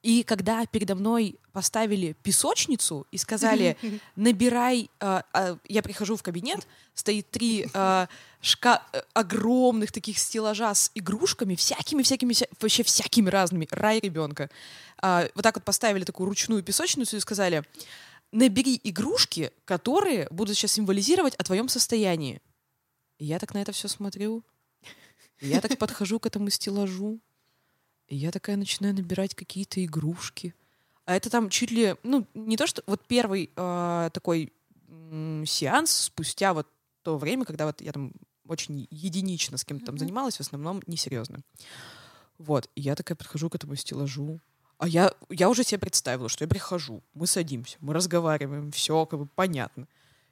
И 0.02 0.22
когда 0.22 0.64
передо 0.64 0.94
мной 0.94 1.38
поставили 1.52 2.16
песочницу 2.22 3.06
и 3.10 3.18
сказали, 3.18 3.76
набирай, 4.16 4.90
э, 4.98 5.22
э, 5.34 5.56
я 5.68 5.82
прихожу 5.82 6.16
в 6.16 6.22
кабинет, 6.22 6.66
стоит 6.94 7.30
три 7.30 7.66
э, 7.72 8.06
шка 8.40 8.82
огромных 9.12 9.92
таких 9.92 10.18
стеллажа 10.18 10.74
с 10.74 10.90
игрушками, 10.94 11.54
всякими-всякими, 11.54 12.32
вся 12.32 12.46
вообще 12.60 12.82
всякими 12.82 13.28
разными, 13.28 13.68
рай 13.70 14.00
ребенка. 14.00 14.48
Э, 15.02 15.28
вот 15.34 15.42
так 15.42 15.56
вот 15.56 15.64
поставили 15.64 16.04
такую 16.04 16.28
ручную 16.28 16.62
песочницу 16.62 17.16
и 17.18 17.20
сказали, 17.20 17.62
набери 18.32 18.80
игрушки, 18.82 19.52
которые 19.66 20.28
будут 20.30 20.56
сейчас 20.56 20.72
символизировать 20.72 21.34
о 21.34 21.44
твоем 21.44 21.68
состоянии. 21.68 22.40
И 23.18 23.26
я 23.26 23.38
так 23.38 23.52
на 23.52 23.60
это 23.60 23.72
все 23.72 23.88
смотрю. 23.88 24.42
Я 25.40 25.60
так 25.60 25.76
подхожу 25.78 26.20
к 26.20 26.26
этому 26.26 26.48
стеллажу. 26.50 27.20
И 28.10 28.16
я 28.16 28.30
такая 28.32 28.56
начинаю 28.56 28.94
набирать 28.94 29.34
какие-то 29.34 29.82
игрушки. 29.82 30.54
А 31.06 31.16
это 31.16 31.30
там 31.30 31.48
чуть 31.48 31.70
ли, 31.70 31.94
ну, 32.02 32.26
не 32.34 32.56
то, 32.56 32.66
что 32.66 32.82
вот 32.86 33.00
первый 33.06 33.50
э, 33.56 34.10
такой 34.12 34.52
э, 34.88 35.44
сеанс 35.46 35.92
спустя 35.92 36.52
вот 36.52 36.66
то 37.02 37.16
время, 37.16 37.44
когда 37.44 37.66
вот 37.66 37.80
я 37.80 37.92
там 37.92 38.12
очень 38.46 38.86
единично 38.90 39.56
с 39.56 39.64
кем-то 39.64 39.86
там 39.86 39.98
занималась, 39.98 40.36
в 40.36 40.40
основном 40.40 40.82
несерьезно. 40.86 41.38
Вот, 42.36 42.68
и 42.74 42.80
я 42.80 42.96
такая 42.96 43.16
подхожу 43.16 43.48
к 43.48 43.54
этому 43.54 43.76
стеллажу, 43.76 44.40
а 44.78 44.88
я, 44.88 45.14
я 45.28 45.48
уже 45.48 45.62
себе 45.62 45.78
представила, 45.78 46.28
что 46.28 46.44
я 46.44 46.48
прихожу, 46.48 47.02
мы 47.14 47.26
садимся, 47.26 47.76
мы 47.80 47.94
разговариваем, 47.94 48.72
все 48.72 49.06
как 49.06 49.20
бы 49.20 49.26
понятно. 49.26 49.86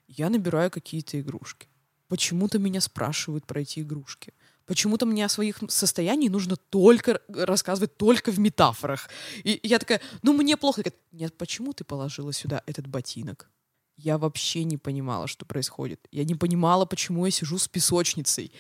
Я 0.08 0.30
набираю 0.30 0.70
какие-то 0.70 1.20
игрушки. 1.20 1.68
Почему-то 2.08 2.58
меня 2.58 2.80
спрашивают 2.80 3.46
про 3.46 3.60
эти 3.60 3.80
игрушки. 3.80 4.32
Почему-то 4.68 5.07
мне 5.07 5.24
о 5.24 5.31
своих 5.31 5.61
состояниях 5.68 6.31
нужно 6.31 6.57
только 6.57 7.22
рассказывать 7.28 7.96
только 7.96 8.31
в 8.31 8.38
метафорах. 8.38 9.09
И 9.42 9.59
я 9.62 9.78
такая, 9.78 10.02
ну 10.22 10.35
мне 10.35 10.59
плохо. 10.59 10.83
Говорит, 10.83 11.00
нет, 11.11 11.37
почему 11.38 11.72
ты 11.72 11.85
положила 11.85 12.35
сюда 12.35 12.62
этот 12.66 12.87
ботинок? 12.87 13.48
Я 13.96 14.18
вообще 14.18 14.64
не 14.64 14.76
понимала, 14.76 15.26
что 15.26 15.46
происходит. 15.46 16.07
Я 16.12 16.24
не 16.24 16.35
понимала, 16.35 16.85
почему 16.85 17.24
я 17.24 17.33
сижу 17.33 17.57
с 17.57 17.66
песочницей. 17.66 18.52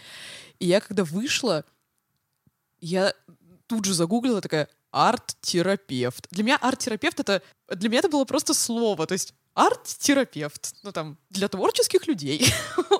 И 0.58 0.66
я 0.66 0.80
когда 0.80 1.04
вышла, 1.04 1.66
я 2.80 3.12
тут 3.66 3.84
же 3.84 3.92
загуглила 3.92 4.40
такая 4.40 4.68
арт-терапевт. 4.90 6.26
Для 6.30 6.42
меня 6.42 6.56
арт-терапевт 6.56 7.20
это 7.20 7.42
для 7.68 7.90
меня 7.90 7.98
это 7.98 8.08
было 8.08 8.24
просто 8.24 8.54
слово. 8.54 9.06
То 9.06 9.12
есть 9.12 9.34
арт-терапевт, 9.58 10.74
ну 10.84 10.92
там, 10.92 11.18
для 11.30 11.48
творческих 11.48 12.06
людей. 12.06 12.46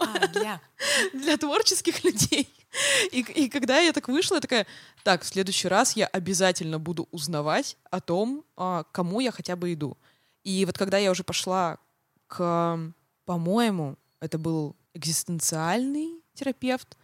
А, 0.01 0.27
для. 0.27 0.61
для 1.15 1.37
творческих 1.37 2.03
людей. 2.03 2.49
И, 3.13 3.21
и 3.21 3.49
когда 3.49 3.79
я 3.79 3.93
так 3.93 4.09
вышла, 4.09 4.37
я 4.37 4.41
такая, 4.41 4.67
так, 5.05 5.23
в 5.23 5.27
следующий 5.27 5.69
раз 5.69 5.95
я 5.95 6.07
обязательно 6.07 6.81
буду 6.81 7.09
узнавать 7.13 7.77
о 7.91 8.01
том, 8.01 8.45
а, 8.57 8.85
кому 8.91 9.21
я 9.21 9.31
хотя 9.31 9.55
бы 9.55 9.73
иду. 9.73 9.97
И 10.43 10.65
вот 10.65 10.77
когда 10.77 10.99
я 10.99 11.13
уже 11.13 11.23
пошла 11.23 11.79
к, 12.27 12.93
по-моему, 13.25 13.97
это 14.21 14.37
был 14.39 14.75
экзистенциальный 14.95 16.23
терапевт, 16.35 16.97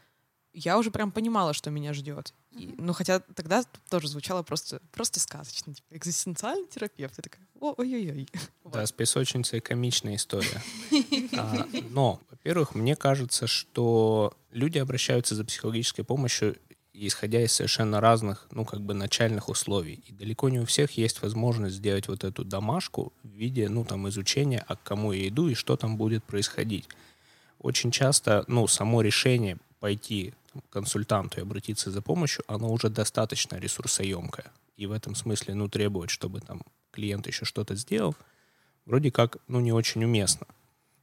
я 0.53 0.79
уже 0.79 0.91
прям 0.91 1.13
понимала, 1.13 1.53
что 1.53 1.71
меня 1.71 1.93
ждет. 1.93 2.35
И, 2.55 2.75
ну, 2.79 2.93
хотя 2.93 3.21
тогда 3.21 3.65
тоже 3.91 4.09
звучало 4.09 4.43
просто, 4.43 4.81
просто 4.93 5.21
сказочно. 5.21 5.75
Типа, 5.75 5.87
экзистенциальный 5.97 6.67
терапевт. 6.69 7.15
Я 7.17 7.23
такая, 7.23 7.47
ой-ой-ой. 7.61 8.29
Да, 8.65 8.85
с 8.85 8.93
песочницей 8.93 9.61
комичная 9.61 10.17
история. 10.17 10.63
А, 11.37 11.67
но, 11.91 12.21
во-первых, 12.31 12.75
мне 12.75 12.97
кажется, 12.97 13.47
что 13.47 14.35
люди 14.51 14.79
обращаются 14.79 15.35
за 15.35 15.45
психологической 15.45 16.05
помощью 16.05 16.57
исходя 16.95 17.43
из 17.43 17.53
совершенно 17.53 18.01
разных, 18.01 18.47
ну, 18.53 18.65
как 18.65 18.81
бы 18.81 18.95
начальных 18.95 19.49
условий. 19.49 20.03
И 20.07 20.13
далеко 20.13 20.49
не 20.49 20.61
у 20.61 20.65
всех 20.65 20.93
есть 20.93 21.23
возможность 21.23 21.77
сделать 21.77 22.07
вот 22.07 22.23
эту 22.23 22.45
домашку 22.45 23.13
в 23.25 23.29
виде, 23.29 23.69
ну, 23.69 23.85
там, 23.85 24.09
изучения, 24.09 24.65
а 24.69 24.77
к 24.77 24.83
кому 24.85 25.13
я 25.13 25.29
иду 25.29 25.49
и 25.49 25.55
что 25.55 25.77
там 25.77 25.97
будет 25.97 26.23
происходить. 26.23 26.89
Очень 27.59 27.91
часто, 27.91 28.45
ну, 28.47 28.67
само 28.69 29.03
решение 29.03 29.59
пойти 29.81 30.35
консультанту 30.71 31.39
и 31.39 31.43
обратиться 31.43 31.91
за 31.91 32.03
помощью, 32.03 32.45
оно 32.47 32.73
уже 32.73 32.89
достаточно 32.89 33.57
ресурсоемкое. 33.57 34.53
И 34.77 34.87
в 34.87 34.93
этом 34.93 35.15
смысле, 35.15 35.55
ну, 35.55 35.69
требовать, 35.69 36.11
чтобы 36.11 36.41
там 36.41 36.63
клиент 36.91 37.27
еще 37.27 37.45
что-то 37.45 37.75
сделал, 37.75 38.15
вроде 38.87 39.11
как, 39.11 39.39
ну, 39.49 39.61
не 39.61 39.73
очень 39.73 40.05
уместно. 40.05 40.47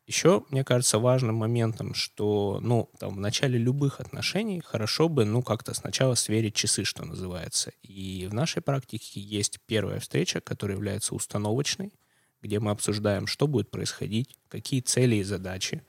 Еще, 0.08 0.44
мне 0.50 0.64
кажется, 0.64 1.00
важным 1.00 1.36
моментом, 1.36 1.94
что, 1.94 2.60
ну, 2.62 2.90
там, 3.00 3.16
в 3.16 3.20
начале 3.20 3.58
любых 3.58 4.02
отношений 4.02 4.60
хорошо 4.60 5.08
бы, 5.08 5.24
ну, 5.26 5.42
как-то 5.42 5.74
сначала 5.74 6.16
сверить 6.16 6.56
часы, 6.56 6.84
что 6.84 7.06
называется. 7.06 7.72
И 7.82 8.28
в 8.30 8.34
нашей 8.34 8.62
практике 8.62 9.22
есть 9.22 9.60
первая 9.68 10.00
встреча, 10.00 10.42
которая 10.42 10.76
является 10.76 11.16
установочной, 11.16 11.94
где 12.42 12.60
мы 12.60 12.72
обсуждаем, 12.72 13.28
что 13.28 13.48
будет 13.48 13.72
происходить, 13.72 14.36
какие 14.50 14.82
цели 14.82 15.16
и 15.16 15.24
задачи. 15.24 15.84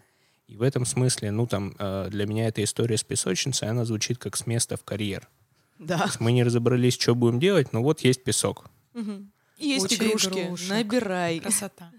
И 0.52 0.56
в 0.56 0.62
этом 0.62 0.84
смысле, 0.84 1.30
ну, 1.30 1.46
там, 1.46 1.74
э, 1.78 2.08
для 2.10 2.26
меня 2.26 2.46
эта 2.46 2.62
история 2.62 2.98
с 2.98 3.02
песочницей, 3.02 3.68
она 3.68 3.86
звучит 3.86 4.18
как 4.18 4.36
с 4.36 4.46
места 4.46 4.76
в 4.76 4.84
карьер. 4.84 5.28
Да. 5.78 6.10
Мы 6.20 6.32
не 6.32 6.44
разобрались, 6.44 6.94
что 7.00 7.14
будем 7.14 7.40
делать, 7.40 7.72
но 7.72 7.82
вот 7.82 8.00
есть 8.00 8.22
песок. 8.22 8.66
Угу. 8.94 9.26
Есть 9.58 9.88
Куча 9.88 10.04
игрушки, 10.06 10.44
игрушек. 10.46 10.68
набирай. 10.68 11.40
Красота. 11.40 11.90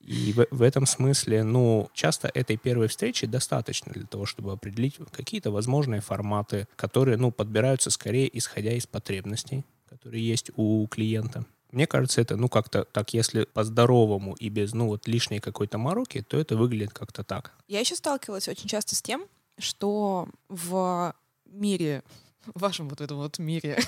И 0.00 0.32
в, 0.32 0.46
в 0.52 0.62
этом 0.62 0.86
смысле, 0.86 1.42
ну, 1.42 1.90
часто 1.92 2.30
этой 2.32 2.56
первой 2.56 2.86
встречи 2.86 3.26
достаточно 3.26 3.92
для 3.92 4.06
того, 4.06 4.26
чтобы 4.26 4.52
определить 4.52 4.98
какие-то 5.10 5.50
возможные 5.50 6.00
форматы, 6.00 6.68
которые, 6.76 7.16
ну, 7.16 7.32
подбираются 7.32 7.90
скорее 7.90 8.30
исходя 8.38 8.74
из 8.74 8.86
потребностей, 8.86 9.64
которые 9.88 10.24
есть 10.24 10.52
у 10.54 10.86
клиента. 10.86 11.44
Мне 11.76 11.86
кажется, 11.86 12.22
это, 12.22 12.36
ну, 12.36 12.48
как-то 12.48 12.86
так, 12.86 13.12
если 13.12 13.44
по-здоровому 13.44 14.32
и 14.32 14.48
без, 14.48 14.72
ну, 14.72 14.86
вот 14.86 15.06
лишней 15.06 15.40
какой-то 15.40 15.76
мороки, 15.76 16.22
то 16.22 16.38
это 16.38 16.56
выглядит 16.56 16.94
как-то 16.94 17.22
так. 17.22 17.52
Я 17.68 17.80
еще 17.80 17.94
сталкивалась 17.96 18.48
очень 18.48 18.66
часто 18.66 18.94
с 18.94 19.02
тем, 19.02 19.26
что 19.58 20.26
в 20.48 21.14
мире, 21.44 22.02
в 22.46 22.60
вашем 22.60 22.88
вот 22.88 23.02
этом 23.02 23.18
вот 23.18 23.38
мире 23.38 23.78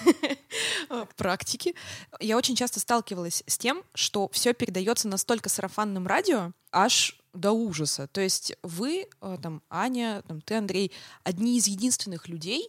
практики, 1.16 1.74
я 2.20 2.36
очень 2.36 2.56
часто 2.56 2.78
сталкивалась 2.78 3.42
с 3.46 3.56
тем, 3.56 3.82
что 3.94 4.28
все 4.34 4.52
передается 4.52 5.08
настолько 5.08 5.48
сарафанным 5.48 6.06
радио, 6.06 6.52
аж 6.70 7.18
до 7.32 7.52
ужаса. 7.52 8.06
То 8.06 8.20
есть 8.20 8.54
вы, 8.62 9.06
э, 9.22 9.38
там, 9.42 9.62
Аня, 9.70 10.22
там, 10.28 10.42
ты, 10.42 10.56
Андрей, 10.56 10.92
одни 11.24 11.56
из 11.56 11.66
единственных 11.66 12.28
людей, 12.28 12.68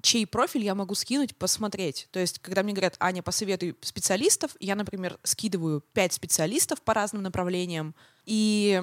чей 0.00 0.26
профиль 0.26 0.64
я 0.64 0.74
могу 0.74 0.94
скинуть, 0.94 1.36
посмотреть. 1.36 2.08
То 2.10 2.18
есть, 2.18 2.38
когда 2.38 2.62
мне 2.62 2.72
говорят, 2.72 2.96
Аня, 2.98 3.22
посоветуй 3.22 3.76
специалистов, 3.82 4.56
я, 4.60 4.74
например, 4.74 5.18
скидываю 5.22 5.82
пять 5.92 6.12
специалистов 6.12 6.80
по 6.82 6.94
разным 6.94 7.22
направлениям, 7.22 7.94
и 8.24 8.82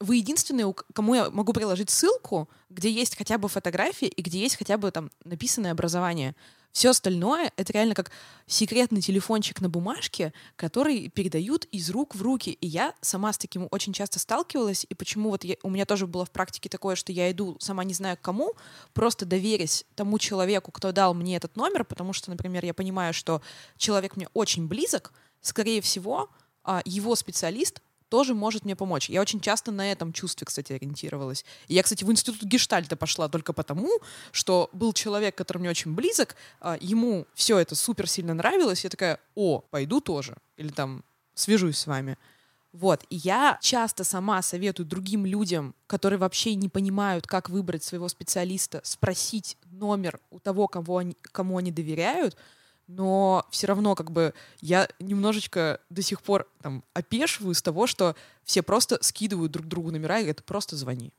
вы 0.00 0.16
единственные, 0.16 0.74
кому 0.94 1.14
я 1.14 1.30
могу 1.30 1.52
приложить 1.52 1.90
ссылку, 1.90 2.48
где 2.70 2.90
есть 2.90 3.16
хотя 3.16 3.38
бы 3.38 3.48
фотографии 3.48 4.08
и 4.08 4.20
где 4.20 4.40
есть 4.40 4.56
хотя 4.56 4.76
бы 4.76 4.90
там 4.90 5.10
написанное 5.24 5.70
образование. 5.70 6.34
Все 6.72 6.88
остальное— 6.90 7.52
это 7.56 7.72
реально 7.74 7.94
как 7.94 8.10
секретный 8.46 9.02
телефончик 9.02 9.60
на 9.60 9.68
бумажке, 9.68 10.32
который 10.56 11.10
передают 11.10 11.66
из 11.66 11.90
рук 11.90 12.14
в 12.14 12.22
руки. 12.22 12.50
И 12.50 12.66
я 12.66 12.94
сама 13.02 13.32
с 13.32 13.38
таким 13.38 13.68
очень 13.70 13.92
часто 13.92 14.18
сталкивалась, 14.18 14.86
и 14.88 14.94
почему 14.94 15.28
вот 15.28 15.44
я- 15.44 15.56
у 15.62 15.68
меня 15.68 15.84
тоже 15.84 16.06
было 16.06 16.24
в 16.24 16.30
практике 16.30 16.70
такое, 16.70 16.96
что 16.96 17.12
я 17.12 17.30
иду 17.30 17.56
сама 17.60 17.84
не 17.84 17.92
знаю 17.92 18.16
к 18.16 18.22
кому, 18.22 18.54
просто 18.94 19.26
доверясь 19.26 19.84
тому 19.94 20.18
человеку, 20.18 20.72
кто 20.72 20.92
дал 20.92 21.12
мне 21.12 21.36
этот 21.36 21.56
номер, 21.56 21.84
потому 21.84 22.14
что, 22.14 22.30
например, 22.30 22.64
я 22.64 22.72
понимаю, 22.72 23.12
что 23.12 23.42
человек 23.76 24.16
мне 24.16 24.28
очень 24.32 24.66
близок, 24.66 25.12
скорее 25.42 25.82
всего, 25.82 26.30
а, 26.64 26.80
его 26.86 27.16
специалист 27.16 27.82
тоже 28.12 28.34
может 28.34 28.66
мне 28.66 28.76
помочь. 28.76 29.08
Я 29.08 29.22
очень 29.22 29.40
часто 29.40 29.72
на 29.72 29.90
этом 29.90 30.12
чувстве, 30.12 30.44
кстати, 30.44 30.74
ориентировалась. 30.74 31.46
И 31.68 31.72
я, 31.72 31.82
кстати, 31.82 32.04
в 32.04 32.12
институт 32.12 32.42
гештальта 32.42 32.94
пошла 32.94 33.26
только 33.30 33.54
потому, 33.54 33.88
что 34.32 34.68
был 34.74 34.92
человек, 34.92 35.34
который 35.34 35.60
мне 35.60 35.70
очень 35.70 35.94
близок, 35.94 36.36
а, 36.60 36.76
ему 36.78 37.26
все 37.32 37.58
это 37.58 37.74
супер 37.74 38.06
сильно 38.06 38.34
нравилось, 38.34 38.84
я 38.84 38.90
такая, 38.90 39.18
о, 39.34 39.60
пойду 39.60 40.02
тоже. 40.02 40.36
Или 40.58 40.68
там, 40.68 41.04
свяжусь 41.32 41.78
с 41.78 41.86
вами. 41.86 42.18
Вот. 42.74 43.02
И 43.08 43.16
я 43.16 43.56
часто 43.62 44.04
сама 44.04 44.42
советую 44.42 44.84
другим 44.84 45.24
людям, 45.24 45.74
которые 45.86 46.18
вообще 46.18 46.54
не 46.54 46.68
понимают, 46.68 47.26
как 47.26 47.48
выбрать 47.48 47.82
своего 47.82 48.08
специалиста, 48.08 48.82
спросить 48.84 49.56
номер 49.70 50.20
у 50.30 50.38
того, 50.38 50.68
кого 50.68 50.98
они, 50.98 51.16
кому 51.22 51.56
они 51.56 51.70
доверяют, 51.70 52.36
но 52.86 53.46
все 53.50 53.66
равно 53.66 53.94
как 53.94 54.10
бы 54.10 54.34
я 54.60 54.88
немножечко 54.98 55.80
до 55.90 56.02
сих 56.02 56.22
пор 56.22 56.48
там 56.62 56.84
опешиваю 56.94 57.54
с 57.54 57.62
того, 57.62 57.86
что 57.86 58.16
все 58.44 58.62
просто 58.62 58.98
скидывают 59.02 59.52
друг 59.52 59.66
другу 59.66 59.90
номера 59.90 60.18
и 60.18 60.22
говорят, 60.22 60.44
просто 60.44 60.76
звони. 60.76 61.12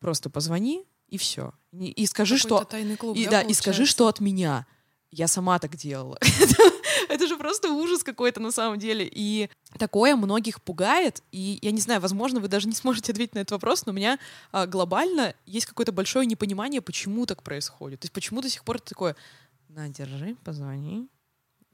Просто 0.00 0.30
позвони, 0.30 0.84
и 1.08 1.18
все. 1.18 1.52
И, 1.72 1.90
и 1.90 2.06
скажи, 2.06 2.38
что... 2.38 2.66
Клуб, 2.98 3.16
И, 3.16 3.24
да, 3.26 3.30
да, 3.30 3.42
и 3.42 3.52
скажи, 3.52 3.86
что 3.86 4.08
от 4.08 4.20
меня. 4.20 4.66
Я 5.10 5.28
сама 5.28 5.58
так 5.58 5.76
делала. 5.76 6.18
Это 7.10 7.26
же 7.26 7.36
просто 7.36 7.68
ужас 7.68 8.02
какой-то 8.02 8.40
на 8.40 8.50
самом 8.50 8.78
деле. 8.78 9.06
И 9.12 9.50
такое 9.78 10.16
многих 10.16 10.62
пугает. 10.62 11.22
И 11.30 11.58
я 11.60 11.70
не 11.70 11.82
знаю, 11.82 12.00
возможно, 12.00 12.40
вы 12.40 12.48
даже 12.48 12.66
не 12.66 12.74
сможете 12.74 13.12
ответить 13.12 13.34
на 13.34 13.40
этот 13.40 13.52
вопрос, 13.52 13.84
но 13.84 13.92
у 13.92 13.94
меня 13.94 14.18
а, 14.52 14.66
глобально 14.66 15.34
есть 15.44 15.66
какое-то 15.66 15.92
большое 15.92 16.24
непонимание, 16.24 16.80
почему 16.80 17.26
так 17.26 17.42
происходит. 17.42 18.00
То 18.00 18.06
есть 18.06 18.12
почему 18.14 18.40
до 18.40 18.48
сих 18.48 18.64
пор 18.64 18.80
такое, 18.80 19.14
на, 19.74 19.88
держи, 19.88 20.34
позвони, 20.44 21.08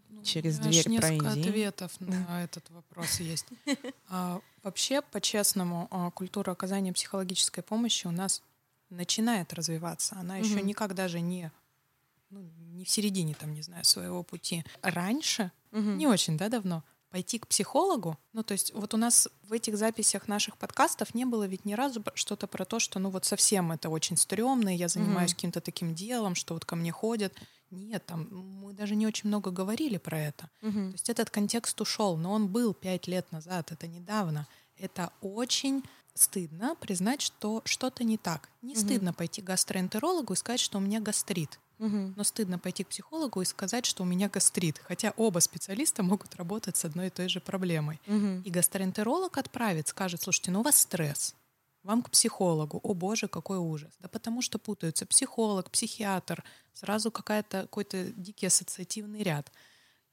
Ну, 0.08 0.22
через 0.22 0.58
дверь 0.58 0.88
несколько 0.88 1.24
пройди. 1.30 1.48
ответов 1.48 2.00
на 2.00 2.44
этот 2.44 2.68
вопрос 2.70 3.20
есть. 3.20 3.46
А, 4.10 4.40
Вообще, 4.62 5.02
по-честному, 5.02 5.86
а, 5.90 6.10
культура 6.10 6.50
оказания 6.52 6.92
психологической 6.92 7.62
помощи 7.62 8.06
у 8.06 8.10
нас 8.10 8.42
начинает 8.90 9.52
развиваться. 9.52 10.16
Она 10.18 10.38
еще 10.38 10.62
никак 10.62 10.94
даже 10.94 11.20
не 11.20 11.52
ну, 12.30 12.40
не 12.58 12.84
в 12.84 12.90
середине, 12.90 13.34
там, 13.34 13.52
не 13.54 13.62
знаю, 13.62 13.84
своего 13.84 14.22
пути. 14.22 14.64
Раньше, 14.82 15.50
Мгм. 15.70 15.96
не 15.96 16.06
очень, 16.06 16.36
да, 16.36 16.48
давно, 16.50 16.84
пойти 17.10 17.38
к 17.38 17.46
психологу, 17.46 18.18
ну, 18.34 18.42
то 18.42 18.52
есть 18.52 18.74
вот 18.74 18.92
у 18.92 18.96
нас 18.98 19.28
в 19.42 19.52
этих 19.54 19.78
записях 19.78 20.28
наших 20.28 20.58
подкастов 20.58 21.14
не 21.14 21.24
было 21.24 21.44
ведь 21.46 21.64
ни 21.64 21.72
разу 21.72 22.04
что-то 22.14 22.46
про 22.46 22.64
то, 22.66 22.78
что, 22.78 22.98
ну, 22.98 23.08
вот 23.10 23.24
совсем 23.24 23.72
это 23.72 23.88
очень 23.88 24.16
стрёмно, 24.18 24.74
и 24.74 24.78
я 24.78 24.88
занимаюсь 24.88 25.30
Мгм. 25.30 25.36
каким-то 25.36 25.60
таким 25.62 25.94
делом, 25.94 26.34
что 26.34 26.52
вот 26.54 26.64
ко 26.66 26.76
мне 26.76 26.92
ходят. 26.92 27.32
Нет, 27.70 28.06
там 28.06 28.28
мы 28.30 28.72
даже 28.72 28.94
не 28.96 29.06
очень 29.06 29.28
много 29.28 29.50
говорили 29.50 29.98
про 29.98 30.18
это. 30.20 30.50
Мгм. 30.62 30.90
То 30.90 30.94
есть 30.94 31.08
этот 31.10 31.30
контекст 31.30 31.80
ушел, 31.80 32.16
но 32.16 32.32
он 32.32 32.48
был 32.48 32.72
пять 32.74 33.06
лет 33.06 33.30
назад, 33.32 33.72
это 33.72 33.86
недавно. 33.86 34.46
Это 34.76 35.12
очень 35.20 35.82
стыдно 36.14 36.74
признать, 36.76 37.20
что 37.20 37.62
что-то 37.64 38.04
не 38.04 38.16
так. 38.16 38.48
Не 38.62 38.74
Мгм. 38.74 38.80
стыдно 38.82 39.12
пойти 39.12 39.42
к 39.42 39.44
гастроэнтерологу 39.44 40.32
и 40.32 40.36
сказать, 40.36 40.60
что 40.60 40.78
у 40.78 40.80
меня 40.80 41.00
гастрит. 41.00 41.58
Мгм. 41.78 42.14
Но 42.16 42.24
стыдно 42.24 42.58
пойти 42.58 42.82
к 42.82 42.88
психологу 42.88 43.40
и 43.40 43.44
сказать, 43.44 43.86
что 43.86 44.02
у 44.02 44.06
меня 44.06 44.28
гастрит. 44.28 44.78
Хотя 44.78 45.12
оба 45.16 45.38
специалиста 45.38 46.02
могут 46.02 46.34
работать 46.34 46.76
с 46.76 46.84
одной 46.84 47.06
и 47.06 47.10
той 47.10 47.28
же 47.28 47.40
проблемой. 47.40 48.00
Мгм. 48.06 48.42
И 48.42 48.50
гастроэнтеролог 48.50 49.38
отправит, 49.38 49.86
скажет, 49.88 50.22
слушайте, 50.22 50.50
ну 50.50 50.60
у 50.60 50.62
вас 50.64 50.80
стресс. 50.80 51.34
Вам 51.82 52.02
к 52.02 52.10
психологу. 52.10 52.80
О 52.82 52.94
боже, 52.94 53.28
какой 53.28 53.58
ужас. 53.58 53.94
Да 54.00 54.08
потому 54.08 54.42
что 54.42 54.58
путаются 54.58 55.06
психолог, 55.06 55.70
психиатр. 55.70 56.44
Сразу 56.72 57.10
какая-то, 57.10 57.62
какой-то 57.62 58.04
дикий 58.12 58.46
ассоциативный 58.46 59.22
ряд. 59.22 59.50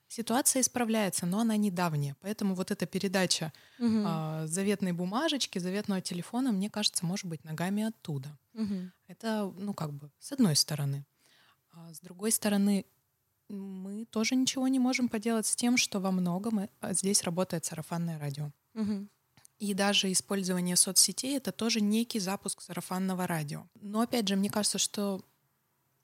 Ситуация 0.07 0.61
исправляется, 0.61 1.25
но 1.25 1.39
она 1.39 1.57
недавняя. 1.57 2.15
Поэтому 2.21 2.55
вот 2.55 2.71
эта 2.71 2.85
передача 2.85 3.51
Мгм. 3.79 4.03
а, 4.05 4.47
заветной 4.47 4.91
бумажечки, 4.93 5.59
заветного 5.59 6.01
телефона, 6.01 6.51
мне 6.51 6.69
кажется, 6.69 7.05
может 7.05 7.25
быть 7.25 7.43
ногами 7.43 7.83
оттуда. 7.83 8.37
Мгм. 8.53 8.91
Это, 9.07 9.51
ну, 9.57 9.73
как 9.73 9.91
бы, 9.93 10.11
с 10.19 10.31
одной 10.31 10.55
стороны. 10.55 11.05
А 11.71 11.93
с 11.93 11.99
другой 11.99 12.31
стороны, 12.31 12.85
мы 13.49 14.05
тоже 14.05 14.35
ничего 14.35 14.67
не 14.67 14.79
можем 14.79 15.09
поделать 15.09 15.47
с 15.47 15.55
тем, 15.55 15.77
что 15.77 15.99
во 15.99 16.11
многом 16.11 16.59
э, 16.59 16.67
здесь 16.93 17.23
работает 17.23 17.65
сарафанное 17.65 18.19
радио. 18.19 18.51
Мгм. 18.73 19.09
И 19.59 19.73
даже 19.73 20.11
использование 20.11 20.75
соцсетей— 20.75 21.37
это 21.37 21.51
тоже 21.51 21.81
некий 21.81 22.19
запуск 22.19 22.61
сарафанного 22.61 23.25
радио. 23.25 23.67
Но, 23.81 24.01
опять 24.01 24.27
же, 24.27 24.35
мне 24.35 24.49
кажется, 24.49 24.77
что 24.77 25.23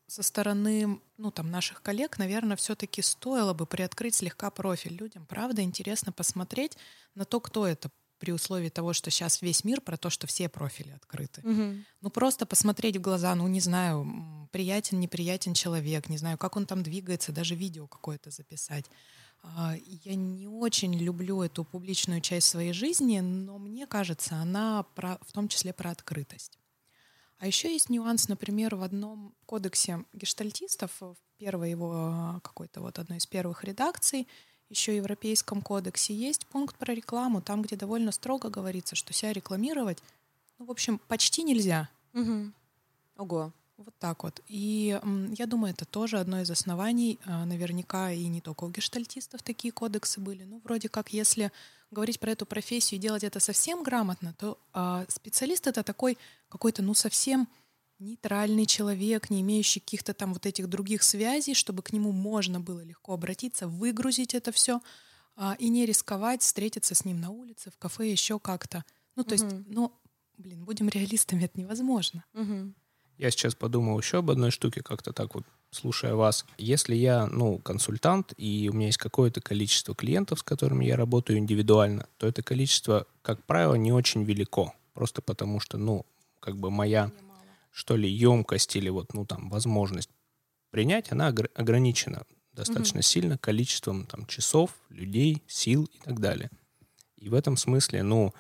со 0.08 0.24
стороны 0.24 1.00
ну, 1.18 1.32
там, 1.32 1.52
наших 1.52 1.82
коллег, 1.82 2.18
наверное, 2.18 2.58
все-таки 2.58 3.02
стоило 3.02 3.54
бы 3.54 3.66
приоткрыть 3.66 4.16
слегка 4.16 4.52
профиль 4.52 4.96
людям. 4.96 5.26
Правда, 5.26 5.62
интересно 5.62 6.12
посмотреть 6.12 6.78
на 7.16 7.26
то, 7.26 7.40
кто 7.40 7.66
это 7.66 7.90
при 8.22 8.32
условии 8.32 8.70
того, 8.70 8.94
что 8.94 9.10
сейчас 9.10 9.42
весь 9.42 9.64
мир 9.64 9.82
про 9.82 9.98
то, 9.98 10.10
что 10.10 10.28
все 10.28 10.48
профили 10.48 10.92
открыты. 10.92 11.42
Угу. 11.42 11.76
Ну 12.02 12.10
просто 12.12 12.46
посмотреть 12.46 12.98
в 12.98 13.02
глаза, 13.02 13.34
ну 13.34 13.48
не 13.48 13.60
знаю, 13.60 14.48
приятен, 14.52 15.00
неприятен 15.00 15.56
человек, 15.56 16.08
не 16.08 16.18
знаю, 16.18 16.38
как 16.38 16.56
он 16.56 16.68
там 16.68 16.84
двигается, 16.84 17.32
даже 17.32 17.56
видео 17.56 17.88
какое-то 17.88 18.30
записать. 18.30 18.86
А, 19.44 19.76
Я 20.04 20.16
не 20.16 20.48
очень 20.48 20.94
люблю 20.94 21.42
эту 21.42 21.64
публичную 21.64 22.22
часть 22.22 22.48
своей 22.48 22.74
жизни, 22.74 23.20
но 23.20 23.58
мне 23.58 23.88
кажется, 23.88 24.36
она 24.36 24.84
про, 24.96 25.18
в 25.22 25.32
том 25.32 25.48
числе 25.48 25.74
про 25.74 25.92
открытость. 25.92 26.58
А 27.40 27.48
еще 27.48 27.72
есть 27.74 27.90
нюанс, 27.90 28.28
например, 28.28 28.76
в 28.76 28.84
одном 28.84 29.34
кодексе 29.48 30.06
гештальтистов, 30.14 30.92
в 31.00 31.16
первой 31.38 31.72
его 31.72 32.40
какой-то 32.44 32.82
вот 32.82 33.00
одной 33.00 33.18
из 33.18 33.26
первых 33.26 33.64
редакций, 33.64 34.28
еще 34.70 34.92
в 34.94 34.96
Европейском 34.96 35.62
кодексе 35.62 36.14
есть 36.14 36.46
пункт 36.46 36.78
про 36.78 36.94
рекламу, 36.94 37.42
там, 37.42 37.64
где 37.64 37.76
довольно 37.76 38.12
строго 38.12 38.50
говорится, 38.50 38.96
что 38.96 39.12
себя 39.12 39.34
рекламировать, 39.34 40.04
ну, 40.60 40.66
в 40.66 40.72
общем, 40.72 41.00
почти 41.08 41.42
нельзя. 41.42 41.90
Угу. 42.14 42.52
Ого. 43.18 43.52
Вот 43.86 43.96
так 44.00 44.24
вот. 44.24 44.42
И 44.48 45.00
я 45.38 45.46
думаю, 45.46 45.74
это 45.74 45.86
тоже 45.86 46.20
одно 46.20 46.42
из 46.42 46.52
оснований. 46.52 47.20
а, 47.26 47.46
Наверняка 47.46 48.12
и 48.12 48.28
не 48.28 48.42
только 48.42 48.64
у 48.66 48.70
гештальтистов 48.70 49.42
такие 49.44 49.72
кодексы 49.72 50.20
были. 50.20 50.44
Ну, 50.44 50.60
вроде 50.64 50.88
как, 50.90 51.14
если 51.14 51.52
говорить 51.90 52.20
про 52.20 52.32
эту 52.32 52.46
профессию 52.46 53.00
и 53.00 53.02
делать 53.02 53.24
это 53.24 53.40
совсем 53.40 53.84
грамотно, 53.84 54.34
то 54.38 54.58
а, 54.74 55.06
специалист 55.10 55.68
это 55.68 55.84
такой 55.84 56.18
какой-то, 56.50 56.82
ну, 56.84 56.94
совсем 56.94 57.48
нейтральный 58.00 58.66
человек, 58.66 59.30
не 59.30 59.42
имеющий 59.42 59.80
каких-то 59.80 60.14
там 60.14 60.34
вот 60.34 60.46
этих 60.46 60.68
других 60.68 61.04
связей, 61.04 61.54
чтобы 61.54 61.84
к 61.84 61.94
нему 61.94 62.12
можно 62.12 62.60
было 62.60 62.82
легко 62.82 63.14
обратиться, 63.14 63.68
выгрузить 63.68 64.34
это 64.34 64.52
все 64.52 64.82
и 65.60 65.70
не 65.70 65.86
рисковать 65.86 66.42
встретиться 66.42 66.94
с 66.96 67.06
ним 67.06 67.20
на 67.22 67.30
улице, 67.30 67.70
в 67.72 67.78
кафе, 67.78 68.12
еще 68.12 68.40
как-то. 68.40 68.84
Ну, 69.16 69.24
то 69.24 69.34
есть, 69.34 69.46
Мгм. 69.46 69.66
ну, 69.68 69.92
блин, 70.38 70.66
будем 70.66 70.90
реалистами, 70.90 71.46
это 71.46 71.60
невозможно. 71.60 72.24
Угу. 72.34 72.74
Я 73.22 73.30
сейчас 73.30 73.54
подумал 73.54 74.00
еще 74.00 74.18
об 74.18 74.32
одной 74.32 74.50
штуке, 74.50 74.82
как-то 74.82 75.14
так 75.14 75.36
вот, 75.36 75.44
слушая 75.70 76.16
вас. 76.16 76.44
Если 76.58 76.96
я, 76.96 77.28
ну, 77.28 77.60
консультант, 77.60 78.34
и 78.36 78.68
у 78.68 78.74
меня 78.74 78.88
есть 78.88 78.98
какое-то 78.98 79.42
количество 79.42 79.94
клиентов, 79.94 80.40
с 80.40 80.44
которыми 80.44 80.86
я 80.86 80.98
работаю 80.98 81.38
индивидуально, 81.38 82.08
то 82.18 82.26
это 82.26 82.42
количество, 82.42 83.06
как 83.22 83.44
правило, 83.44 83.76
не 83.76 83.92
очень 83.92 84.24
велико. 84.24 84.74
Просто 84.96 85.22
потому 85.22 85.60
что, 85.60 85.78
ну, 85.78 86.04
как 86.40 86.58
бы 86.58 86.72
моя, 86.72 87.12
что 87.70 87.96
ли, 87.96 88.10
емкость 88.10 88.76
или 88.76 88.90
вот, 88.90 89.14
ну, 89.14 89.24
там, 89.28 89.52
возможность 89.52 90.10
принять, 90.72 91.12
она 91.12 91.30
огр- 91.30 91.52
ограничена 91.54 92.24
достаточно 92.54 93.04
сильно 93.04 93.38
количеством 93.38 94.08
там 94.08 94.26
часов, 94.26 94.72
людей, 94.90 95.44
сил 95.46 95.88
и 95.94 96.00
так 96.00 96.20
далее. 96.20 96.50
И 97.18 97.30
в 97.30 97.36
этом 97.36 97.56
смысле, 97.56 98.02
ну, 98.02 98.34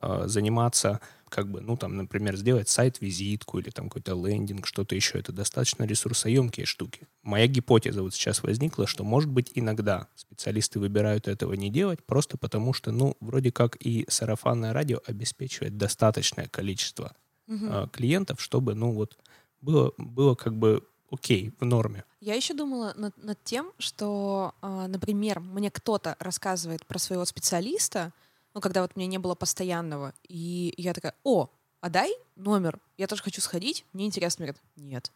э, 0.00 0.24
заниматься, 0.26 1.00
как 1.28 1.50
бы, 1.50 1.60
ну, 1.60 1.76
там, 1.76 1.96
например, 1.96 2.36
сделать 2.36 2.68
сайт-визитку 2.68 3.58
или 3.58 3.70
там 3.70 3.88
какой-то 3.88 4.14
лендинг, 4.14 4.66
что-то 4.66 4.94
еще, 4.94 5.18
это 5.18 5.32
достаточно 5.32 5.84
ресурсоемкие 5.84 6.66
штуки. 6.66 7.06
Моя 7.22 7.46
гипотеза 7.46 8.02
вот 8.02 8.14
сейчас 8.14 8.42
возникла, 8.42 8.86
что, 8.86 9.04
может 9.04 9.30
быть, 9.30 9.52
иногда 9.54 10.08
специалисты 10.14 10.78
выбирают 10.80 11.28
этого 11.28 11.52
не 11.54 11.70
делать, 11.70 12.02
просто 12.04 12.38
потому 12.38 12.72
что, 12.72 12.92
ну, 12.92 13.16
вроде 13.20 13.52
как 13.52 13.76
и 13.76 14.06
сарафанное 14.08 14.72
радио 14.72 15.00
обеспечивает 15.06 15.76
достаточное 15.76 16.48
количество 16.48 17.14
э, 17.46 17.86
клиентов, 17.92 18.40
чтобы, 18.40 18.74
ну, 18.74 18.92
вот, 18.92 19.18
было, 19.60 19.92
было 19.98 20.34
как 20.34 20.56
бы 20.56 20.82
окей, 21.10 21.52
в 21.60 21.64
норме. 21.64 22.04
Я 22.20 22.34
еще 22.34 22.54
думала 22.54 22.92
над, 22.96 23.16
над 23.22 23.42
тем, 23.44 23.72
что, 23.78 24.54
а, 24.60 24.88
например, 24.88 25.40
мне 25.40 25.70
кто-то 25.70 26.16
рассказывает 26.18 26.84
про 26.86 26.98
своего 26.98 27.24
специалиста, 27.24 28.12
ну, 28.54 28.60
когда 28.60 28.82
вот 28.82 28.96
меня 28.96 29.06
не 29.06 29.18
было 29.18 29.34
постоянного, 29.34 30.14
и 30.28 30.74
я 30.76 30.94
такая, 30.94 31.14
о, 31.24 31.48
а 31.80 31.90
дай 31.90 32.12
номер, 32.36 32.80
я 32.96 33.06
тоже 33.06 33.22
хочу 33.22 33.40
сходить, 33.40 33.84
мне 33.92 34.06
интересно. 34.06 34.42
Мне 34.42 34.52
говорят, 34.52 34.64
нет, 34.76 35.12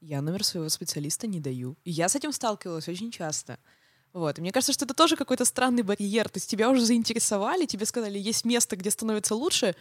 я 0.00 0.20
номер 0.20 0.44
своего 0.44 0.68
специалиста 0.68 1.26
не 1.26 1.40
даю. 1.40 1.76
И 1.84 1.90
я 1.90 2.08
с 2.08 2.16
этим 2.16 2.32
сталкивалась 2.32 2.88
очень 2.88 3.10
часто. 3.10 3.58
Вот. 4.12 4.38
И 4.38 4.40
мне 4.40 4.52
кажется, 4.52 4.72
что 4.72 4.84
это 4.84 4.94
тоже 4.94 5.16
какой-то 5.16 5.44
странный 5.44 5.82
барьер. 5.82 6.28
То 6.28 6.38
есть 6.38 6.50
тебя 6.50 6.70
уже 6.70 6.84
заинтересовали, 6.84 7.66
тебе 7.66 7.86
сказали, 7.86 8.18
есть 8.18 8.44
место, 8.44 8.76
где 8.76 8.90
становится 8.90 9.34
лучше, 9.34 9.76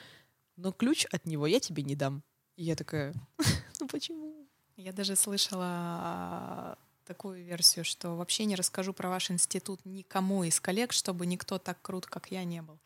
но 0.56 0.72
ключ 0.72 1.06
от 1.12 1.26
него 1.26 1.48
я 1.48 1.60
тебе 1.60 1.84
не 1.84 1.96
дам. 1.96 2.24
И 2.56 2.64
я 2.64 2.76
такая, 2.76 3.14
ну 3.80 3.88
почему? 3.88 4.48
Я 4.78 4.94
даже 4.94 5.16
слышала 5.16 6.78
такую 7.12 7.44
версию, 7.44 7.84
что 7.84 8.16
вообще 8.16 8.46
не 8.46 8.56
расскажу 8.56 8.94
про 8.94 9.10
ваш 9.10 9.32
институт 9.32 9.82
никому 9.84 10.46
из 10.46 10.62
коллег, 10.62 10.94
чтобы 10.94 11.26
никто 11.26 11.58
так 11.60 11.82
крут, 11.82 12.06
как 12.06 12.32
я, 12.32 12.46
не 12.46 12.62
был. 12.62 12.80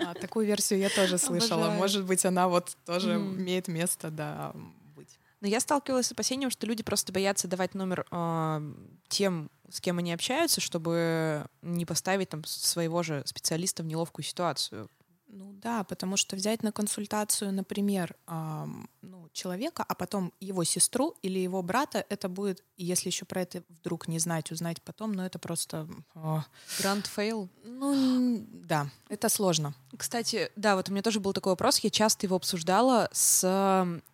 А, 0.00 0.14
Такую 0.14 0.46
версию 0.46 0.80
я 0.80 0.88
тоже 0.88 1.18
слышала. 1.18 1.62
Обожаю. 1.66 1.78
Может 1.78 2.04
быть, 2.04 2.24
она 2.24 2.48
вот 2.48 2.76
тоже 2.84 3.18
Мгм. 3.18 3.40
имеет 3.40 3.68
место, 3.68 4.10
да, 4.10 4.52
быть. 4.96 5.18
Но 5.40 5.46
я 5.46 5.60
сталкивалась 5.60 6.06
с 6.06 6.12
опасением, 6.12 6.50
что 6.50 6.66
люди 6.66 6.82
просто 6.82 7.12
боятся 7.12 7.46
давать 7.46 7.74
номер 7.74 8.04
а, 8.10 8.60
тем, 9.08 9.50
с 9.70 9.80
кем 9.80 9.98
они 9.98 10.12
общаются, 10.12 10.60
чтобы 10.60 11.46
не 11.62 11.84
поставить 11.86 12.30
там 12.30 12.44
своего 12.44 13.04
же 13.04 13.22
специалиста 13.24 13.84
в 13.84 13.86
неловкую 13.86 14.24
ситуацию. 14.24 14.88
Ну 15.28 15.52
да, 15.52 15.84
потому 15.84 16.16
что 16.16 16.36
взять 16.36 16.62
на 16.62 16.72
консультацию, 16.72 17.52
например, 17.52 18.16
ам, 18.26 18.88
ну, 19.02 19.28
человека, 19.32 19.84
а 19.86 19.94
потом 19.94 20.32
его 20.40 20.64
сестру 20.64 21.14
или 21.22 21.38
его 21.38 21.62
брата, 21.62 22.04
это 22.08 22.28
будет, 22.28 22.64
если 22.76 23.08
еще 23.08 23.24
про 23.24 23.42
это 23.42 23.62
вдруг 23.68 24.08
не 24.08 24.18
знать, 24.18 24.50
узнать 24.50 24.80
потом, 24.82 25.12
но 25.12 25.26
это 25.26 25.38
просто... 25.38 25.86
а, 26.14 26.44
Grand 26.78 27.06
fail. 27.06 27.48
ну, 27.64 28.46
да, 28.50 28.88
это 29.08 29.28
сложно. 29.28 29.74
Кстати, 29.96 30.50
да, 30.56 30.76
вот 30.76 30.88
у 30.88 30.92
меня 30.92 31.02
тоже 31.02 31.20
был 31.20 31.32
такой 31.32 31.52
вопрос. 31.52 31.78
Я 31.78 31.90
часто 31.90 32.26
его 32.26 32.36
обсуждала 32.36 33.08
с 33.12 33.42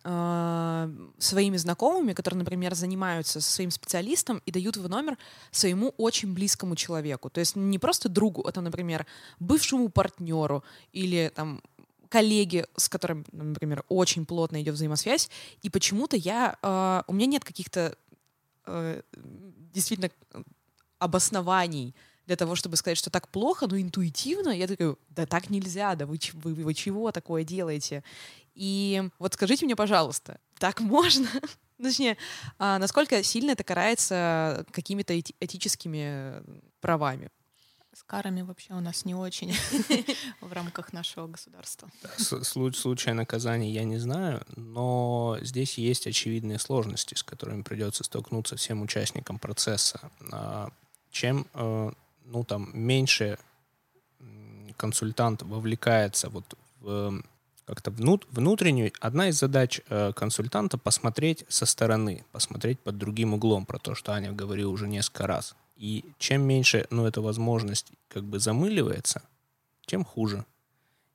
э, 0.03 0.89
своими 1.17 1.57
знакомыми, 1.57 2.13
которые, 2.13 2.39
например, 2.39 2.75
занимаются 2.75 3.41
со 3.41 3.51
своим 3.51 3.71
специалистом 3.71 4.41
и 4.45 4.51
дают 4.51 4.77
его 4.77 4.87
номер 4.87 5.17
своему 5.51 5.93
очень 5.97 6.33
близкому 6.33 6.75
человеку. 6.75 7.29
То 7.29 7.39
есть 7.39 7.55
не 7.55 7.77
просто 7.77 8.09
другу, 8.09 8.45
а, 8.47 8.51
там, 8.51 8.63
например, 8.63 9.05
бывшему 9.39 9.89
партнеру 9.89 10.63
или 10.93 11.04
там 11.33 11.61
коллеге, 12.09 12.67
с 12.77 12.87
которым, 12.87 13.25
например, 13.31 13.83
очень 13.89 14.25
плотно 14.25 14.61
идет 14.61 14.75
взаимосвязь. 14.75 15.29
И 15.63 15.69
почему-то 15.69 16.15
я, 16.15 16.57
э, 16.61 17.03
у 17.07 17.13
меня 17.13 17.25
нет 17.25 17.43
каких-то 17.43 17.97
э, 18.67 19.01
действительно 19.73 20.09
обоснований 20.99 21.93
для 22.25 22.35
того, 22.35 22.55
чтобы 22.55 22.77
сказать, 22.77 22.97
что 22.97 23.09
так 23.09 23.27
плохо, 23.27 23.67
но 23.67 23.77
интуитивно 23.77 24.49
я 24.49 24.67
такая, 24.67 24.95
да 25.09 25.25
так 25.25 25.49
нельзя, 25.49 25.95
да 25.95 26.05
вы, 26.05 26.19
вы, 26.33 26.53
вы 26.53 26.73
чего 26.73 27.11
такое 27.11 27.43
делаете? 27.43 28.03
И 28.55 29.03
вот 29.19 29.33
скажите 29.33 29.65
мне, 29.65 29.75
пожалуйста, 29.75 30.39
так 30.57 30.79
можно? 30.95 31.27
Точнее, 31.81 32.17
а 32.57 32.79
насколько 32.79 33.21
сильно 33.23 33.51
это 33.51 33.63
карается 33.63 34.65
какими-то 34.71 35.13
эти- 35.13 35.35
этическими 35.39 36.41
правами? 36.79 37.29
С 37.95 38.03
карами 38.03 38.41
вообще 38.41 38.73
у 38.73 38.81
нас 38.81 39.05
не 39.05 39.15
очень 39.15 39.53
в 40.41 40.51
рамках 40.51 40.91
нашего 40.91 41.27
государства. 41.27 41.89
С- 42.17 42.33
слу- 42.33 42.73
Случая 42.73 43.13
наказания 43.13 43.71
я 43.71 43.85
не 43.85 43.97
знаю, 43.99 44.43
но 44.57 45.37
здесь 45.41 45.77
есть 45.77 46.05
очевидные 46.05 46.59
сложности, 46.59 47.15
с 47.15 47.23
которыми 47.23 47.61
придется 47.61 48.03
столкнуться 48.03 48.57
всем 48.57 48.81
участникам 48.81 49.39
процесса. 49.39 50.11
А, 50.33 50.69
Чем 51.11 51.47
э, 51.53 51.91
ну, 52.25 52.43
там, 52.43 52.69
меньше 52.73 53.37
консультант 54.75 55.43
вовлекается 55.43 56.29
вот 56.29 56.53
в 56.81 56.89
м, 56.89 57.25
как-то 57.65 57.91
внут- 57.91 58.27
внутреннюю, 58.29 58.91
одна 58.99 59.29
из 59.29 59.39
задач 59.39 59.79
э, 59.87 60.11
консультанта 60.13 60.77
посмотреть 60.77 61.45
со 61.47 61.65
стороны, 61.65 62.25
посмотреть 62.33 62.81
под 62.81 62.97
другим 62.97 63.33
углом 63.35 63.65
про 63.65 63.79
то, 63.79 63.95
что 63.95 64.11
Аня 64.11 64.33
говорила 64.33 64.69
уже 64.69 64.85
несколько 64.89 65.27
раз. 65.27 65.55
И 65.75 66.05
чем 66.19 66.41
меньше 66.41 66.87
ну, 66.89 67.05
эта 67.05 67.21
возможность 67.21 67.91
как 68.07 68.23
бы 68.23 68.39
замыливается, 68.39 69.21
тем 69.85 70.05
хуже. 70.05 70.45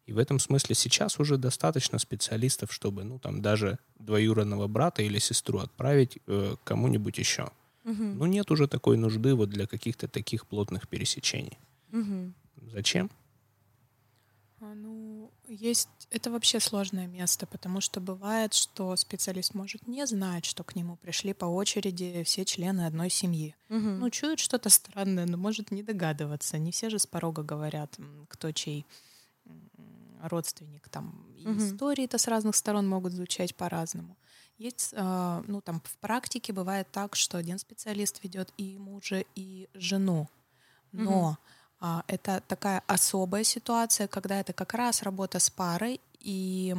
И 0.06 0.12
в 0.12 0.18
этом 0.18 0.38
смысле 0.38 0.74
сейчас 0.74 1.20
уже 1.20 1.36
достаточно 1.36 1.98
специалистов, 1.98 2.72
чтобы, 2.72 3.04
ну, 3.04 3.18
там, 3.18 3.42
даже 3.42 3.78
двоюродного 3.98 4.66
брата 4.66 5.02
или 5.02 5.18
сестру 5.18 5.60
отправить 5.60 6.18
э, 6.26 6.56
кому-нибудь 6.64 7.18
еще. 7.18 7.50
Ну, 7.84 8.26
нет 8.26 8.50
уже 8.50 8.68
такой 8.68 8.96
нужды 8.96 9.34
вот 9.34 9.48
для 9.50 9.66
каких-то 9.66 10.06
таких 10.06 10.46
плотных 10.46 10.86
пересечений. 10.88 11.58
Мгм. 11.90 12.34
Зачем? 12.72 13.10
А, 14.60 14.74
Ну, 14.74 14.89
есть... 15.54 15.88
Это 16.10 16.30
вообще 16.30 16.60
сложное 16.60 17.06
место, 17.06 17.46
потому 17.46 17.80
что 17.80 18.00
бывает, 18.00 18.54
что 18.54 18.96
специалист 18.96 19.54
может 19.54 19.86
не 19.86 20.06
знать, 20.06 20.44
что 20.44 20.64
к 20.64 20.74
нему 20.76 20.96
пришли 20.96 21.32
по 21.34 21.44
очереди 21.46 22.22
все 22.24 22.44
члены 22.44 22.86
одной 22.86 23.10
семьи. 23.10 23.54
Мгм. 23.68 24.00
Ну, 24.00 24.10
чует 24.10 24.38
что-то 24.38 24.70
странное, 24.70 25.26
но 25.26 25.36
может 25.36 25.70
не 25.70 25.82
догадываться. 25.82 26.58
Не 26.58 26.70
все 26.72 26.90
же 26.90 26.98
с 26.98 27.06
порога 27.06 27.42
говорят, 27.42 27.96
кто 28.28 28.52
чей 28.52 28.84
родственник. 30.22 30.88
Там 30.88 31.26
Мгм. 31.44 31.58
истории-то 31.58 32.18
с 32.18 32.28
разных 32.28 32.54
сторон 32.56 32.88
могут 32.88 33.12
звучать 33.12 33.54
по-разному. 33.54 34.16
Есть, 34.58 34.92
а, 34.96 35.42
ну, 35.46 35.60
там 35.62 35.80
в 35.84 35.96
практике 35.98 36.52
бывает 36.52 36.86
так, 36.92 37.16
что 37.16 37.38
один 37.38 37.58
специалист 37.58 38.22
ведет 38.22 38.52
и 38.58 38.76
мужа, 38.78 39.24
и 39.34 39.68
жену. 39.74 40.28
Но 40.92 41.38
А, 41.40 41.50
это 42.06 42.42
такая 42.46 42.82
особая 42.86 43.44
ситуация, 43.44 44.06
когда 44.06 44.40
это 44.40 44.52
как 44.52 44.74
раз 44.74 45.02
работа 45.02 45.38
с 45.38 45.48
парой, 45.50 46.00
и 46.18 46.74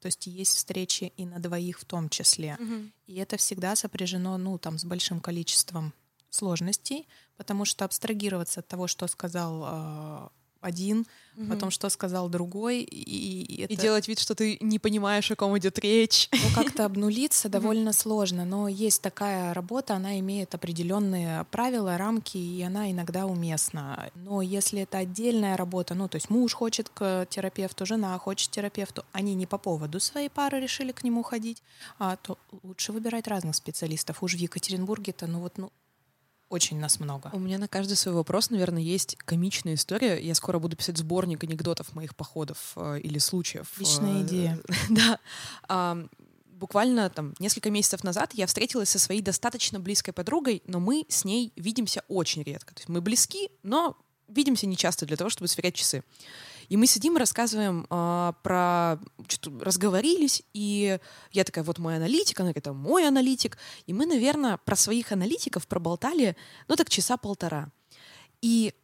то 0.00 0.06
есть 0.06 0.26
есть 0.26 0.56
встречи 0.56 1.12
и 1.16 1.24
на 1.24 1.38
двоих 1.38 1.80
в 1.80 1.84
том 1.84 2.08
числе. 2.08 2.56
Мгм. 2.60 2.92
И 3.06 3.16
это 3.16 3.36
всегда 3.38 3.74
сопряжено, 3.74 4.36
ну, 4.36 4.58
там, 4.58 4.78
с 4.78 4.84
большим 4.84 5.20
количеством 5.20 5.94
сложностей, 6.28 7.08
потому 7.36 7.64
что 7.64 7.84
абстрагироваться 7.84 8.60
от 8.60 8.68
того, 8.68 8.86
что 8.86 9.06
сказал 9.06 9.62
а, 9.64 10.30
один, 10.66 11.06
Мгм. 11.36 11.50
потом 11.50 11.70
что 11.70 11.88
сказал 11.90 12.28
другой, 12.30 12.80
и, 12.80 13.42
и 13.42 13.62
это 13.62 13.74
И 13.74 13.76
делать 13.76 14.08
вид, 14.08 14.18
что 14.18 14.34
ты 14.34 14.56
не 14.60 14.78
понимаешь, 14.78 15.30
о 15.30 15.36
ком 15.36 15.56
идет 15.58 15.78
речь. 15.78 16.28
ну, 16.32 16.38
как-то 16.54 16.84
обнулиться 16.86 17.48
довольно 17.48 17.92
сложно, 17.92 18.44
но 18.44 18.68
есть 18.68 19.02
такая 19.02 19.52
работа, 19.54 19.94
она 19.94 20.18
имеет 20.18 20.54
определенные 20.54 21.44
правила, 21.50 21.98
рамки, 21.98 22.38
и 22.38 22.62
она 22.62 22.90
иногда 22.90 23.26
уместна. 23.26 24.10
Но 24.14 24.40
если 24.42 24.80
это 24.82 24.98
отдельная 24.98 25.56
работа, 25.56 25.94
ну, 25.94 26.08
то 26.08 26.16
есть 26.16 26.30
муж 26.30 26.54
хочет 26.54 26.88
к 26.88 27.26
терапевту, 27.28 27.84
жена 27.86 28.16
хочет 28.18 28.48
к 28.48 28.52
терапевту, 28.52 29.04
они 29.12 29.34
не 29.34 29.46
по 29.46 29.58
поводу 29.58 30.00
своей 30.00 30.30
пары 30.30 30.58
решили 30.60 30.92
к 30.92 31.04
нему 31.04 31.22
ходить, 31.22 31.62
а, 31.98 32.16
то 32.16 32.38
лучше 32.62 32.92
выбирать 32.92 33.28
разных 33.28 33.54
специалистов. 33.56 34.22
Уж 34.22 34.34
в 34.34 34.38
Екатеринбурге-то, 34.38 35.26
ну 35.26 35.40
вот, 35.40 35.58
ну, 35.58 35.70
очень 36.56 36.78
нас 36.78 36.98
много. 37.00 37.30
У 37.32 37.38
меня 37.38 37.58
на 37.58 37.68
каждый 37.68 37.96
свой 37.96 38.14
вопрос, 38.14 38.50
наверное, 38.50 38.82
есть 38.82 39.16
комичная 39.16 39.74
история. 39.74 40.18
Я 40.18 40.34
скоро 40.34 40.58
буду 40.58 40.76
писать 40.76 40.98
сборник 40.98 41.44
анекдотов 41.44 41.94
моих 41.94 42.16
походов 42.16 42.72
э, 42.76 43.00
или 43.00 43.18
случаев. 43.18 43.72
Э, 43.78 44.22
идея. 44.22 44.60
Да. 45.68 46.08
Буквально 46.46 47.10
там 47.10 47.34
несколько 47.38 47.70
месяцев 47.70 48.02
назад 48.02 48.32
я 48.32 48.46
встретилась 48.46 48.88
со 48.88 48.98
своей 48.98 49.20
достаточно 49.20 49.78
близкой 49.78 50.12
подругой, 50.12 50.62
но 50.66 50.80
мы 50.80 51.04
с 51.08 51.26
ней 51.26 51.52
видимся 51.54 52.02
очень 52.08 52.42
редко. 52.42 52.74
То 52.74 52.80
есть 52.80 52.88
мы 52.88 53.02
близки, 53.02 53.50
но 53.62 53.94
видимся 54.28 54.66
нечасто 54.66 55.04
для 55.04 55.16
того, 55.16 55.28
чтобы 55.28 55.48
сверять 55.48 55.74
часы. 55.74 56.02
И 56.68 56.76
мы 56.76 56.86
сидим 56.86 57.16
и 57.16 57.18
рассказываем 57.18 57.86
а, 57.90 58.32
про... 58.42 58.98
Что-то 59.28 59.64
разговорились, 59.64 60.42
и 60.52 60.98
я 61.32 61.44
такая, 61.44 61.64
вот 61.64 61.78
мой 61.78 61.96
аналитик, 61.96 62.40
она 62.40 62.50
говорит, 62.50 62.68
а 62.68 62.72
мой 62.72 63.06
аналитик. 63.06 63.58
И 63.86 63.92
мы, 63.92 64.06
наверное, 64.06 64.58
про 64.58 64.76
своих 64.76 65.12
аналитиков 65.12 65.66
проболтали, 65.66 66.36
ну 66.68 66.76
так 66.76 66.90
часа 66.90 67.16
полтора. 67.16 67.70
И 68.42 68.74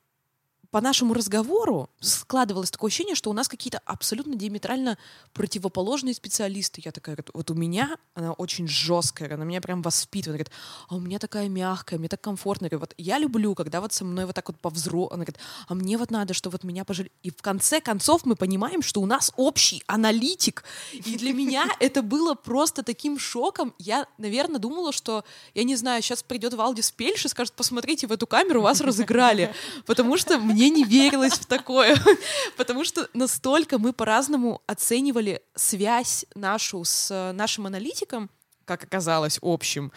по 0.72 0.80
нашему 0.80 1.12
разговору 1.12 1.90
складывалось 2.00 2.70
такое 2.70 2.88
ощущение, 2.88 3.14
что 3.14 3.28
у 3.28 3.34
нас 3.34 3.46
какие-то 3.46 3.82
абсолютно 3.84 4.34
диаметрально 4.36 4.96
противоположные 5.34 6.14
специалисты. 6.14 6.80
Я 6.82 6.92
такая, 6.92 7.18
вот 7.34 7.50
у 7.50 7.54
меня 7.54 7.98
она 8.14 8.32
очень 8.32 8.66
жесткая, 8.66 9.34
она 9.34 9.44
меня 9.44 9.60
прям 9.60 9.82
воспитывает. 9.82 10.32
Она 10.32 10.38
говорит, 10.38 10.52
а 10.88 10.94
у 10.96 11.00
меня 11.00 11.18
такая 11.18 11.50
мягкая, 11.50 11.98
мне 11.98 12.08
так 12.08 12.22
комфортно. 12.22 12.68
Я 12.70 12.78
вот 12.78 12.94
я 12.96 13.18
люблю, 13.18 13.54
когда 13.54 13.82
вот 13.82 13.92
со 13.92 14.06
мной 14.06 14.24
вот 14.24 14.34
так 14.34 14.48
вот 14.48 14.58
повзро... 14.58 15.08
Она 15.08 15.24
говорит, 15.24 15.38
а 15.68 15.74
мне 15.74 15.98
вот 15.98 16.10
надо, 16.10 16.32
что 16.32 16.48
вот 16.48 16.64
меня 16.64 16.86
пожалели. 16.86 17.12
И 17.22 17.30
в 17.30 17.42
конце 17.42 17.82
концов 17.82 18.24
мы 18.24 18.34
понимаем, 18.34 18.80
что 18.80 19.02
у 19.02 19.06
нас 19.06 19.30
общий 19.36 19.82
аналитик. 19.86 20.64
И 20.94 21.18
для 21.18 21.34
меня 21.34 21.66
это 21.80 22.00
было 22.00 22.32
просто 22.32 22.82
таким 22.82 23.18
шоком. 23.18 23.74
Я, 23.78 24.06
наверное, 24.16 24.58
думала, 24.58 24.92
что, 24.92 25.22
я 25.52 25.64
не 25.64 25.76
знаю, 25.76 26.00
сейчас 26.00 26.22
придет 26.22 26.54
Валдис 26.54 26.90
Пельш 26.92 27.26
и 27.26 27.28
скажет, 27.28 27.52
посмотрите 27.52 28.06
в 28.06 28.12
эту 28.12 28.26
камеру, 28.26 28.62
вас 28.62 28.80
разыграли. 28.80 29.54
Потому 29.84 30.16
что 30.16 30.38
мне 30.38 30.61
не 30.70 30.84
верилось 30.84 31.34
в 31.34 31.46
такое. 31.46 31.96
Потому 32.56 32.84
что 32.84 33.08
настолько 33.14 33.78
мы 33.78 33.92
по-разному 33.92 34.62
оценивали 34.66 35.42
связь 35.54 36.26
нашу 36.34 36.84
с 36.84 37.32
нашим 37.32 37.66
аналитиком, 37.66 38.30
как 38.64 38.84
оказалось, 38.84 39.38
общим. 39.42 39.92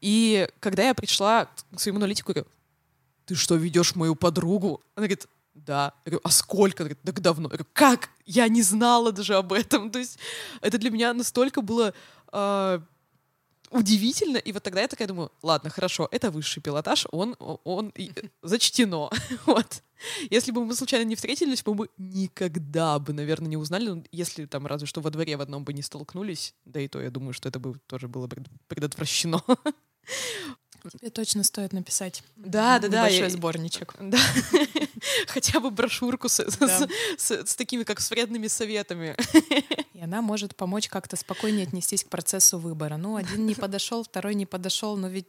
И 0.00 0.48
когда 0.60 0.84
я 0.84 0.94
пришла 0.94 1.46
к 1.74 1.80
своему 1.80 1.98
аналитику, 1.98 2.32
говорю, 2.32 2.48
ты 3.26 3.34
что, 3.34 3.54
ведешь 3.56 3.94
мою 3.94 4.16
подругу? 4.16 4.82
Она 4.94 5.06
говорит, 5.06 5.26
да. 5.54 5.92
Я 6.04 6.10
говорю, 6.10 6.20
а 6.24 6.30
сколько? 6.30 6.82
Она 6.82 6.88
говорит, 6.88 7.02
так 7.04 7.20
давно. 7.20 7.44
Я 7.44 7.48
говорю, 7.48 7.66
как? 7.72 8.10
Я 8.26 8.48
не 8.48 8.62
знала 8.62 9.12
даже 9.12 9.34
об 9.36 9.52
этом. 9.52 9.90
То 9.92 9.98
есть 9.98 10.18
это 10.60 10.78
для 10.78 10.90
меня 10.90 11.12
настолько 11.12 11.60
было 11.60 11.94
а, 12.32 12.82
удивительно. 13.70 14.36
И 14.36 14.52
вот 14.52 14.62
тогда 14.62 14.80
я 14.82 14.88
такая 14.88 15.08
думаю, 15.08 15.30
ладно, 15.42 15.70
хорошо, 15.70 16.08
это 16.10 16.30
высший 16.30 16.62
пилотаж, 16.62 17.06
он, 17.12 17.36
он 17.38 17.92
зачтено. 18.42 19.10
Вот. 19.46 19.82
Если 20.30 20.50
бы 20.50 20.64
мы 20.64 20.74
случайно 20.74 21.04
не 21.04 21.14
встретились, 21.14 21.62
мы 21.66 21.74
бы 21.74 21.88
никогда 21.98 22.98
бы, 22.98 23.12
наверное, 23.12 23.48
не 23.48 23.56
узнали, 23.58 23.88
ну, 23.88 24.04
если 24.12 24.46
там 24.46 24.66
разве 24.66 24.86
что 24.86 25.02
во 25.02 25.10
дворе 25.10 25.36
в 25.36 25.42
одном 25.42 25.64
бы 25.64 25.74
не 25.74 25.82
столкнулись, 25.82 26.54
да 26.64 26.80
и 26.80 26.88
то 26.88 27.00
я 27.02 27.10
думаю, 27.10 27.34
что 27.34 27.48
это 27.48 27.58
бы 27.58 27.78
тоже 27.86 28.08
было 28.08 28.26
пред- 28.26 28.48
предотвращено. 28.66 29.42
Тебе 30.88 31.10
точно 31.10 31.42
стоит 31.44 31.72
написать 31.72 32.22
Да, 32.36 32.78
да, 32.78 32.88
да. 32.88 33.02
большой 33.02 33.20
я- 33.24 33.30
сборничек. 33.30 33.94
Да. 34.00 34.18
Хотя 35.28 35.60
бы 35.60 35.70
брошюрку 35.70 36.28
с, 36.28 36.40
с- 36.40 36.56
Да. 36.56 36.88
с- 37.18 37.30
с 37.46 37.54
такими, 37.56 37.84
как 37.84 38.00
с 38.00 38.10
вредными 38.10 38.46
советами. 38.48 39.16
И 39.94 40.00
она 40.02 40.22
может 40.22 40.56
помочь 40.56 40.88
как-то 40.88 41.16
спокойнее 41.16 41.66
отнестись 41.66 42.04
к 42.04 42.08
процессу 42.08 42.58
выбора. 42.58 42.96
Ну, 42.96 43.16
один 43.16 43.46
не 43.46 43.54
подошел, 43.54 44.02
второй 44.04 44.34
не 44.34 44.46
подошел, 44.46 44.96
но 44.96 45.08
ведь, 45.08 45.26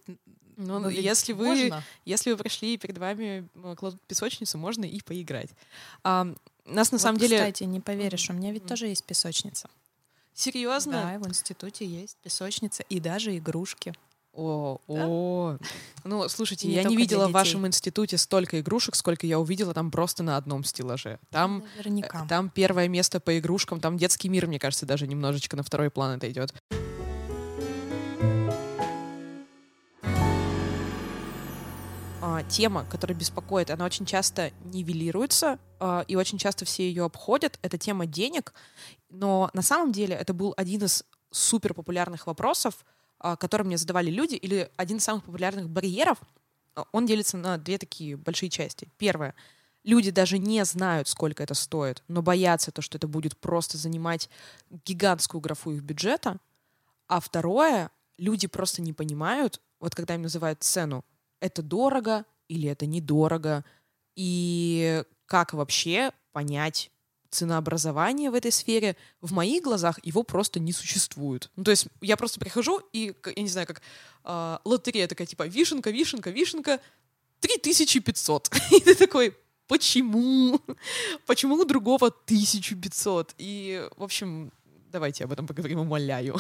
Ну, 0.58 0.88
ведь 0.89 1.04
если 1.04 1.34
вы 1.34 1.47
можно. 1.47 1.84
Если 2.06 2.32
вы 2.32 2.38
пришли 2.38 2.74
и 2.74 2.78
перед 2.78 2.97
вами 2.97 3.47
э, 3.56 3.76
кладут 3.76 4.02
песочницу, 4.08 4.58
можно 4.58 4.86
и 4.86 5.02
поиграть. 5.02 5.49
А, 6.04 6.34
нас 6.66 6.91
на 6.91 6.97
Вот, 6.97 7.02
самом 7.02 7.18
деле... 7.20 7.38
Кстати, 7.38 7.64
не 7.64 7.80
поверишь, 7.80 8.30
у 8.30 8.34
меня 8.34 8.52
ведь 8.52 8.66
тоже 8.66 8.88
есть 8.88 9.04
песочница. 9.04 9.70
Серьезно? 10.34 10.93
Да, 11.14 11.20
в 11.20 11.28
институте 11.28 11.86
есть 11.86 12.18
песочница 12.24 12.84
и 12.84 12.99
даже 12.99 13.36
игрушки. 13.38 13.93
О, 14.34 14.80
о. 14.88 15.58
Ну, 16.04 16.28
слушайте, 16.30 16.68
не 16.68 16.74
я 16.74 16.84
не 16.84 16.96
видела 16.96 17.28
в 17.28 17.32
вашем 17.32 17.68
институте 17.68 18.18
столько 18.18 18.60
игрушек, 18.60 18.96
сколько 18.96 19.28
я 19.28 19.40
увидела 19.40 19.74
там 19.74 19.92
просто 19.92 20.24
на 20.24 20.36
одном 20.36 20.64
стеллаже. 20.64 21.20
Там, 21.30 21.60
э, 21.60 21.78
Наверняка. 21.78 22.26
там 22.28 22.50
первое 22.50 22.88
место 22.88 23.20
по 23.20 23.38
игрушкам, 23.38 23.80
там 23.80 23.98
детский 23.98 24.28
мир, 24.28 24.48
мне 24.48 24.58
кажется, 24.58 24.88
даже 24.88 25.06
немножечко 25.06 25.56
на 25.56 25.64
второй 25.64 25.92
план 25.92 26.18
это 26.18 26.32
идет. 26.32 26.56
А, 32.24 32.44
тема, 32.50 32.86
которая 32.90 33.16
беспокоит, 33.16 33.70
она 33.70 33.86
очень 33.86 34.06
часто 34.08 34.52
нивелируется, 34.64 35.60
а, 35.80 36.04
и 36.08 36.16
очень 36.16 36.40
часто 36.40 36.66
все 36.66 36.88
ее 36.88 37.04
обходят. 37.04 37.60
Это 37.62 37.78
тема 37.78 38.08
денег, 38.08 38.54
но 39.10 39.52
на 39.54 39.62
самом 39.62 39.92
деле 39.92 40.16
это 40.16 40.34
был 40.34 40.56
один 40.58 40.84
из 40.84 41.04
супер 41.30 41.76
популярных 41.76 42.26
вопросов, 42.26 42.86
которые 43.36 43.67
мне 43.67 43.78
задавали 43.78 44.09
люди, 44.09 44.36
или 44.36 44.69
один 44.78 44.97
из 44.97 45.03
самых 45.03 45.24
популярных 45.24 45.69
барьеров. 45.69 46.19
А, 46.76 46.86
Он 46.91 47.05
делится 47.05 47.38
на 47.38 47.57
две 47.57 47.78
такие 47.78 48.17
большие 48.17 48.49
части. 48.49 48.89
Первое. 48.97 49.36
Люди 49.84 50.11
даже 50.11 50.38
не 50.38 50.63
знают, 50.65 51.07
сколько 51.07 51.41
это 51.41 51.53
стоит, 51.53 52.03
но 52.07 52.22
боятся 52.22 52.72
то, 52.72 52.82
что 52.82 52.97
это 52.97 53.07
будет 53.07 53.38
просто 53.38 53.78
занимать 53.78 54.30
гигантскую 54.86 55.41
графу 55.41 55.72
их 55.72 55.82
бюджета. 55.82 56.38
А 57.07 57.19
второе, 57.19 57.89
люди 58.17 58.47
просто 58.47 58.82
не 58.82 58.93
понимают, 58.93 59.59
вот 59.80 59.95
когда 59.95 60.15
им 60.15 60.22
называют 60.22 60.61
цену, 60.61 61.03
это 61.39 61.63
дорого 61.63 62.26
или 62.47 62.69
это 62.69 62.86
недорого, 62.86 63.65
и 64.15 65.03
как 65.26 65.53
вообще 65.53 66.11
понять 66.32 66.91
ценообразование 67.32 68.30
в 68.30 68.36
этой 68.36 68.52
сфере, 68.52 68.96
в 69.22 69.34
моих 69.34 69.64
глазах 69.64 70.00
его 70.04 70.24
просто 70.24 70.60
не 70.60 70.74
существует. 70.74 71.50
Ну, 71.56 71.64
то 71.64 71.72
есть 71.72 71.88
я 72.02 72.18
просто 72.18 72.40
прихожу 72.40 72.82
и, 72.94 73.16
я 73.36 73.42
не 73.42 73.50
знаю, 73.50 73.68
как 73.68 73.82
а, 74.24 74.62
лотерея 74.66 75.08
такая, 75.08 75.26
типа, 75.26 75.48
вишенка, 75.48 75.90
вишенка, 75.90 76.30
вишенка, 76.30 76.80
3500. 77.40 78.52
И 78.72 78.80
ты 78.82 78.96
такой, 78.96 79.36
почему? 79.68 80.60
Почему 81.26 81.56
у 81.56 81.66
другого 81.66 82.08
1500? 82.08 83.34
И, 83.38 83.88
в 83.98 84.04
общем, 84.04 84.52
давайте 84.92 85.24
об 85.24 85.32
этом 85.32 85.48
поговорим, 85.48 85.80
умоляю. 85.80 86.38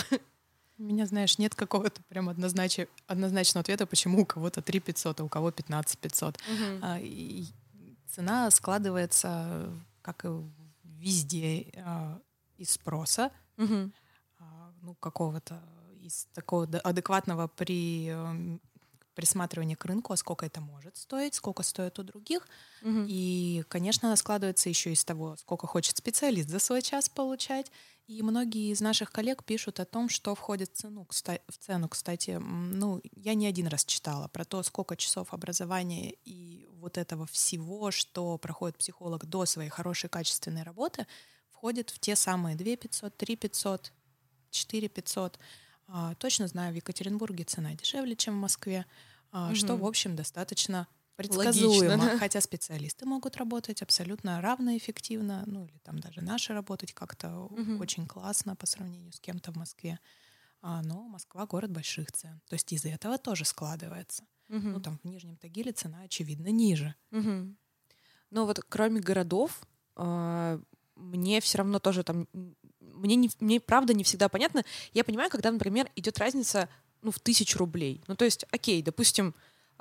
У 0.77 0.83
меня, 0.83 1.05
знаешь, 1.05 1.37
нет 1.37 1.55
какого-то 1.55 2.01
прям 2.09 2.27
однозначия, 2.27 2.87
однозначного 3.07 3.61
ответа, 3.61 3.85
почему 3.85 4.23
у 4.23 4.25
кого-то 4.25 4.61
3 4.61 4.79
500, 4.79 5.19
а 5.19 5.23
у 5.23 5.29
кого 5.29 5.51
15 5.51 5.99
500. 5.99 6.39
А, 6.81 6.99
и 6.99 7.45
цена 8.07 8.49
складывается, 8.51 9.69
как 10.01 10.25
и 10.25 10.29
везде, 11.01 11.71
а, 11.77 12.19
из 12.57 12.71
спроса, 12.71 13.31
Мгм. 13.57 13.91
а, 14.39 14.73
ну, 14.81 14.95
какого-то 14.95 15.61
из 16.01 16.25
такого 16.33 16.65
адекватного 16.79 17.47
при 17.47 18.07
эм, 18.07 18.61
присматривания 19.13 19.75
к 19.75 19.85
рынку, 19.85 20.13
а 20.13 20.17
сколько 20.17 20.45
это 20.45 20.61
может 20.61 20.97
стоить, 20.97 21.35
сколько 21.35 21.63
стоит 21.63 21.99
у 21.99 22.03
других. 22.03 22.47
Мгм. 22.81 23.05
И, 23.05 23.63
конечно, 23.69 24.09
она 24.09 24.15
складывается 24.17 24.69
еще 24.69 24.93
из 24.93 25.03
того, 25.05 25.35
сколько 25.37 25.67
хочет 25.67 25.97
специалист 25.97 26.49
за 26.49 26.59
свой 26.59 26.81
час 26.81 27.09
получать. 27.09 27.71
И 28.11 28.23
многие 28.23 28.71
из 28.71 28.81
наших 28.81 29.09
коллег 29.09 29.45
пишут 29.45 29.79
о 29.79 29.85
том, 29.85 30.09
что 30.09 30.35
входит 30.35 30.71
в 30.73 30.77
цену. 30.77 31.07
В 31.09 31.57
цену, 31.57 31.87
кстати, 31.87 32.31
ну, 32.41 33.01
я 33.15 33.35
не 33.35 33.47
один 33.47 33.67
раз 33.67 33.85
читала 33.85 34.27
про 34.27 34.43
то, 34.43 34.63
сколько 34.63 34.97
часов 34.97 35.33
образования 35.33 36.15
и 36.25 36.67
вот 36.71 36.97
этого 36.97 37.25
всего, 37.25 37.89
что 37.89 38.37
проходит 38.37 38.77
психолог 38.77 39.25
до 39.25 39.45
своей 39.45 39.69
хорошей 39.69 40.09
качественной 40.09 40.63
работы, 40.63 41.07
входит 41.51 41.89
в 41.89 41.99
те 41.99 42.17
самые 42.17 42.57
2 42.57 42.75
500, 42.75 43.15
3 43.15 43.35
500, 43.37 43.93
4 44.49 44.89
500. 44.89 45.39
А, 45.87 46.13
Точно 46.15 46.47
знаю, 46.47 46.73
в 46.73 46.75
Екатеринбурге 46.75 47.45
цена 47.45 47.75
дешевле, 47.75 48.17
чем 48.17 48.33
в 48.33 48.41
Москве, 48.41 48.85
а, 49.31 49.55
что, 49.55 49.77
в 49.77 49.85
общем, 49.85 50.17
достаточно 50.17 50.85
предсказуемо. 51.21 51.89
Логично, 51.91 51.97
да. 51.97 52.17
Хотя 52.17 52.41
специалисты 52.41 53.05
могут 53.05 53.37
работать 53.37 53.81
абсолютно 53.81 54.41
равноэффективно, 54.41 55.43
ну 55.45 55.65
или 55.65 55.77
там 55.83 55.99
даже 55.99 56.21
наши 56.21 56.53
работать 56.53 56.93
как-то 56.93 57.47
Мгм. 57.49 57.79
очень 57.79 58.07
классно 58.07 58.55
по 58.55 58.65
сравнению 58.65 59.11
с 59.11 59.19
кем-то 59.19 59.51
в 59.51 59.55
Москве. 59.55 59.99
А, 60.61 60.81
но 60.83 61.07
Москва 61.07 61.45
город 61.45 61.71
больших 61.71 62.11
цен. 62.11 62.41
То 62.47 62.53
есть 62.53 62.71
из 62.71 62.85
этого 62.85 63.17
тоже 63.17 63.45
складывается. 63.45 64.23
Мгм. 64.47 64.73
Ну 64.73 64.79
там 64.79 64.99
в 64.99 65.05
Нижнем 65.05 65.37
Тагиле 65.37 65.71
цена 65.71 66.01
очевидно 66.01 66.47
ниже. 66.49 66.93
Мгм. 67.11 67.57
Но 68.29 68.45
вот 68.45 68.59
кроме 68.69 69.01
городов, 69.01 69.61
а, 69.95 70.59
мне 70.95 71.41
все 71.41 71.57
равно 71.59 71.79
тоже 71.79 72.03
там, 72.03 72.27
мне, 72.79 73.15
не, 73.15 73.29
мне 73.39 73.59
правда 73.59 73.93
не 73.93 74.03
всегда 74.03 74.29
понятно. 74.29 74.63
Я 74.93 75.03
понимаю, 75.03 75.29
когда, 75.29 75.51
например, 75.51 75.89
идет 75.95 76.19
разница 76.19 76.69
ну, 77.01 77.11
в 77.11 77.19
тысячу 77.19 77.57
рублей. 77.57 78.03
Ну, 78.07 78.15
то 78.15 78.25
есть, 78.25 78.45
окей, 78.51 78.81
допустим, 78.83 79.33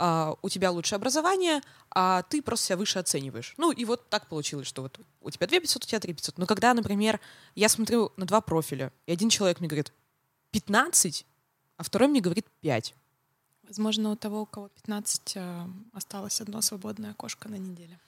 а, 0.02 0.34
у 0.40 0.48
тебя 0.48 0.70
лучшее 0.70 0.96
образование, 0.96 1.60
а 1.90 2.22
ты 2.22 2.40
просто 2.40 2.68
себя 2.68 2.78
выше 2.78 2.98
оцениваешь. 2.98 3.52
Ну, 3.58 3.70
и 3.70 3.84
вот 3.84 4.08
так 4.08 4.28
получилось, 4.28 4.66
что 4.66 4.80
вот 4.80 4.98
у 5.20 5.30
тебя 5.30 5.46
2 5.46 5.60
500, 5.60 5.84
у 5.84 5.86
тебя 5.86 6.00
3 6.00 6.14
500. 6.14 6.38
Но 6.38 6.46
когда, 6.46 6.72
например, 6.72 7.20
я 7.54 7.68
смотрю 7.68 8.10
на 8.16 8.24
два 8.24 8.40
профиля, 8.40 8.92
и 9.04 9.12
один 9.12 9.28
человек 9.28 9.60
мне 9.60 9.68
говорит 9.68 9.92
15, 10.52 11.26
а 11.76 11.82
второй 11.82 12.08
мне 12.08 12.22
говорит 12.22 12.46
5. 12.62 12.94
Возможно, 13.68 14.10
у 14.10 14.16
того, 14.16 14.40
у 14.40 14.46
кого 14.46 14.68
15, 14.68 15.36
э, 15.36 15.66
осталось 15.92 16.40
одно 16.40 16.62
свободное 16.62 17.10
окошко 17.10 17.50
на 17.50 17.56
неделе. 17.56 17.98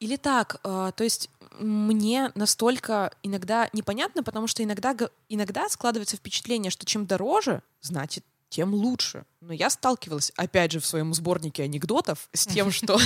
Или 0.00 0.16
так, 0.16 0.60
э, 0.64 0.92
то 0.94 1.02
есть 1.02 1.30
мне 1.58 2.30
настолько 2.34 3.10
иногда 3.22 3.70
непонятно, 3.72 4.22
потому 4.22 4.48
что 4.48 4.62
иногда, 4.62 4.94
иногда 5.30 5.68
складывается 5.70 6.18
впечатление, 6.18 6.70
что 6.70 6.84
чем 6.84 7.06
дороже, 7.06 7.62
значит, 7.80 8.22
тем 8.52 8.74
лучше. 8.74 9.24
Но 9.40 9.54
я 9.54 9.70
сталкивалась, 9.70 10.30
опять 10.36 10.72
же, 10.72 10.80
в 10.80 10.84
своем 10.86 11.14
сборнике 11.14 11.62
анекдотов 11.62 12.28
с 12.34 12.46
тем, 12.46 12.70
что, 12.70 12.98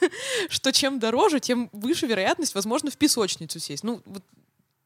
что 0.48 0.72
чем 0.72 0.98
дороже, 0.98 1.40
тем 1.40 1.68
выше 1.72 2.06
вероятность, 2.06 2.54
возможно, 2.54 2.90
в 2.90 2.96
песочницу 2.96 3.60
сесть. 3.60 3.84
Ну, 3.84 4.00
вот, 4.06 4.24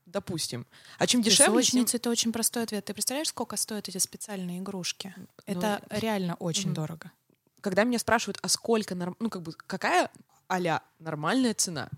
допустим. 0.07 0.67
А 0.99 1.07
чем 1.07 1.23
дешевле, 1.23 1.63
тем- 1.63 1.63
Песочница— 1.63 1.97
это 1.99 2.11
очень 2.11 2.33
простой 2.33 2.65
ответ. 2.65 2.85
Ты 2.85 2.95
представляешь, 2.95 3.29
сколько 3.29 3.57
стоят 3.57 3.89
эти 3.89 3.99
специальные 3.99 4.59
игрушки? 4.59 5.15
Это 5.47 5.81
реально 5.91 6.35
очень 6.35 6.71
Мгм. 6.71 6.75
дорого. 6.75 7.13
когда 7.61 7.83
меня 7.85 7.99
спрашивают, 7.99 8.39
а 8.43 8.49
сколько, 8.49 8.95
норм- 8.95 9.17
ну, 9.19 9.29
как 9.31 9.43
бы, 9.43 9.53
какая 9.53 10.11
а 10.49 10.81
нормальная 11.01 11.55
цена? 11.55 11.89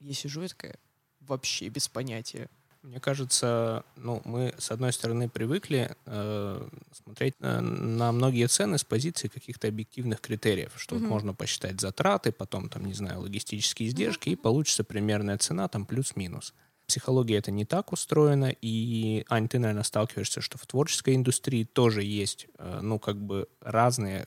Я 0.00 0.14
сижу 0.14 0.42
и 0.42 0.48
такая, 0.48 0.76
вообще 1.20 1.68
без 1.68 1.86
понятия. 1.88 2.48
Мне 2.82 2.98
кажется, 2.98 3.84
ну, 3.94 4.20
мы, 4.24 4.54
с 4.58 4.72
одной 4.72 4.92
стороны, 4.92 5.28
привыкли 5.28 5.94
э, 6.04 6.68
смотреть 6.92 7.38
на, 7.38 7.60
на 7.60 8.10
многие 8.10 8.48
цены 8.48 8.76
с 8.76 8.82
позиции 8.82 9.28
каких-то 9.28 9.68
объективных 9.68 10.20
критериев, 10.20 10.72
что 10.76 10.96
вот 10.96 11.02
Мгм. 11.02 11.10
можно 11.10 11.32
посчитать 11.34 11.80
затраты, 11.80 12.32
потом, 12.32 12.68
там, 12.68 12.84
не 12.84 12.94
знаю, 12.94 13.20
логистические 13.20 13.88
издержки, 13.88 14.30
и 14.30 14.36
получится 14.36 14.82
примерная 14.82 15.38
цена, 15.38 15.68
там, 15.68 15.86
плюс-минус. 15.86 16.54
Психология 16.88 17.36
это 17.38 17.52
не 17.52 17.64
так 17.64 17.92
устроена, 17.92 18.52
и, 18.60 19.24
Ань, 19.28 19.48
ты, 19.48 19.60
наверное, 19.60 19.84
сталкиваешься, 19.84 20.40
что 20.40 20.58
в 20.58 20.66
творческой 20.66 21.14
индустрии 21.14 21.62
тоже 21.62 22.02
есть, 22.02 22.48
э, 22.58 22.80
ну, 22.82 22.98
как 22.98 23.16
бы 23.16 23.46
разные, 23.60 24.22
э, 24.22 24.26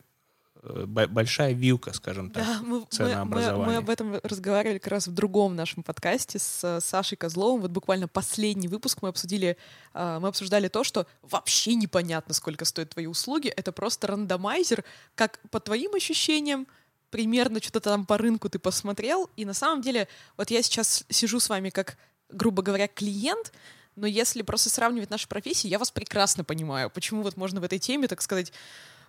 большая 0.86 1.54
вилка, 1.54 1.94
скажем 1.94 2.30
так. 2.32 2.44
Да, 2.44 2.60
мы, 2.62 2.68
мы- 2.68 2.80
мы, 2.80 2.88
ценообразования. 2.90 3.66
мы 3.66 3.76
об 3.78 3.90
этом 3.90 4.20
разговаривали 4.24 4.78
как 4.78 4.92
раз 4.92 5.08
в 5.08 5.14
другом 5.14 5.56
нашем 5.56 5.84
подкасте 5.84 6.40
с 6.40 6.64
э, 6.64 6.82
Сашей 6.82 7.18
Козловым. 7.18 7.62
Вот 7.62 7.72
буквально 7.72 8.08
последний 8.08 8.68
выпуск 8.68 9.00
мы 9.02 9.10
обсудили, 9.10 9.58
э, 9.94 10.20
мы 10.22 10.28
обсуждали 10.28 10.68
то, 10.68 10.84
что 10.84 11.08
вообще 11.22 11.76
непонятно, 11.76 12.34
сколько 12.34 12.66
стоят 12.66 12.90
твои 12.90 13.06
услуги. 13.06 13.48
Это 13.48 13.72
просто 13.72 14.08
рандомайзер, 14.08 14.84
как 15.16 15.40
по 15.52 15.60
твоим 15.60 15.96
ощущениям, 15.96 16.68
примерно 17.10 17.62
что-то 17.62 17.80
там 17.80 18.06
по 18.06 18.18
рынку 18.18 18.50
ты 18.50 18.60
посмотрел. 18.60 19.30
И 19.36 19.46
на 19.46 19.54
самом 19.54 19.82
деле, 19.82 20.08
вот 20.38 20.52
я 20.52 20.62
сейчас 20.62 21.06
сижу 21.10 21.40
с 21.40 21.50
вами 21.50 21.70
как, 21.70 21.98
грубо 22.30 22.62
говоря, 22.62 22.88
клиент, 22.88 23.54
но 23.96 24.08
если 24.08 24.42
просто 24.42 24.70
сравнивать 24.70 25.10
наши 25.10 25.28
профессии, 25.28 25.68
я 25.70 25.80
вас 25.80 25.92
прекрасно 25.92 26.44
понимаю, 26.44 26.90
почему 26.90 27.22
вот 27.22 27.38
можно 27.38 27.62
в 27.62 27.64
этой 27.64 27.80
теме, 27.80 28.08
так 28.08 28.22
сказать, 28.22 28.52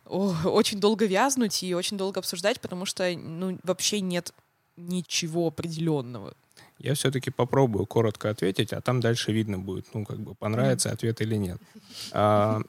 о, 0.06 0.34
очень 0.44 0.80
долго 0.80 1.06
вязнуть 1.06 1.62
и 1.62 1.74
очень 1.74 1.96
долго 1.96 2.20
обсуждать, 2.20 2.60
потому 2.60 2.86
что 2.86 3.12
ну, 3.16 3.58
вообще 3.62 4.00
нет 4.00 4.32
ничего 4.76 5.48
определенного. 5.48 6.34
Я 6.78 6.94
все-таки 6.94 7.30
попробую 7.30 7.86
коротко 7.86 8.30
ответить, 8.30 8.72
а 8.72 8.80
там 8.80 9.00
дальше 9.00 9.32
видно 9.32 9.58
будет, 9.58 9.86
ну, 9.94 10.04
как 10.04 10.20
бы, 10.20 10.34
понравится 10.34 10.90
ответ 10.90 11.20
или 11.20 11.36
нет. 11.36 11.60
А, 12.12 12.60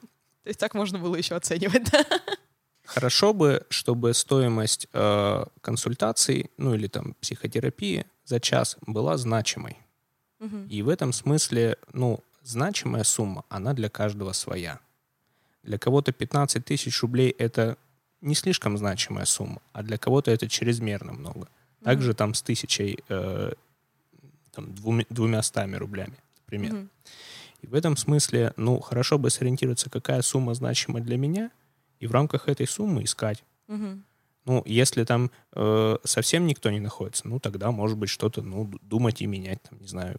То 0.43 0.49
есть 0.49 0.59
так 0.59 0.73
можно 0.73 0.99
было 0.99 1.15
еще 1.15 1.35
оценивать, 1.35 1.91
да? 1.91 2.05
Хорошо 2.85 3.33
бы, 3.33 3.65
чтобы 3.69 4.13
стоимость 4.13 4.87
э, 4.93 5.45
консультаций, 5.61 6.49
ну 6.57 6.73
или 6.73 6.87
там 6.87 7.15
психотерапии 7.19 8.05
за 8.23 8.39
час 8.39 8.77
была 8.87 9.17
значимой. 9.17 9.77
И 10.69 10.83
в 10.83 10.89
этом 10.89 11.13
смысле, 11.13 11.77
ну, 11.93 12.23
значимая 12.43 13.03
сумма, 13.03 13.43
она 13.49 13.73
для 13.73 13.89
каждого 13.89 14.33
своя. 14.33 14.79
Для 15.67 15.77
кого-то 15.77 16.13
15 16.13 16.63
тысяч 16.63 17.01
рублей 17.01 17.35
это 17.37 17.77
не 18.21 18.35
слишком 18.35 18.77
значимая 18.77 19.25
сумма, 19.25 19.61
а 19.73 19.83
для 19.83 19.97
кого-то 19.97 20.31
это 20.31 20.47
чрезмерно 20.47 21.11
много. 21.11 21.49
Также 21.83 22.13
там 22.13 22.33
с 22.33 22.41
тысячей, 22.41 22.99
э, 23.09 23.51
там, 24.53 24.73
двумя, 24.73 25.03
двумястами 25.09 25.75
рублями, 25.75 26.15
например. 26.45 26.73
Мгм. 26.73 26.89
И 27.61 27.67
в 27.67 27.75
этом 27.75 27.97
смысле, 27.97 28.53
ну, 28.55 28.79
хорошо 28.79 29.17
бы 29.17 29.29
сориентироваться, 29.29 29.89
какая 29.89 30.21
сумма 30.21 30.53
значима 30.53 31.01
для 31.01 31.17
меня, 31.17 31.51
и 31.99 32.07
в 32.07 32.11
рамках 32.13 32.47
этой 32.47 32.65
суммы 32.65 33.03
искать. 33.03 33.43
Мгм. 33.67 34.03
Ну, 34.45 34.63
если 34.65 35.03
там 35.03 35.31
э, 35.51 35.97
совсем 36.05 36.47
никто 36.47 36.71
не 36.71 36.79
находится, 36.79 37.27
ну, 37.27 37.39
тогда, 37.39 37.71
может 37.71 37.97
быть, 37.97 38.09
что-то, 38.09 38.41
ну, 38.41 38.71
думать 38.81 39.21
и 39.21 39.25
менять, 39.25 39.61
там, 39.63 39.79
не 39.81 39.87
знаю, 39.87 40.17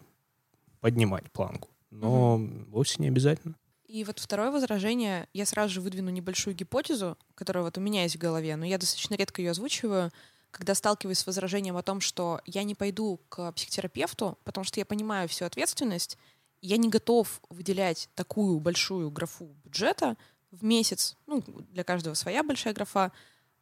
поднимать 0.80 1.24
планку. 1.32 1.68
Но 1.90 2.36
вовсе 2.68 2.96
не 2.98 3.08
обязательно. 3.08 3.54
И 3.88 4.04
вот 4.04 4.18
второе 4.18 4.50
возражение, 4.50 5.28
я 5.32 5.46
сразу 5.46 5.72
же 5.72 5.80
выдвину 5.80 6.10
небольшую 6.10 6.54
гипотезу, 6.54 7.16
которая 7.34 7.64
вот 7.64 7.78
у 7.78 7.80
меня 7.80 8.02
есть 8.02 8.16
в 8.16 8.18
голове, 8.18 8.54
но 8.56 8.66
я 8.66 8.76
достаточно 8.76 9.14
редко 9.14 9.40
ее 9.40 9.52
озвучиваю, 9.52 10.12
когда 10.50 10.74
сталкиваюсь 10.74 11.18
с 11.18 11.26
возражением 11.26 11.76
о 11.78 11.82
том, 11.82 12.02
что 12.02 12.42
я 12.44 12.64
не 12.64 12.74
пойду 12.74 13.18
к 13.30 13.50
психотерапевту, 13.52 14.36
потому 14.44 14.64
что 14.64 14.78
я 14.78 14.84
понимаю 14.84 15.26
всю 15.28 15.46
ответственность, 15.46 16.18
я 16.60 16.76
не 16.76 16.90
готов 16.90 17.40
выделять 17.48 18.10
такую 18.14 18.60
большую 18.60 19.10
графу 19.10 19.56
бюджета 19.64 20.16
в 20.50 20.62
месяц, 20.62 21.16
ну, 21.26 21.42
для 21.70 21.82
каждого 21.82 22.12
своя 22.12 22.42
большая 22.42 22.74
графа, 22.74 23.10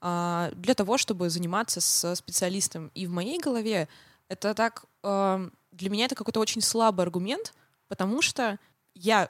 а, 0.01 0.51
для 0.57 0.75
того, 0.75 0.99
чтобы 0.99 1.31
заниматься 1.31 1.81
с 1.81 2.17
специалистом. 2.17 2.91
И 2.95 3.07
в 3.07 3.11
моей 3.11 3.39
голове 3.39 3.89
это 4.29 4.55
так, 4.55 4.87
эм, 5.05 5.53
для 5.71 5.91
меня 5.91 6.07
это 6.07 6.17
какой-то 6.17 6.41
очень 6.41 6.63
слабый 6.63 7.05
аргумент, 7.05 7.55
потому 7.87 8.23
что 8.23 8.59
я, 8.97 9.29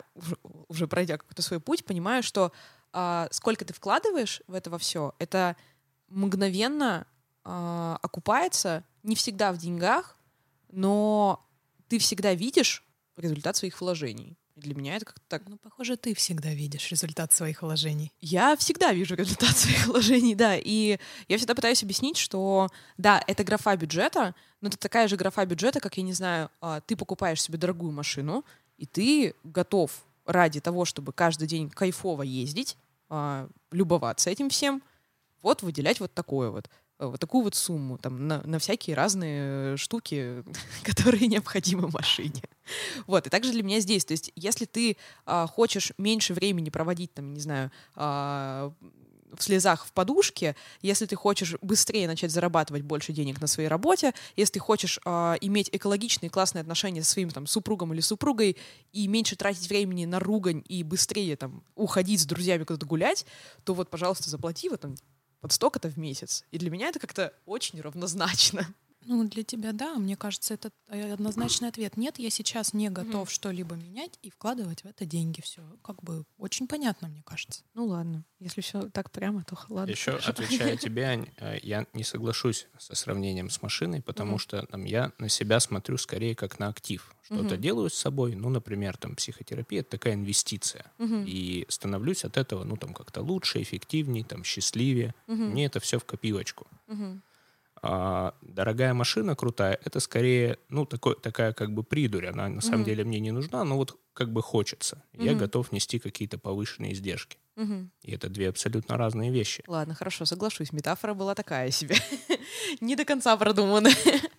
уже, 0.69 0.87
пройдя 0.87 1.19
какой-то 1.19 1.43
свой 1.43 1.61
путь, 1.61 1.85
понимаю, 1.85 2.23
что 2.23 2.53
а, 2.93 3.29
сколько 3.31 3.65
ты 3.65 3.75
вкладываешь 3.75 4.43
в 4.47 4.55
это 4.55 4.71
во 4.71 4.79
все, 4.79 5.15
это 5.19 5.57
мгновенно 6.09 7.07
а, 7.45 7.99
окупается, 8.03 8.85
не 9.03 9.17
всегда 9.17 9.53
в 9.53 9.59
деньгах, 9.59 10.17
но 10.71 11.45
ты 11.89 11.99
всегда 11.99 12.35
видишь 12.35 12.85
результат 13.17 13.57
своих 13.57 13.81
вложений. 13.81 14.37
И 14.55 14.61
для 14.61 14.75
меня 14.75 14.97
это 14.97 15.05
как-то 15.05 15.23
так 15.29 15.43
Ну, 15.49 15.59
похоже, 15.59 15.97
ты 15.97 16.15
всегда 16.15 16.51
видишь 16.51 16.91
результат 16.91 17.33
своих 17.33 17.61
вложений. 17.61 18.13
я 18.21 18.57
всегда 18.57 18.93
вижу 18.93 19.15
результат 19.15 19.55
своих 19.57 19.87
вложений, 19.87 20.35
да, 20.35 20.57
и 20.57 20.99
я 21.29 21.37
всегда 21.37 21.55
пытаюсь 21.55 21.83
объяснить, 21.83 22.17
что 22.17 22.69
да, 22.97 23.23
это 23.27 23.45
графа 23.45 23.77
бюджета, 23.77 24.35
но 24.63 24.69
это 24.69 24.79
такая 24.79 25.09
же 25.09 25.17
графа 25.17 25.45
бюджета, 25.45 25.81
как, 25.81 25.99
я 25.99 26.03
не 26.03 26.15
знаю, 26.15 26.51
а, 26.61 26.81
ты 26.81 26.97
покупаешь 26.97 27.43
себе 27.43 27.59
дорогую 27.59 27.93
машину, 27.93 28.45
и 28.79 28.87
ты 28.87 29.35
готов 29.45 30.05
ради 30.25 30.61
того, 30.61 30.85
чтобы 30.85 31.13
каждый 31.13 31.49
день 31.49 31.71
кайфово 31.71 32.23
ездить, 32.23 32.77
а, 33.09 33.49
любоваться 33.71 34.31
этим 34.31 34.51
всем, 34.51 34.83
вот 35.43 35.63
выделять 35.63 36.01
вот 36.01 36.13
такое 36.13 36.51
вот 36.51 36.69
э, 36.99 37.07
вот 37.07 37.21
такую 37.21 37.45
вот 37.45 37.55
сумму 37.55 37.99
там 37.99 38.27
на, 38.27 38.43
на 38.43 38.59
всякие 38.59 38.97
разные 38.97 39.75
э, 39.75 39.77
штуки, 39.77 40.43
которые 40.83 41.29
необходимы 41.29 41.89
машине. 41.89 42.43
Вот, 43.07 43.27
и 43.27 43.31
также 43.31 43.53
для 43.53 43.63
меня 43.63 43.79
здесь, 43.79 44.05
то 44.05 44.13
есть 44.13 44.33
если 44.35 44.65
ты 44.65 44.97
а, 45.25 45.47
хочешь 45.47 45.93
меньше 45.99 46.35
времени 46.35 46.71
проводить, 46.71 47.15
там, 47.15 47.33
не 47.33 47.41
знаю, 47.41 47.71
а, 47.95 48.73
в 49.39 49.43
слезах 49.43 49.87
в 49.87 49.93
подушке, 49.93 50.57
если 50.83 51.07
ты 51.07 51.17
хочешь 51.17 51.57
быстрее 51.61 52.07
начать 52.07 52.31
зарабатывать 52.31 52.83
больше 52.83 53.13
денег 53.13 53.41
на 53.41 53.47
своей 53.47 53.69
работе, 53.69 54.13
если 54.37 54.55
ты 54.55 54.61
хочешь 54.61 55.01
а, 55.05 55.37
иметь 55.41 55.69
экологичные 55.73 56.31
классные 56.31 56.63
отношения 56.63 57.03
со 57.03 57.13
своим 57.13 57.31
там 57.31 57.47
супругом 57.47 57.93
или 57.93 58.01
супругой 58.01 58.57
и 58.93 59.09
меньше 59.09 59.37
тратить 59.37 59.69
времени 59.69 60.05
на 60.05 60.19
ругань 60.19 60.63
и 60.69 60.83
быстрее 60.83 61.37
там 61.37 61.63
уходить 61.75 62.21
с 62.21 62.27
друзьями 62.27 62.65
куда-то 62.65 62.87
гулять, 62.87 63.27
то 63.65 63.75
вот, 63.75 63.91
пожалуйста, 63.91 64.31
заплати 64.31 64.69
вот 64.69 64.81
там 64.81 64.95
под 65.41 65.53
столько-то 65.53 65.89
в 65.89 65.97
месяц. 65.97 66.45
И 66.51 66.59
для 66.59 66.71
меня 66.71 66.89
это 66.89 66.99
как-то 66.99 67.33
очень 67.45 67.81
равнозначно. 67.81 68.67
Ну, 69.07 69.25
для 69.29 69.45
тебя, 69.45 69.73
да. 69.73 69.95
Мне 69.95 70.17
кажется, 70.17 70.55
это 70.55 70.71
э, 70.89 71.13
однозначный 71.13 71.69
ответ. 71.69 71.97
Нет, 71.97 72.19
я 72.19 72.31
сейчас 72.31 72.73
не 72.73 72.91
готов 72.91 73.29
mm-hmm. 73.29 73.33
что-либо 73.33 73.77
менять 73.77 74.19
и 74.23 74.31
вкладывать 74.31 74.83
в 74.83 74.87
это 74.87 75.07
деньги. 75.07 75.41
Все 75.41 75.63
как 75.83 76.03
бы 76.03 76.25
очень 76.39 76.67
понятно, 76.67 77.09
мне 77.09 77.23
кажется. 77.25 77.63
Ну 77.75 77.87
ладно, 77.87 78.25
если 78.41 78.61
все 78.61 78.89
так 78.91 79.11
прямо, 79.11 79.45
то 79.45 79.57
ладно. 79.69 79.91
Еще 79.91 80.13
хорошо. 80.13 80.31
отвечая 80.31 80.77
тебе, 80.77 81.05
Ань, 81.05 81.27
э, 81.39 81.59
я 81.63 81.87
не 81.93 82.03
соглашусь 82.03 82.67
со 82.79 82.95
сравнением 82.97 83.49
с 83.49 83.63
машиной, 83.63 84.03
потому 84.03 84.37
mm-hmm. 84.37 84.41
что 84.41 84.67
там, 84.67 84.85
я 84.85 85.13
на 85.19 85.29
себя 85.29 85.61
смотрю 85.61 85.97
скорее 85.99 86.35
как 86.35 86.59
на 86.59 86.69
актив. 86.69 87.15
Что-то 87.23 87.55
mm-hmm. 87.55 87.59
делаю 87.59 87.91
с 87.91 87.95
собой, 87.95 88.35
ну, 88.35 88.49
например, 88.51 88.97
там 88.97 89.17
психотерапия— 89.17 89.81
это 89.83 89.91
такая 89.91 90.15
инвестиция. 90.15 90.93
Mm-hmm. 90.99 91.25
И 91.27 91.67
становлюсь 91.69 92.25
от 92.25 92.37
этого, 92.37 92.65
ну, 92.65 92.77
там 92.77 92.95
как-то 92.95 93.21
лучше, 93.21 93.63
эффективнее, 93.63 94.25
там 94.25 94.45
счастливее. 94.45 95.15
Mm-hmm. 95.27 95.51
Мне 95.51 95.67
это 95.67 95.81
все 95.81 95.99
в 95.99 96.05
копилочку. 96.05 96.67
Mm-hmm. 96.89 97.21
А 97.89 98.35
дорогая 98.43 98.95
машина 98.95 99.37
крутая, 99.37 99.79
это 99.85 100.01
скорее, 100.01 100.59
ну, 100.69 100.87
такой, 100.87 101.15
такая 101.15 101.53
как 101.53 101.73
бы 101.73 101.85
придурь. 101.85 102.27
Она 102.27 102.49
на 102.49 102.59
mm-hmm. 102.59 102.61
самом 102.61 102.85
деле 102.85 103.05
мне 103.05 103.21
не 103.21 103.31
нужна, 103.31 103.63
но 103.63 103.77
вот 103.77 103.97
как 104.13 104.33
бы 104.33 104.43
хочется. 104.43 105.05
Mm-hmm. 105.13 105.25
Я 105.25 105.35
готов 105.35 105.71
нести 105.71 106.01
какие-то 106.01 106.37
повышенные 106.37 106.95
издержки. 106.95 107.39
Mm-hmm. 107.57 107.89
И 108.03 108.13
это 108.13 108.29
две 108.29 108.49
абсолютно 108.49 108.97
разные 108.97 109.31
вещи. 109.31 109.63
Ладно, 109.69 109.95
хорошо, 109.95 110.25
соглашусь. 110.25 110.73
Метафора 110.73 111.15
была 111.15 111.37
такая 111.37 111.71
себе. 111.71 111.95
не 112.81 112.97
до 112.97 113.05
конца 113.05 113.37
продуманная. 113.37 113.95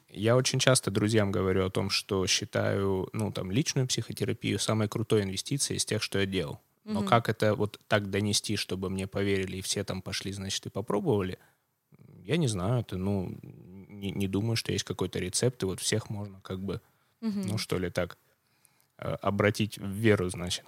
Я 0.10 0.36
очень 0.36 0.60
часто 0.60 0.92
друзьям 0.92 1.32
говорю 1.32 1.66
о 1.66 1.70
том, 1.70 1.90
что 1.90 2.28
считаю, 2.28 3.08
ну, 3.14 3.32
там, 3.32 3.50
личную 3.50 3.88
психотерапию 3.88 4.60
самой 4.60 4.90
крутой 4.90 5.24
инвестицией 5.24 5.78
из 5.78 5.86
тех, 5.86 6.04
что 6.04 6.20
я 6.20 6.26
делал. 6.26 6.60
Но 6.84 7.02
mm-hmm. 7.02 7.08
как 7.08 7.30
это 7.30 7.56
вот 7.56 7.80
так 7.88 8.10
донести, 8.10 8.58
чтобы 8.58 8.90
мне 8.90 9.08
поверили 9.08 9.58
и 9.58 9.62
все 9.62 9.86
там 9.86 10.02
пошли, 10.02 10.34
значит, 10.34 10.66
и 10.66 10.70
попробовали— 10.70 11.40
я 12.28 12.38
не 12.38 12.48
знаю, 12.48 12.82
это, 12.82 12.98
ну, 12.98 13.38
не, 13.42 14.12
не 14.12 14.28
думаю, 14.28 14.58
что 14.58 14.74
есть 14.74 14.84
какой-то 14.84 15.18
рецепт, 15.20 15.64
и 15.64 15.66
вот 15.66 15.80
всех 15.80 16.10
можно 16.10 16.42
как 16.42 16.60
бы, 16.60 16.82
угу. 17.22 17.40
ну, 17.46 17.58
что 17.58 17.78
ли, 17.78 17.90
так, 17.90 18.18
э, 18.98 19.14
обратить 19.22 19.78
в 19.78 19.88
веру, 19.88 20.30
значит. 20.30 20.66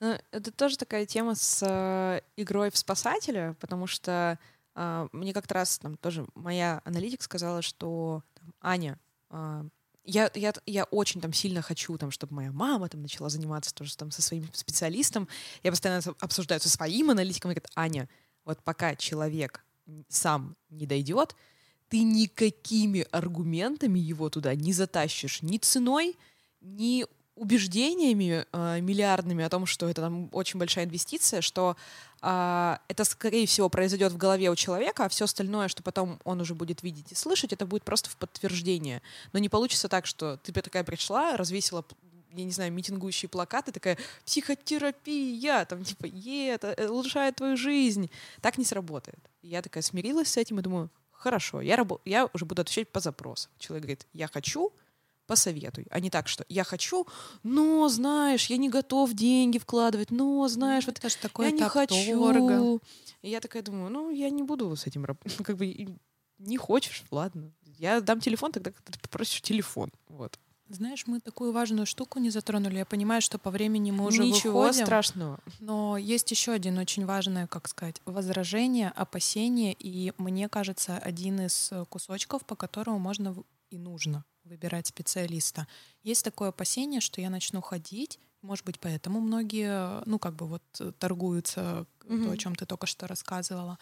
Ну, 0.00 0.18
это 0.32 0.50
тоже 0.50 0.76
такая 0.76 1.06
тема 1.06 1.36
с 1.36 1.62
э, 1.62 2.20
игрой 2.36 2.70
в 2.70 2.76
спасателя, 2.76 3.56
потому 3.60 3.86
что 3.86 4.38
э, 4.74 5.08
мне 5.12 5.32
как-то 5.32 5.54
раз 5.54 5.78
там 5.78 5.96
тоже 5.96 6.26
моя 6.34 6.82
аналитик 6.84 7.22
сказала, 7.22 7.62
что 7.62 8.24
там, 8.34 8.52
Аня, 8.60 8.98
э, 9.30 9.64
я, 10.04 10.30
я, 10.34 10.52
я 10.66 10.84
очень 10.84 11.20
там 11.20 11.32
сильно 11.32 11.62
хочу, 11.62 11.96
там, 11.96 12.10
чтобы 12.10 12.34
моя 12.34 12.50
мама 12.50 12.88
там 12.88 13.02
начала 13.02 13.28
заниматься 13.28 13.72
тоже 13.72 13.96
там 13.96 14.10
со 14.10 14.20
своим 14.20 14.52
специалистом. 14.52 15.28
Я 15.62 15.70
постоянно 15.70 16.02
обсуждаю 16.18 16.60
со 16.60 16.68
своим 16.68 17.10
аналитиком, 17.10 17.52
и 17.52 17.54
говорит, 17.54 17.70
Аня, 17.76 18.08
вот 18.44 18.58
пока 18.64 18.96
человек 18.96 19.64
сам 20.08 20.56
не 20.70 20.86
дойдет, 20.86 21.34
ты 21.88 22.02
никакими 22.02 23.06
аргументами 23.10 23.98
его 23.98 24.28
туда 24.28 24.54
не 24.54 24.72
затащишь 24.72 25.42
ни 25.42 25.58
ценой, 25.58 26.16
ни 26.60 27.06
убеждениями 27.38 28.44
э, 28.52 28.80
миллиардными 28.80 29.44
о 29.44 29.48
том, 29.48 29.64
что 29.64 29.88
это 29.88 30.02
там 30.02 30.28
очень 30.32 30.58
большая 30.58 30.84
инвестиция, 30.84 31.40
что 31.40 31.76
э, 32.20 32.76
это, 32.88 33.04
скорее 33.04 33.46
всего, 33.46 33.68
произойдет 33.68 34.12
в 34.12 34.16
голове 34.16 34.50
у 34.50 34.56
человека, 34.56 35.04
а 35.04 35.08
все 35.08 35.24
остальное, 35.24 35.68
что 35.68 35.82
потом 35.82 36.18
он 36.24 36.40
уже 36.40 36.54
будет 36.54 36.82
видеть 36.82 37.12
и 37.12 37.14
слышать, 37.14 37.52
это 37.52 37.64
будет 37.64 37.84
просто 37.84 38.10
в 38.10 38.16
подтверждение. 38.16 39.02
Но 39.32 39.38
не 39.38 39.48
получится 39.48 39.88
так, 39.88 40.06
что 40.06 40.36
ты 40.38 40.52
такая 40.52 40.84
пришла, 40.84 41.36
развесила 41.36 41.84
я 42.32 42.44
не 42.44 42.50
знаю, 42.52 42.72
митингующие 42.72 43.28
плакаты, 43.28 43.72
такая 43.72 43.96
психотерапия, 44.24 45.64
там 45.64 45.84
типа, 45.84 46.06
е, 46.06 46.48
это 46.54 46.68
э, 46.76 46.88
улучшает 46.88 47.36
твою 47.36 47.56
жизнь. 47.56 48.10
Так 48.40 48.58
не 48.58 48.64
сработает. 48.64 49.18
Я 49.42 49.62
такая 49.62 49.82
смирилась 49.82 50.28
с 50.28 50.36
этим 50.36 50.58
и 50.58 50.62
думаю, 50.62 50.90
хорошо, 51.10 51.60
я, 51.60 51.76
рабо- 51.76 52.00
я 52.04 52.28
уже 52.32 52.44
буду 52.44 52.62
отвечать 52.62 52.88
по 52.90 53.00
запросу. 53.00 53.48
Человек 53.58 53.82
говорит, 53.84 54.06
я 54.12 54.28
хочу, 54.28 54.72
посоветуй. 55.26 55.86
А 55.90 56.00
не 56.00 56.10
так, 56.10 56.28
что 56.28 56.44
я 56.48 56.64
хочу, 56.64 57.06
но, 57.42 57.88
знаешь, 57.88 58.46
я 58.46 58.56
не 58.56 58.68
готов 58.68 59.12
деньги 59.14 59.58
вкладывать, 59.58 60.10
но, 60.10 60.48
знаешь, 60.48 60.86
вот 60.86 60.98
это 60.98 61.20
такое 61.20 61.46
я 61.46 61.52
не 61.52 61.58
хочу. 61.68 62.80
И 63.22 63.30
я 63.30 63.40
такая 63.40 63.62
думаю, 63.62 63.90
ну, 63.90 64.10
я 64.10 64.30
не 64.30 64.42
буду 64.42 64.74
с 64.74 64.86
этим 64.86 65.04
работать. 65.04 65.36
Как 65.44 65.56
бы 65.56 65.96
не 66.38 66.56
хочешь, 66.56 67.04
ладно. 67.10 67.52
Я 67.78 68.00
дам 68.00 68.20
телефон, 68.20 68.52
тогда 68.52 68.70
ты 68.70 68.98
попросишь 69.00 69.40
телефон. 69.42 69.90
Вот. 70.08 70.38
Знаешь, 70.70 71.06
мы 71.06 71.20
такую 71.20 71.52
важную 71.52 71.86
штуку 71.86 72.18
не 72.18 72.30
затронули. 72.30 72.76
Я 72.76 72.84
понимаю, 72.84 73.22
что 73.22 73.38
по 73.38 73.50
времени 73.50 73.90
мы 73.90 74.04
уже 74.04 74.22
Ничего 74.22 74.60
выходим. 74.60 74.84
страшного. 74.84 75.40
Но 75.60 75.96
есть 75.96 76.30
еще 76.30 76.52
один 76.52 76.76
очень 76.78 77.06
важное, 77.06 77.46
как 77.46 77.68
сказать, 77.68 78.02
возражение, 78.04 78.90
опасение, 78.90 79.74
и 79.78 80.12
мне 80.18 80.48
кажется, 80.48 80.98
один 80.98 81.40
из 81.40 81.72
кусочков, 81.88 82.44
по 82.44 82.54
которому 82.54 82.98
можно 82.98 83.34
и 83.70 83.78
нужно 83.78 84.24
выбирать 84.44 84.86
специалиста. 84.86 85.66
Есть 86.02 86.24
такое 86.24 86.50
опасение, 86.50 87.00
что 87.00 87.20
я 87.20 87.30
начну 87.30 87.60
ходить, 87.60 88.18
может 88.42 88.64
быть, 88.64 88.78
поэтому 88.78 89.20
многие, 89.20 90.02
ну, 90.06 90.18
как 90.18 90.36
бы 90.36 90.46
вот 90.46 90.62
торгуются, 90.98 91.86
mm-hmm. 92.00 92.24
то, 92.24 92.30
о 92.30 92.36
чем 92.36 92.54
ты 92.54 92.66
только 92.66 92.86
что 92.86 93.06
рассказывала 93.06 93.78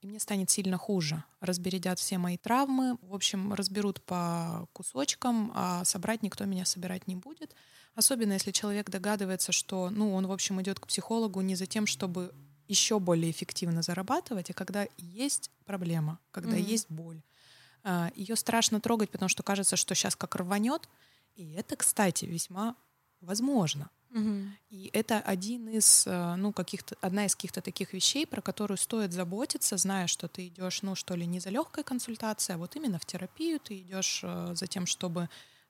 и 0.00 0.06
мне 0.06 0.18
станет 0.18 0.50
сильно 0.50 0.78
хуже. 0.78 1.22
Разбередят 1.40 1.98
все 1.98 2.18
мои 2.18 2.38
травмы, 2.38 2.96
в 3.02 3.14
общем, 3.14 3.52
разберут 3.52 4.02
по 4.02 4.66
кусочкам, 4.72 5.52
а 5.54 5.84
собрать 5.84 6.22
никто 6.22 6.44
меня 6.44 6.64
собирать 6.64 7.06
не 7.06 7.16
будет. 7.16 7.54
Особенно 7.94 8.32
если 8.32 8.50
человек 8.50 8.88
догадывается, 8.88 9.52
что, 9.52 9.90
ну, 9.90 10.14
он, 10.14 10.26
в 10.26 10.32
общем, 10.32 10.60
идет 10.62 10.80
к 10.80 10.86
психологу 10.86 11.40
не 11.42 11.54
за 11.54 11.66
тем, 11.66 11.86
чтобы 11.86 12.32
еще 12.66 12.98
более 12.98 13.30
эффективно 13.30 13.82
зарабатывать, 13.82 14.50
а 14.50 14.54
когда 14.54 14.86
есть 14.96 15.50
проблема, 15.66 16.18
когда 16.30 16.56
mm-hmm. 16.56 16.70
есть 16.70 16.90
боль. 16.90 17.20
А, 17.82 18.10
Ее 18.14 18.36
страшно 18.36 18.80
трогать, 18.80 19.10
потому 19.10 19.28
что 19.28 19.42
кажется, 19.42 19.76
что 19.76 19.94
сейчас 19.94 20.16
как 20.16 20.36
рванет. 20.36 20.88
И 21.34 21.52
это, 21.52 21.76
кстати, 21.76 22.24
весьма 22.26 22.76
возможно. 23.20 23.90
Угу. 24.10 24.42
И 24.70 24.90
это 24.92 25.20
один 25.20 25.68
из, 25.68 26.04
э, 26.06 26.34
ну, 26.36 26.52
каких-то, 26.52 26.96
одна 27.00 27.26
из 27.26 27.36
каких-то 27.36 27.60
таких 27.60 27.92
вещей, 27.92 28.26
про 28.26 28.42
которую 28.42 28.76
стоит 28.76 29.12
заботиться, 29.12 29.76
зная, 29.76 30.08
что 30.08 30.26
ты 30.26 30.48
идешь, 30.48 30.82
ну, 30.82 30.94
что 30.96 31.14
ли, 31.14 31.26
не 31.26 31.38
за 31.38 31.50
легкой 31.50 31.84
консультацией, 31.84 32.56
а 32.56 32.58
вот 32.58 32.74
именно 32.74 32.98
в 32.98 33.06
терапию 33.06 33.60
ты 33.60 33.78
идешь 33.78 34.20
э, 34.24 34.54
за 34.54 34.66
тем, 34.66 34.86
чтобы 34.86 35.28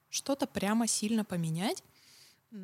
что-то 0.09 0.47
прямо 0.47 0.87
сильно 0.87 1.25
поменять 1.25 1.83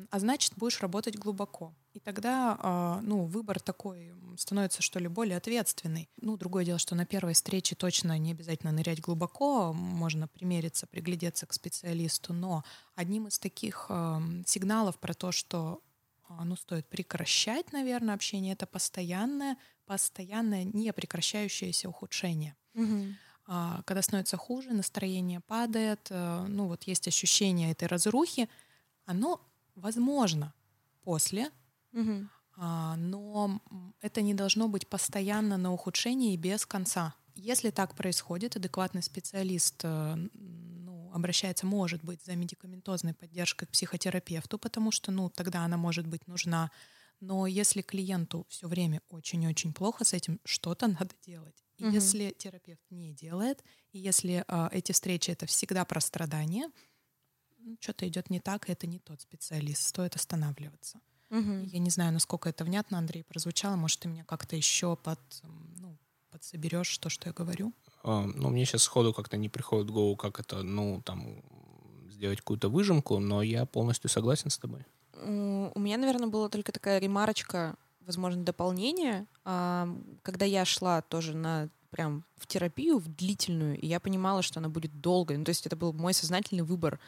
а 0.09 0.19
значит, 0.19 0.53
будешь 0.55 0.81
работать 0.81 1.17
глубоко. 1.17 1.73
И 1.93 1.99
тогда, 1.99 2.57
а, 2.59 2.99
ну, 3.01 3.25
выбор 3.25 3.59
такой 3.59 4.13
становится, 4.37 4.81
что 4.81 4.99
ли, 4.99 5.07
более 5.07 5.37
ответственный. 5.37 6.09
Ну, 6.17 6.35
другое 6.37 6.65
дело, 6.65 6.77
что 6.77 6.93
на 6.93 7.05
первой 7.05 7.33
встрече 7.33 7.75
точно 7.75 8.17
не 8.17 8.31
обязательно 8.31 8.71
нырять 8.71 9.01
глубоко, 9.01 9.73
можно 9.73 10.27
примериться, 10.27 10.87
приглядеться 10.87 11.45
к 11.45 11.53
специалисту, 11.53 12.33
но 12.33 12.63
одним 12.95 13.27
из 13.27 13.39
таких 13.39 13.89
сигналов 14.45 14.99
про 14.99 15.13
то, 15.13 15.31
что 15.31 15.81
а, 16.27 16.43
ну, 16.43 16.55
стоит 16.55 16.87
прекращать, 16.87 17.71
наверное, 17.71 18.13
общение, 18.13 18.53
это 18.53 18.67
постоянное, 18.67 19.57
постоянное 19.85 20.65
непрекращающееся 20.65 21.87
ухудшение. 21.87 22.55
Угу. 22.75 23.05
Когда 23.85 24.01
становится 24.01 24.35
хуже, 24.35 24.73
настроение 24.73 25.39
падает, 25.39 26.09
ну 26.09 26.67
вот 26.67 26.83
есть 26.83 27.07
ощущение 27.07 27.71
этой 27.71 27.87
разрухи, 27.87 28.49
оно 29.05 29.41
Возможно, 29.77 30.53
после, 31.03 31.51
угу. 31.93 32.27
а, 32.55 32.95
но 32.95 33.61
это 34.01 34.21
не 34.21 34.33
должно 34.33 34.67
быть 34.67 34.87
постоянно 34.87 35.55
на 35.57 35.71
ухудшении 35.71 36.33
и 36.33 36.37
без 36.37 36.65
конца. 36.65 37.13
Если 37.35 37.69
так 37.69 37.95
происходит, 37.95 38.55
адекватный 38.55 39.03
специалист 39.03 39.79
э, 39.83 40.15
ну, 40.33 41.11
обращается, 41.13 41.67
может 41.67 42.03
быть, 42.03 42.23
за 42.23 42.35
медикаментозной 42.35 43.13
поддержкой 43.13 43.67
к 43.67 43.69
психотерапевту, 43.69 44.57
потому 44.57 44.89
что 44.89 45.11
ну, 45.11 45.29
тогда 45.29 45.63
она 45.63 45.77
может 45.77 46.07
быть 46.07 46.25
нужна. 46.27 46.71
Но 47.19 47.45
если 47.45 47.83
клиенту 47.83 48.47
все 48.49 48.67
время 48.67 49.03
очень-очень 49.09 49.73
плохо 49.73 50.03
с 50.03 50.13
этим, 50.13 50.39
что-то 50.43 50.87
надо 50.99 51.13
делать. 51.23 51.63
И 51.77 51.85
угу. 51.85 51.93
если 51.93 52.31
терапевт 52.31 52.81
не 52.89 53.13
делает, 53.13 53.63
и 53.91 53.99
если 53.99 54.43
э, 54.47 54.69
эти 54.71 54.91
встречи 54.91 55.29
это 55.29 55.45
всегда 55.45 55.85
про 55.85 56.01
страдания, 56.01 56.71
ну, 57.67 57.77
что-то 57.81 58.07
идет 58.07 58.29
не 58.29 58.39
так, 58.39 58.69
и 58.69 58.71
это 58.71 58.87
не 58.87 58.99
тот 58.99 59.19
специалист, 59.21 59.81
стоит 59.81 60.15
останавливаться. 60.15 60.99
Угу. 61.29 61.67
Я 61.73 61.79
не 61.79 61.89
знаю, 61.89 62.13
насколько 62.13 62.47
это 62.47 62.63
внятно, 62.63 62.97
Андрей, 62.97 63.23
прозвучало. 63.23 63.75
Может, 63.75 63.99
ты 63.99 64.07
меня 64.07 64.23
как-то 64.23 64.55
еще 64.55 64.95
под, 64.95 65.19
ну, 65.77 65.97
подсоберешь 66.31 66.97
то, 66.97 67.09
что 67.09 67.27
я 67.27 67.33
говорю? 67.33 67.73
А, 68.03 68.21
ну, 68.25 68.49
мне 68.49 68.65
сейчас 68.65 68.83
сходу 68.83 69.13
как-то 69.13 69.35
не 69.35 69.49
приходит 69.49 69.89
в 69.89 69.93
голову, 69.93 70.15
как 70.15 70.39
это, 70.39 70.63
ну, 70.63 71.01
там, 71.03 71.43
сделать 72.09 72.39
какую-то 72.39 72.69
выжимку, 72.69 73.19
но 73.19 73.41
я 73.41 73.65
полностью 73.65 74.09
согласен 74.09 74.49
с 74.49 74.57
тобой. 74.57 74.85
У 75.13 75.79
меня, 75.79 75.97
наверное, 75.97 76.27
была 76.27 76.47
только 76.47 76.71
такая 76.71 76.99
ремарочка, 76.99 77.75
возможно, 77.99 78.43
дополнение. 78.43 79.27
А, 79.43 79.89
когда 80.21 80.45
я 80.45 80.63
шла 80.63 81.01
тоже 81.01 81.35
на 81.35 81.69
прям 81.89 82.23
в 82.37 82.47
терапию, 82.47 82.99
в 82.99 83.07
длительную, 83.07 83.77
и 83.79 83.87
я 83.87 83.99
понимала, 83.99 84.41
что 84.41 84.59
она 84.59 84.69
будет 84.69 85.01
долгой. 85.01 85.37
Ну, 85.37 85.43
то 85.43 85.49
есть 85.49 85.65
это 85.65 85.75
был 85.75 85.91
мой 85.91 86.13
сознательный 86.13 86.63
выбор 86.63 86.99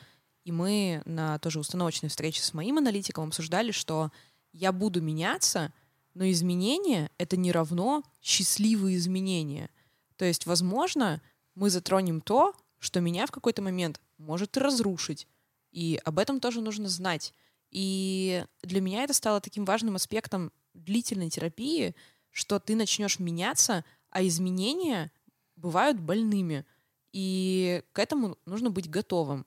и 0.44 0.52
мы 0.52 1.02
на 1.06 1.38
тоже 1.40 1.60
установочной 1.60 2.10
встрече 2.10 2.42
с 2.42 2.54
моим 2.54 2.78
аналитиком 2.78 3.28
обсуждали, 3.28 3.72
что 3.72 4.12
я 4.52 4.72
буду 4.72 5.02
меняться, 5.02 5.74
но 6.14 6.30
изменения— 6.30 7.12
это 7.18 7.38
не 7.38 7.52
равно 7.52 8.04
счастливые 8.22 8.98
изменения. 8.98 9.70
То 10.16 10.26
есть, 10.26 10.46
возможно, 10.46 11.22
мы 11.56 11.70
затронем 11.70 12.22
то, 12.22 12.54
что 12.80 13.00
меня 13.00 13.26
в 13.26 13.32
какой-то 13.32 13.62
момент 13.62 14.02
может 14.18 14.58
разрушить. 14.58 15.28
И 15.72 16.00
об 16.04 16.20
этом 16.20 16.40
тоже 16.40 16.62
нужно 16.62 16.90
знать. 16.90 17.34
И 17.70 18.44
для 18.64 18.82
меня 18.82 19.04
это 19.04 19.14
стало 19.14 19.42
таким 19.42 19.66
важным 19.66 19.96
аспектом 19.96 20.52
длительной 20.74 21.30
терапии, 21.30 21.96
что 22.32 22.60
ты 22.60 22.76
начнешь 22.76 23.20
меняться, 23.20 23.86
а 24.10 24.26
изменения 24.26 25.12
бывают 25.56 26.00
больными. 26.00 26.66
И 27.12 27.84
к 27.92 28.00
этому 28.00 28.38
нужно 28.46 28.72
быть 28.72 28.90
готовым. 28.90 29.46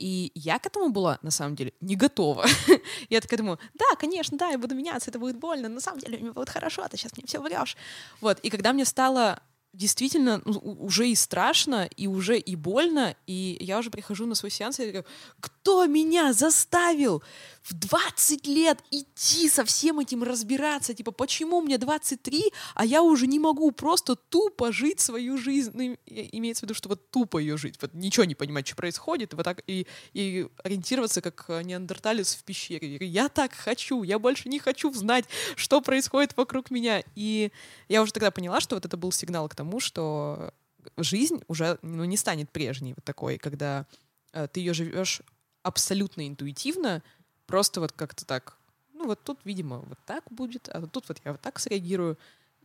И 0.00 0.32
я 0.34 0.58
к 0.58 0.66
этому 0.66 0.88
была, 0.88 1.18
на 1.22 1.30
самом 1.30 1.56
деле, 1.56 1.74
не 1.80 1.94
готова. 1.94 2.46
я 3.10 3.20
такая 3.20 3.38
думаю, 3.38 3.58
да, 3.74 3.84
конечно, 3.98 4.38
да, 4.38 4.48
я 4.48 4.58
буду 4.58 4.74
меняться, 4.74 5.10
это 5.10 5.18
будет 5.18 5.36
больно, 5.36 5.68
на 5.68 5.80
самом 5.80 6.00
деле 6.00 6.18
мне 6.18 6.32
будет 6.32 6.48
хорошо, 6.48 6.88
ты 6.88 6.96
сейчас 6.96 7.16
мне 7.16 7.26
все 7.26 7.40
врешь. 7.40 7.76
Вот, 8.22 8.38
и 8.40 8.48
когда 8.48 8.72
мне 8.72 8.86
стало 8.86 9.40
действительно 9.72 10.40
ну, 10.44 10.58
уже 10.80 11.08
и 11.08 11.14
страшно, 11.14 11.88
и 11.96 12.06
уже 12.06 12.38
и 12.38 12.56
больно, 12.56 13.14
и 13.26 13.58
я 13.60 13.78
уже 13.78 13.90
прихожу 13.90 14.26
на 14.26 14.34
свой 14.34 14.50
сеанс 14.50 14.80
и 14.80 14.86
говорю, 14.86 15.04
кто 15.40 15.86
меня 15.86 16.32
заставил 16.32 17.22
в 17.62 17.74
20 17.74 18.46
лет 18.46 18.82
идти 18.90 19.48
со 19.48 19.64
всем 19.64 20.00
этим 20.00 20.22
разбираться, 20.22 20.94
типа, 20.94 21.12
почему 21.12 21.60
мне 21.60 21.78
23, 21.78 22.52
а 22.74 22.84
я 22.84 23.02
уже 23.02 23.26
не 23.26 23.38
могу 23.38 23.70
просто 23.70 24.16
тупо 24.16 24.72
жить 24.72 25.00
свою 25.00 25.36
жизнь, 25.36 25.70
ну, 25.74 25.96
имеется 26.06 26.60
в 26.60 26.62
виду, 26.64 26.74
что 26.74 26.88
вот 26.88 27.10
тупо 27.10 27.38
ее 27.38 27.56
жить, 27.56 27.76
вот 27.80 27.92
ничего 27.94 28.24
не 28.24 28.34
понимать, 28.34 28.66
что 28.66 28.76
происходит, 28.76 29.34
вот 29.34 29.44
так 29.44 29.62
и, 29.66 29.86
и 30.12 30.48
ориентироваться 30.64 31.20
как 31.20 31.48
неандерталец 31.48 32.34
в 32.34 32.44
пещере. 32.44 32.96
Я 33.06 33.28
так 33.28 33.52
хочу, 33.52 34.02
я 34.02 34.18
больше 34.18 34.48
не 34.48 34.58
хочу 34.58 34.92
знать, 34.92 35.26
что 35.56 35.80
происходит 35.80 36.36
вокруг 36.36 36.70
меня. 36.70 37.02
И 37.14 37.52
я 37.88 38.02
уже 38.02 38.12
тогда 38.12 38.30
поняла, 38.30 38.60
что 38.60 38.76
вот 38.76 38.86
это 38.86 38.96
был 38.96 39.12
сигнал 39.12 39.48
к 39.48 39.54
тому, 39.54 39.80
что 39.80 40.52
жизнь 40.96 41.42
уже 41.48 41.78
ну, 41.82 42.04
не 42.04 42.16
станет 42.16 42.50
прежней 42.50 42.94
вот 42.94 43.04
такой, 43.04 43.38
когда 43.38 43.86
э, 44.32 44.48
ты 44.50 44.60
ее 44.60 44.72
живешь 44.72 45.22
абсолютно 45.62 46.26
интуитивно, 46.26 47.02
просто 47.50 47.80
вот 47.80 47.92
как-то 47.92 48.24
так, 48.24 48.56
ну 48.94 49.06
вот 49.06 49.22
тут, 49.22 49.40
видимо, 49.44 49.78
вот 49.80 49.98
так 50.06 50.24
будет, 50.30 50.68
а 50.68 50.86
тут 50.86 51.08
вот 51.08 51.20
я 51.24 51.32
вот 51.32 51.40
так 51.40 51.58
среагирую. 51.58 52.16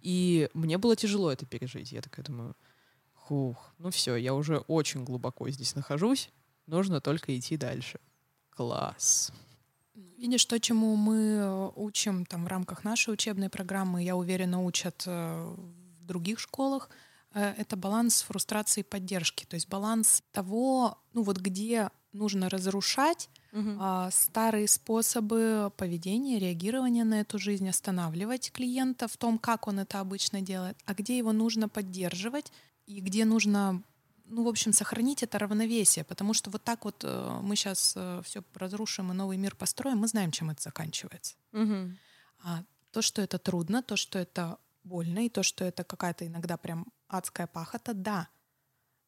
И 0.02 0.50
мне 0.54 0.78
было 0.78 0.96
тяжело 0.96 1.32
это 1.32 1.46
пережить. 1.46 1.92
Я 1.92 2.02
такая 2.02 2.24
думаю, 2.26 2.56
хух, 3.14 3.74
ну 3.80 3.90
все, 3.90 4.16
я 4.16 4.34
уже 4.34 4.58
очень 4.68 5.04
глубоко 5.04 5.50
здесь 5.50 5.76
нахожусь, 5.76 6.30
нужно 6.68 7.02
только 7.02 7.38
идти 7.38 7.58
дальше. 7.58 8.00
Класс. 8.52 9.32
Видишь, 10.18 10.46
то, 10.46 10.60
чему 10.60 10.96
мы 10.96 11.18
э, 11.18 11.72
учим 11.76 12.26
там 12.26 12.46
в 12.46 12.48
рамках 12.48 12.84
нашей 12.84 13.14
учебной 13.14 13.50
программы, 13.50 14.04
я 14.04 14.16
уверена, 14.16 14.64
учат 14.64 15.04
э, 15.08 15.56
в 16.00 16.06
других 16.06 16.40
школах, 16.40 16.90
э, 17.34 17.54
это 17.58 17.76
баланс 17.76 18.22
фрустрации 18.22 18.82
и 18.82 18.84
поддержки. 18.84 19.46
То 19.46 19.56
есть 19.56 19.68
баланс 19.68 20.24
того, 20.32 20.98
ну 21.14 21.24
вот 21.24 21.38
где 21.38 21.90
нужно 22.14 22.50
разрушать 22.50 23.30
угу. 23.56 23.78
а, 23.80 24.12
старые 24.12 24.68
способы 24.68 25.72
поведения, 25.78 26.38
реагирования 26.39 27.03
на 27.03 27.22
эту 27.22 27.39
жизнь, 27.39 27.68
останавливать 27.68 28.51
клиента 28.51 29.08
в 29.08 29.18
том, 29.18 29.39
как 29.39 29.68
он 29.68 29.80
это 29.80 29.99
обычно 29.99 30.41
делает, 30.41 30.78
а 30.86 30.93
где 30.93 31.18
его 31.18 31.32
нужно 31.32 31.70
поддерживать 31.70 32.51
и 32.86 32.99
где 32.99 33.26
нужно 33.26 33.82
ну, 34.28 34.43
в 34.43 34.47
общем, 34.47 34.74
сохранить 34.74 35.22
это 35.22 35.38
равновесие, 35.38 36.03
потому 36.03 36.34
что 36.34 36.49
вот 36.49 36.64
так 36.64 36.84
вот 36.84 37.03
э, 37.03 37.39
мы 37.43 37.56
сейчас 37.56 37.93
э, 37.95 38.22
все 38.26 38.43
разрушим 38.56 39.12
и 39.12 39.16
новый 39.16 39.38
мир 39.38 39.56
построим, 39.56 39.99
мы 39.99 40.08
знаем, 40.08 40.32
чем 40.32 40.49
это 40.49 40.64
заканчивается. 40.64 41.36
Угу. 41.53 41.91
А 42.43 42.64
то, 42.91 43.03
что 43.03 43.22
это 43.22 43.38
трудно, 43.38 43.84
то, 43.84 43.95
что 43.95 44.18
это 44.18 44.58
больно, 44.84 45.26
и 45.26 45.30
то, 45.30 45.43
что 45.43 45.64
это 45.64 45.84
какая-то 45.84 46.26
иногда 46.26 46.58
прям 46.58 46.88
адская 47.08 47.45
пахота, 47.45 47.93
да, 47.93 48.28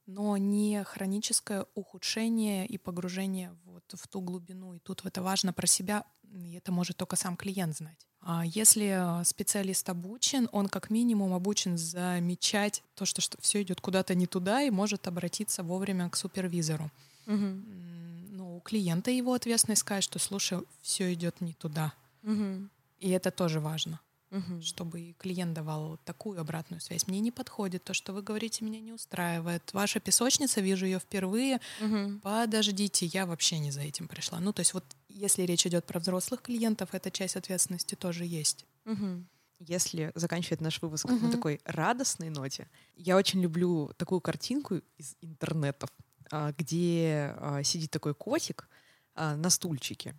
но 0.07 0.37
не 0.37 0.83
хроническое 0.83 1.65
ухудшение 1.75 2.65
и 2.65 2.77
погружение 2.77 3.55
вот 3.65 3.83
в 3.93 4.07
ту 4.07 4.21
глубину. 4.21 4.73
И 4.73 4.79
тут 4.79 5.05
это 5.05 5.21
важно 5.21 5.53
про 5.53 5.67
себя, 5.67 6.05
и 6.33 6.53
это 6.53 6.71
может 6.71 6.97
только 6.97 7.15
сам 7.17 7.35
клиент 7.35 7.75
знать. 7.75 8.07
А 8.21 8.45
если 8.45 9.23
специалист 9.23 9.87
обучен, 9.89 10.49
он 10.51 10.67
как 10.67 10.89
минимум 10.89 11.33
обучен 11.33 11.77
замечать 11.77 12.83
то, 12.95 13.05
что, 13.05 13.21
что 13.21 13.39
все 13.41 13.61
идет 13.61 13.81
куда-то 13.81 14.15
не 14.15 14.27
туда, 14.27 14.63
и 14.63 14.69
может 14.69 15.07
обратиться 15.07 15.61
вовремя 15.61 16.09
к 16.09 16.15
супервизору. 16.15 16.89
Угу. 17.27 17.35
Ну, 17.35 18.57
у 18.57 18.61
клиента 18.61 19.11
его 19.11 19.33
ответственность 19.33 19.81
сказать, 19.81 20.03
что 20.03 20.19
слушай, 20.19 20.59
все 20.81 21.13
идет 21.13 21.41
не 21.41 21.53
туда. 21.53 21.93
Угу. 22.23 22.69
И 22.99 23.09
это 23.09 23.29
тоже 23.29 23.59
важно 23.59 23.99
угу. 24.31 24.61
чтобы 24.61 25.15
клиент 25.17 25.53
давал 25.53 25.97
такую 26.05 26.39
обратную 26.39 26.81
связь. 26.81 27.07
Мне 27.07 27.19
не 27.19 27.31
подходит 27.31 27.83
то, 27.83 27.93
что 27.93 28.13
вы 28.13 28.21
говорите, 28.21 28.65
меня 28.65 28.79
не 28.79 28.91
устраивает. 28.91 29.73
Ваша 29.73 29.99
песочница, 29.99 30.61
вижу 30.61 30.85
ее 30.85 30.99
впервые. 30.99 31.59
Угу. 31.81 32.19
Подождите, 32.21 33.05
я 33.05 33.25
вообще 33.25 33.59
не 33.59 33.71
за 33.71 33.81
этим 33.81 34.07
пришла. 34.07 34.39
Ну, 34.39 34.53
то 34.53 34.61
есть 34.61 34.73
вот 34.73 34.83
если 35.07 35.43
речь 35.43 35.65
идет 35.65 35.85
про 35.85 35.99
взрослых 35.99 36.41
клиентов, 36.41 36.89
эта 36.93 37.11
часть 37.11 37.35
ответственности 37.35 37.95
тоже 37.95 38.25
есть. 38.25 38.65
Угу. 38.85 39.23
Если 39.59 40.11
заканчивать 40.13 40.61
наш 40.61 40.81
выпуск 40.81 41.05
угу. 41.05 41.15
на 41.15 41.31
такой 41.31 41.61
радостной 41.65 42.29
ноте, 42.29 42.67
я 42.95 43.17
очень 43.17 43.41
люблю 43.41 43.91
такую 43.97 44.21
картинку 44.21 44.75
из 44.97 45.15
интернетов, 45.21 45.89
а, 46.31 46.53
где 46.57 47.33
а, 47.37 47.63
сидит 47.63 47.89
такой 47.89 48.13
котик 48.13 48.67
а, 49.15 49.35
на 49.35 49.49
стульчике 49.49 50.15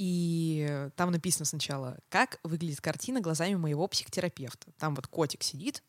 и 0.00 0.88
там 0.96 1.10
написано 1.10 1.44
сначала, 1.44 1.98
как 2.08 2.40
выглядит 2.42 2.80
картина 2.80 3.20
глазами 3.20 3.54
моего 3.56 3.86
психотерапевта. 3.86 4.72
Там 4.78 4.94
вот 4.94 5.06
котик 5.06 5.42
сидит 5.42 5.82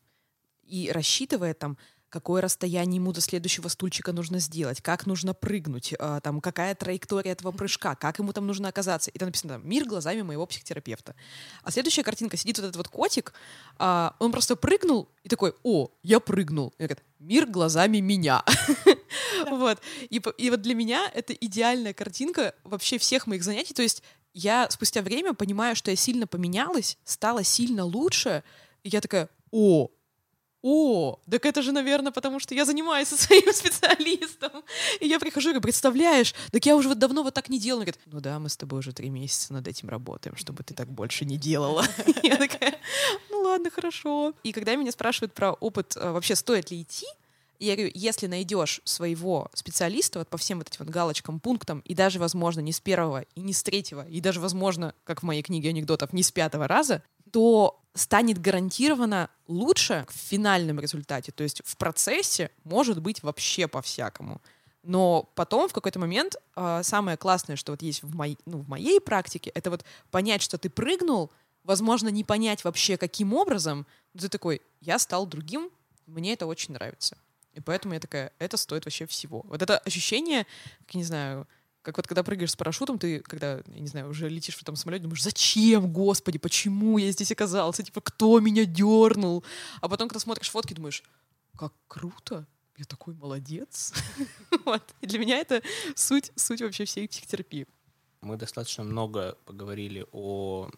и 0.64 0.90
рассчитывает 0.92 1.58
там, 1.58 1.78
какое 2.12 2.42
расстояние 2.42 2.96
ему 2.96 3.12
до 3.12 3.22
следующего 3.22 3.68
стульчика 3.68 4.12
нужно 4.12 4.38
сделать, 4.38 4.82
как 4.82 5.06
нужно 5.06 5.32
прыгнуть, 5.32 5.94
э, 5.98 6.20
там, 6.22 6.42
какая 6.42 6.74
траектория 6.74 7.32
этого 7.32 7.52
прыжка, 7.52 7.94
как 7.94 8.18
ему 8.18 8.32
там 8.34 8.46
нужно 8.46 8.68
оказаться. 8.68 9.10
И 9.10 9.18
там 9.18 9.28
написано 9.28 9.54
там, 9.54 9.68
«Мир 9.68 9.86
глазами 9.86 10.20
моего 10.20 10.46
психотерапевта». 10.46 11.14
А 11.62 11.70
следующая 11.70 12.02
картинка, 12.02 12.36
сидит 12.36 12.58
вот 12.58 12.64
этот 12.64 12.76
вот 12.76 12.88
котик, 12.88 13.32
э, 13.78 14.10
он 14.18 14.30
просто 14.30 14.56
прыгнул 14.56 15.08
и 15.24 15.28
такой 15.30 15.54
«О, 15.62 15.88
я 16.02 16.20
прыгнул». 16.20 16.74
И 16.78 16.82
он 16.82 16.88
говорит 16.88 17.04
«Мир 17.18 17.46
глазами 17.46 17.98
меня». 17.98 18.44
Вот. 19.50 19.80
И, 20.08 20.22
и 20.38 20.50
вот 20.50 20.62
для 20.62 20.74
меня 20.74 21.10
это 21.12 21.32
идеальная 21.32 21.92
картинка 21.92 22.54
вообще 22.64 22.98
всех 22.98 23.26
моих 23.26 23.42
занятий. 23.42 23.74
То 23.74 23.82
есть 23.82 24.02
я 24.34 24.70
спустя 24.70 25.02
время 25.02 25.34
понимаю, 25.34 25.76
что 25.76 25.90
я 25.90 25.96
сильно 25.96 26.26
поменялась, 26.26 26.96
стала 27.04 27.44
сильно 27.44 27.84
лучше. 27.84 28.44
И 28.82 28.88
я 28.88 29.00
такая, 29.00 29.28
о, 29.50 29.88
о, 30.62 31.18
так 31.28 31.44
это 31.44 31.60
же, 31.60 31.72
наверное, 31.72 32.12
потому 32.12 32.38
что 32.38 32.54
я 32.54 32.64
занимаюсь 32.64 33.08
со 33.08 33.16
своим 33.16 33.52
специалистом. 33.52 34.62
И 35.00 35.08
я 35.08 35.18
прихожу 35.18 35.50
и 35.50 35.52
говорю, 35.52 35.62
представляешь, 35.62 36.34
так 36.52 36.64
я 36.64 36.76
уже 36.76 36.88
вот 36.88 36.98
давно 36.98 37.22
вот 37.22 37.34
так 37.34 37.48
не 37.48 37.58
делала. 37.58 37.80
Он 37.80 37.84
говорит, 37.86 38.00
ну 38.06 38.20
да, 38.20 38.38
мы 38.38 38.48
с 38.48 38.56
тобой 38.56 38.78
уже 38.78 38.92
три 38.92 39.10
месяца 39.10 39.52
над 39.52 39.66
этим 39.66 39.88
работаем, 39.88 40.36
чтобы 40.36 40.62
ты 40.62 40.72
так 40.74 40.88
больше 40.88 41.24
не 41.24 41.36
делала. 41.36 41.84
Я 42.22 42.36
такая, 42.36 42.78
ну 43.30 43.42
ладно, 43.42 43.70
хорошо. 43.70 44.34
И 44.44 44.52
когда 44.52 44.76
меня 44.76 44.92
спрашивают 44.92 45.34
про 45.34 45.52
опыт, 45.52 45.96
э, 45.96 46.10
вообще 46.10 46.36
стоит 46.36 46.70
ли 46.70 46.82
идти, 46.82 47.06
я 47.62 47.76
говорю, 47.76 47.92
если 47.94 48.26
найдешь 48.26 48.80
своего 48.84 49.48
специалиста 49.54 50.18
вот 50.18 50.28
по 50.28 50.36
всем 50.36 50.58
вот 50.58 50.68
этим 50.68 50.84
вот 50.84 50.88
галочкам, 50.88 51.38
пунктам, 51.38 51.80
и 51.84 51.94
даже, 51.94 52.18
возможно, 52.18 52.60
не 52.60 52.72
с 52.72 52.80
первого 52.80 53.24
и 53.36 53.40
не 53.40 53.52
с 53.52 53.62
третьего, 53.62 54.06
и 54.08 54.20
даже, 54.20 54.40
возможно, 54.40 54.94
как 55.04 55.22
в 55.22 55.22
моей 55.24 55.42
книге 55.42 55.68
анекдотов, 55.68 56.12
не 56.12 56.24
с 56.24 56.32
пятого 56.32 56.66
раза, 56.66 57.02
то 57.32 57.82
станет 57.94 58.40
гарантированно 58.40 59.28
лучше 59.48 60.06
в 60.08 60.14
финальном 60.14 60.78
результате. 60.78 61.32
То 61.32 61.42
есть 61.42 61.62
в 61.64 61.76
процессе 61.76 62.50
может 62.64 63.02
быть 63.02 63.22
вообще 63.22 63.66
по-всякому. 63.66 64.40
Но 64.82 65.28
потом, 65.34 65.68
в 65.68 65.72
какой-то 65.72 65.98
момент, 65.98 66.36
э, 66.56 66.80
самое 66.82 67.16
классное, 67.16 67.56
что 67.56 67.72
вот 67.72 67.82
есть 67.82 68.02
в, 68.02 68.14
моей, 68.14 68.38
ну, 68.46 68.58
в 68.58 68.68
моей 68.68 69.00
практике, 69.00 69.50
это 69.54 69.70
вот 69.70 69.84
понять, 70.10 70.42
что 70.42 70.58
ты 70.58 70.70
прыгнул, 70.70 71.30
возможно, 71.64 72.08
не 72.08 72.24
понять 72.24 72.64
вообще, 72.64 72.96
каким 72.96 73.32
образом, 73.32 73.86
но 74.14 74.20
ты 74.20 74.28
такой, 74.28 74.60
я 74.80 74.98
стал 74.98 75.26
другим, 75.26 75.70
мне 76.06 76.32
это 76.32 76.46
очень 76.46 76.74
нравится. 76.74 77.16
И 77.54 77.60
поэтому 77.60 77.94
я 77.94 78.00
такая, 78.00 78.32
это 78.38 78.56
стоит 78.56 78.84
вообще 78.84 79.06
всего. 79.06 79.42
Вот 79.48 79.62
это 79.62 79.78
ощущение, 79.78 80.46
как, 80.86 80.94
не 80.94 81.04
знаю, 81.04 81.46
как 81.82 81.96
вот 81.96 82.06
когда 82.06 82.22
прыгаешь 82.22 82.52
с 82.52 82.56
парашютом, 82.56 82.98
ты, 82.98 83.20
когда, 83.20 83.60
я 83.66 83.80
не 83.80 83.88
знаю, 83.88 84.08
уже 84.08 84.28
летишь 84.28 84.56
в 84.56 84.62
этом 84.62 84.76
самолете, 84.76 85.02
думаешь, 85.02 85.22
зачем, 85.22 85.92
господи, 85.92 86.38
почему 86.38 86.98
я 86.98 87.10
здесь 87.10 87.32
оказался, 87.32 87.82
типа, 87.82 88.00
кто 88.00 88.38
меня 88.40 88.64
дернул? 88.64 89.44
А 89.80 89.88
потом, 89.88 90.08
когда 90.08 90.20
смотришь 90.20 90.50
фотки, 90.50 90.74
думаешь, 90.74 91.02
как 91.58 91.72
круто, 91.88 92.46
я 92.76 92.84
такой 92.84 93.14
молодец. 93.14 93.92
вот. 94.64 94.82
И 95.00 95.06
для 95.06 95.18
меня 95.18 95.38
это 95.38 95.62
суть, 95.94 96.32
суть 96.36 96.62
вообще 96.62 96.84
всей 96.84 97.08
психотерапии. 97.08 97.66
Мы 98.20 98.36
достаточно 98.36 98.84
много 98.84 99.36
поговорили 99.44 100.06
о 100.12 100.70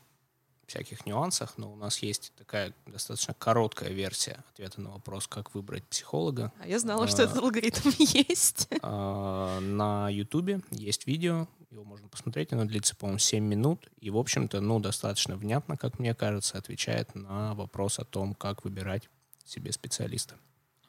всяких 0.67 1.07
нюансах, 1.07 1.59
но 1.59 1.73
у 1.73 1.77
нас 1.77 1.99
есть 1.99 2.33
такая 2.37 2.73
достаточно 2.87 3.35
короткая 3.35 3.91
версия 3.91 4.45
ответа 4.53 4.81
на 4.81 4.91
вопрос, 4.91 5.27
как 5.27 5.55
выбрать 5.55 5.85
психолога. 5.85 6.53
А 6.61 6.67
я 6.67 6.79
знала, 6.79 7.05
а, 7.05 7.09
что 7.09 7.23
этот 7.23 7.37
алгоритм 7.37 7.91
есть. 7.99 8.69
А, 8.83 9.61
на 9.61 10.09
Ютубе 10.11 10.61
есть 10.71 11.07
видео, 11.07 11.49
его 11.71 11.85
можно 11.85 12.09
посмотреть, 12.09 12.53
оно 12.53 12.65
длится, 12.65 12.95
по-моему, 12.97 13.19
7 13.19 13.45
минут, 13.45 13.89
и, 14.01 14.11
в 14.11 14.17
общем-то, 14.17 14.61
ну, 14.61 14.79
достаточно 14.79 15.37
внятно, 15.37 15.77
как 15.77 15.99
мне 15.99 16.15
кажется, 16.15 16.57
отвечает 16.57 17.15
на 17.15 17.55
вопрос 17.55 17.99
о 17.99 18.05
том, 18.05 18.35
как 18.35 18.65
выбирать 18.65 19.09
себе 19.45 19.73
специалиста. 19.73 20.37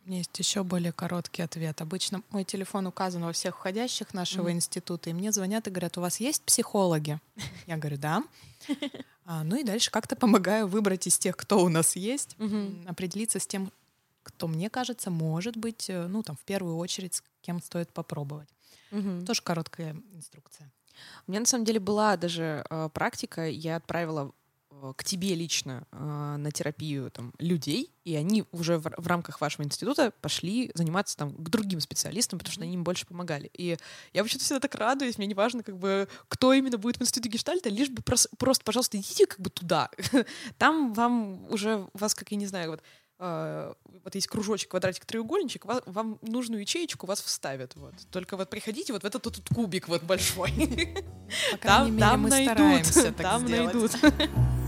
У 0.06 0.08
меня 0.08 0.20
есть 0.20 0.38
еще 0.38 0.64
более 0.64 0.92
короткий 0.92 1.42
ответ. 1.42 1.82
Обычно 1.82 2.22
мой 2.30 2.44
телефон 2.44 2.86
указан 2.86 3.24
во 3.24 3.32
всех 3.32 3.58
входящих 3.58 4.14
нашего 4.14 4.50
mm-hmm. 4.50 4.54
института, 4.54 5.10
и 5.10 5.14
мне 5.14 5.32
звонят 5.32 5.68
и 5.68 5.72
говорят, 5.72 5.98
у 5.98 6.02
вас 6.02 6.20
есть 6.20 6.44
психологи? 6.44 7.20
Я 7.66 7.78
говорю, 7.78 7.98
да. 7.98 8.24
А, 9.26 9.44
ну 9.44 9.56
и 9.56 9.64
дальше 9.64 9.90
как-то 9.92 10.16
помогаю 10.16 10.68
выбрать 10.68 11.08
из 11.08 11.18
тех, 11.18 11.36
кто 11.36 11.64
у 11.64 11.70
нас 11.70 11.96
есть, 11.96 12.36
mm-hmm. 12.38 12.88
определиться 12.88 13.40
с 13.40 13.48
тем, 13.48 13.72
кто, 14.24 14.48
мне 14.48 14.70
кажется, 14.70 15.10
может 15.10 15.58
быть, 15.58 15.90
э, 15.90 16.08
ну 16.08 16.22
там 16.22 16.36
в 16.36 16.44
первую 16.46 16.78
очередь, 16.78 17.16
с 17.16 17.24
кем 17.42 17.62
стоит 17.62 17.92
попробовать. 17.92 18.50
Mm-hmm. 18.92 19.26
Тоже 19.26 19.42
короткая 19.42 19.96
инструкция. 20.14 20.72
У 21.28 21.32
меня 21.32 21.42
на 21.42 21.46
самом 21.48 21.66
деле 21.66 21.80
была 21.80 22.18
даже 22.18 22.66
э, 22.70 22.90
практика, 22.94 23.50
я 23.50 23.78
отправила 23.78 24.32
к 24.98 25.04
тебе 25.04 25.36
лично 25.36 25.88
э, 25.92 26.36
на 26.38 26.52
терапию 26.52 27.12
там, 27.12 27.34
людей, 27.40 27.92
и 28.04 28.16
они 28.16 28.46
уже 28.52 28.78
в, 28.78 28.92
в 28.98 29.08
рамках 29.08 29.42
вашего 29.42 29.64
института 29.64 30.12
пошли 30.22 30.72
заниматься 30.74 31.18
там 31.18 31.34
к 31.34 31.50
другим 31.50 31.80
специалистам, 31.80 32.40
потому 32.40 32.54
что 32.54 32.64
они 32.64 32.74
им 32.76 32.84
больше 32.84 33.06
помогали. 33.06 33.50
И 33.54 33.78
я 34.14 34.22
вообще-то 34.22 34.44
всегда 34.44 34.60
так 34.60 34.76
радуюсь, 34.76 35.18
мне 35.18 35.28
не 35.28 35.34
важно, 35.34 35.64
как 35.64 35.78
бы, 35.78 36.08
кто 36.28 36.54
именно 36.54 36.78
будет 36.78 36.98
в 36.98 37.02
институте 37.02 37.30
гештальта, 37.30 37.70
лишь 37.70 37.90
бы 37.90 38.02
прос, 38.02 38.28
просто, 38.38 38.64
пожалуйста, 38.64 38.98
идите 38.98 39.26
как 39.26 39.40
бы 39.40 39.50
туда. 39.50 39.90
Там 40.58 40.94
вам 40.94 41.50
уже, 41.52 41.88
вас, 41.94 42.14
как 42.16 42.32
я 42.32 42.38
не 42.38 42.48
знаю, 42.48 42.72
вот 42.72 42.82
Uh, 43.18 43.74
вот 44.04 44.14
есть 44.14 44.28
кружочек, 44.28 44.72
квадратик, 44.72 45.06
треугольничек, 45.06 45.64
вам, 45.64 45.80
вам 45.86 46.20
нужную 46.22 46.60
ячеечку 46.60 47.08
вас 47.08 47.22
вставят. 47.22 47.74
Вот. 47.76 47.94
Только 48.12 48.36
вот 48.36 48.50
приходите 48.50 48.92
вот 48.92 49.04
в 49.04 49.06
этот 49.06 49.24
тут 49.24 49.40
кубик 49.48 49.88
вот 49.88 50.04
большой. 50.04 50.52
По 51.54 51.58
там, 51.62 51.92
мере, 51.92 52.00
там 52.00 52.22
мы 52.22 52.30
найдут, 52.30 53.16
там 53.16 53.48
сделать. 53.48 53.74
найдут. 53.74 53.92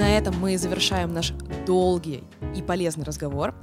На 0.00 0.16
этом 0.16 0.34
мы 0.40 0.56
завершаем 0.56 1.12
наш 1.12 1.34
долгий 1.66 2.24
и 2.56 2.62
полезный 2.62 3.04
разговор. 3.04 3.54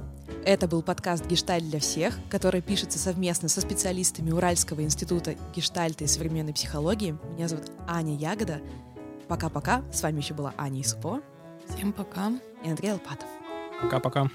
Это 0.44 0.68
был 0.68 0.82
подкаст 0.82 1.26
«Гештальт 1.26 1.68
для 1.68 1.80
всех», 1.80 2.16
который 2.30 2.62
пишется 2.62 2.96
совместно 2.96 3.48
со 3.48 3.60
специалистами 3.60 4.30
Уральского 4.30 4.82
института 4.82 5.34
гештальта 5.52 6.04
и 6.04 6.06
современной 6.06 6.52
психологии. 6.52 7.18
Меня 7.34 7.48
зовут 7.48 7.72
Аня 7.88 8.14
Ягода. 8.14 8.60
Пока-пока. 9.26 9.82
С 9.92 10.00
вами 10.00 10.18
еще 10.18 10.34
была 10.34 10.54
Аня 10.56 10.80
Исупова. 10.80 11.22
Всем 11.70 11.92
пока. 11.92 12.30
И 12.64 12.70
Андрей 12.70 12.92
Алпатов. 12.92 13.26
Пока-пока. 13.82 14.30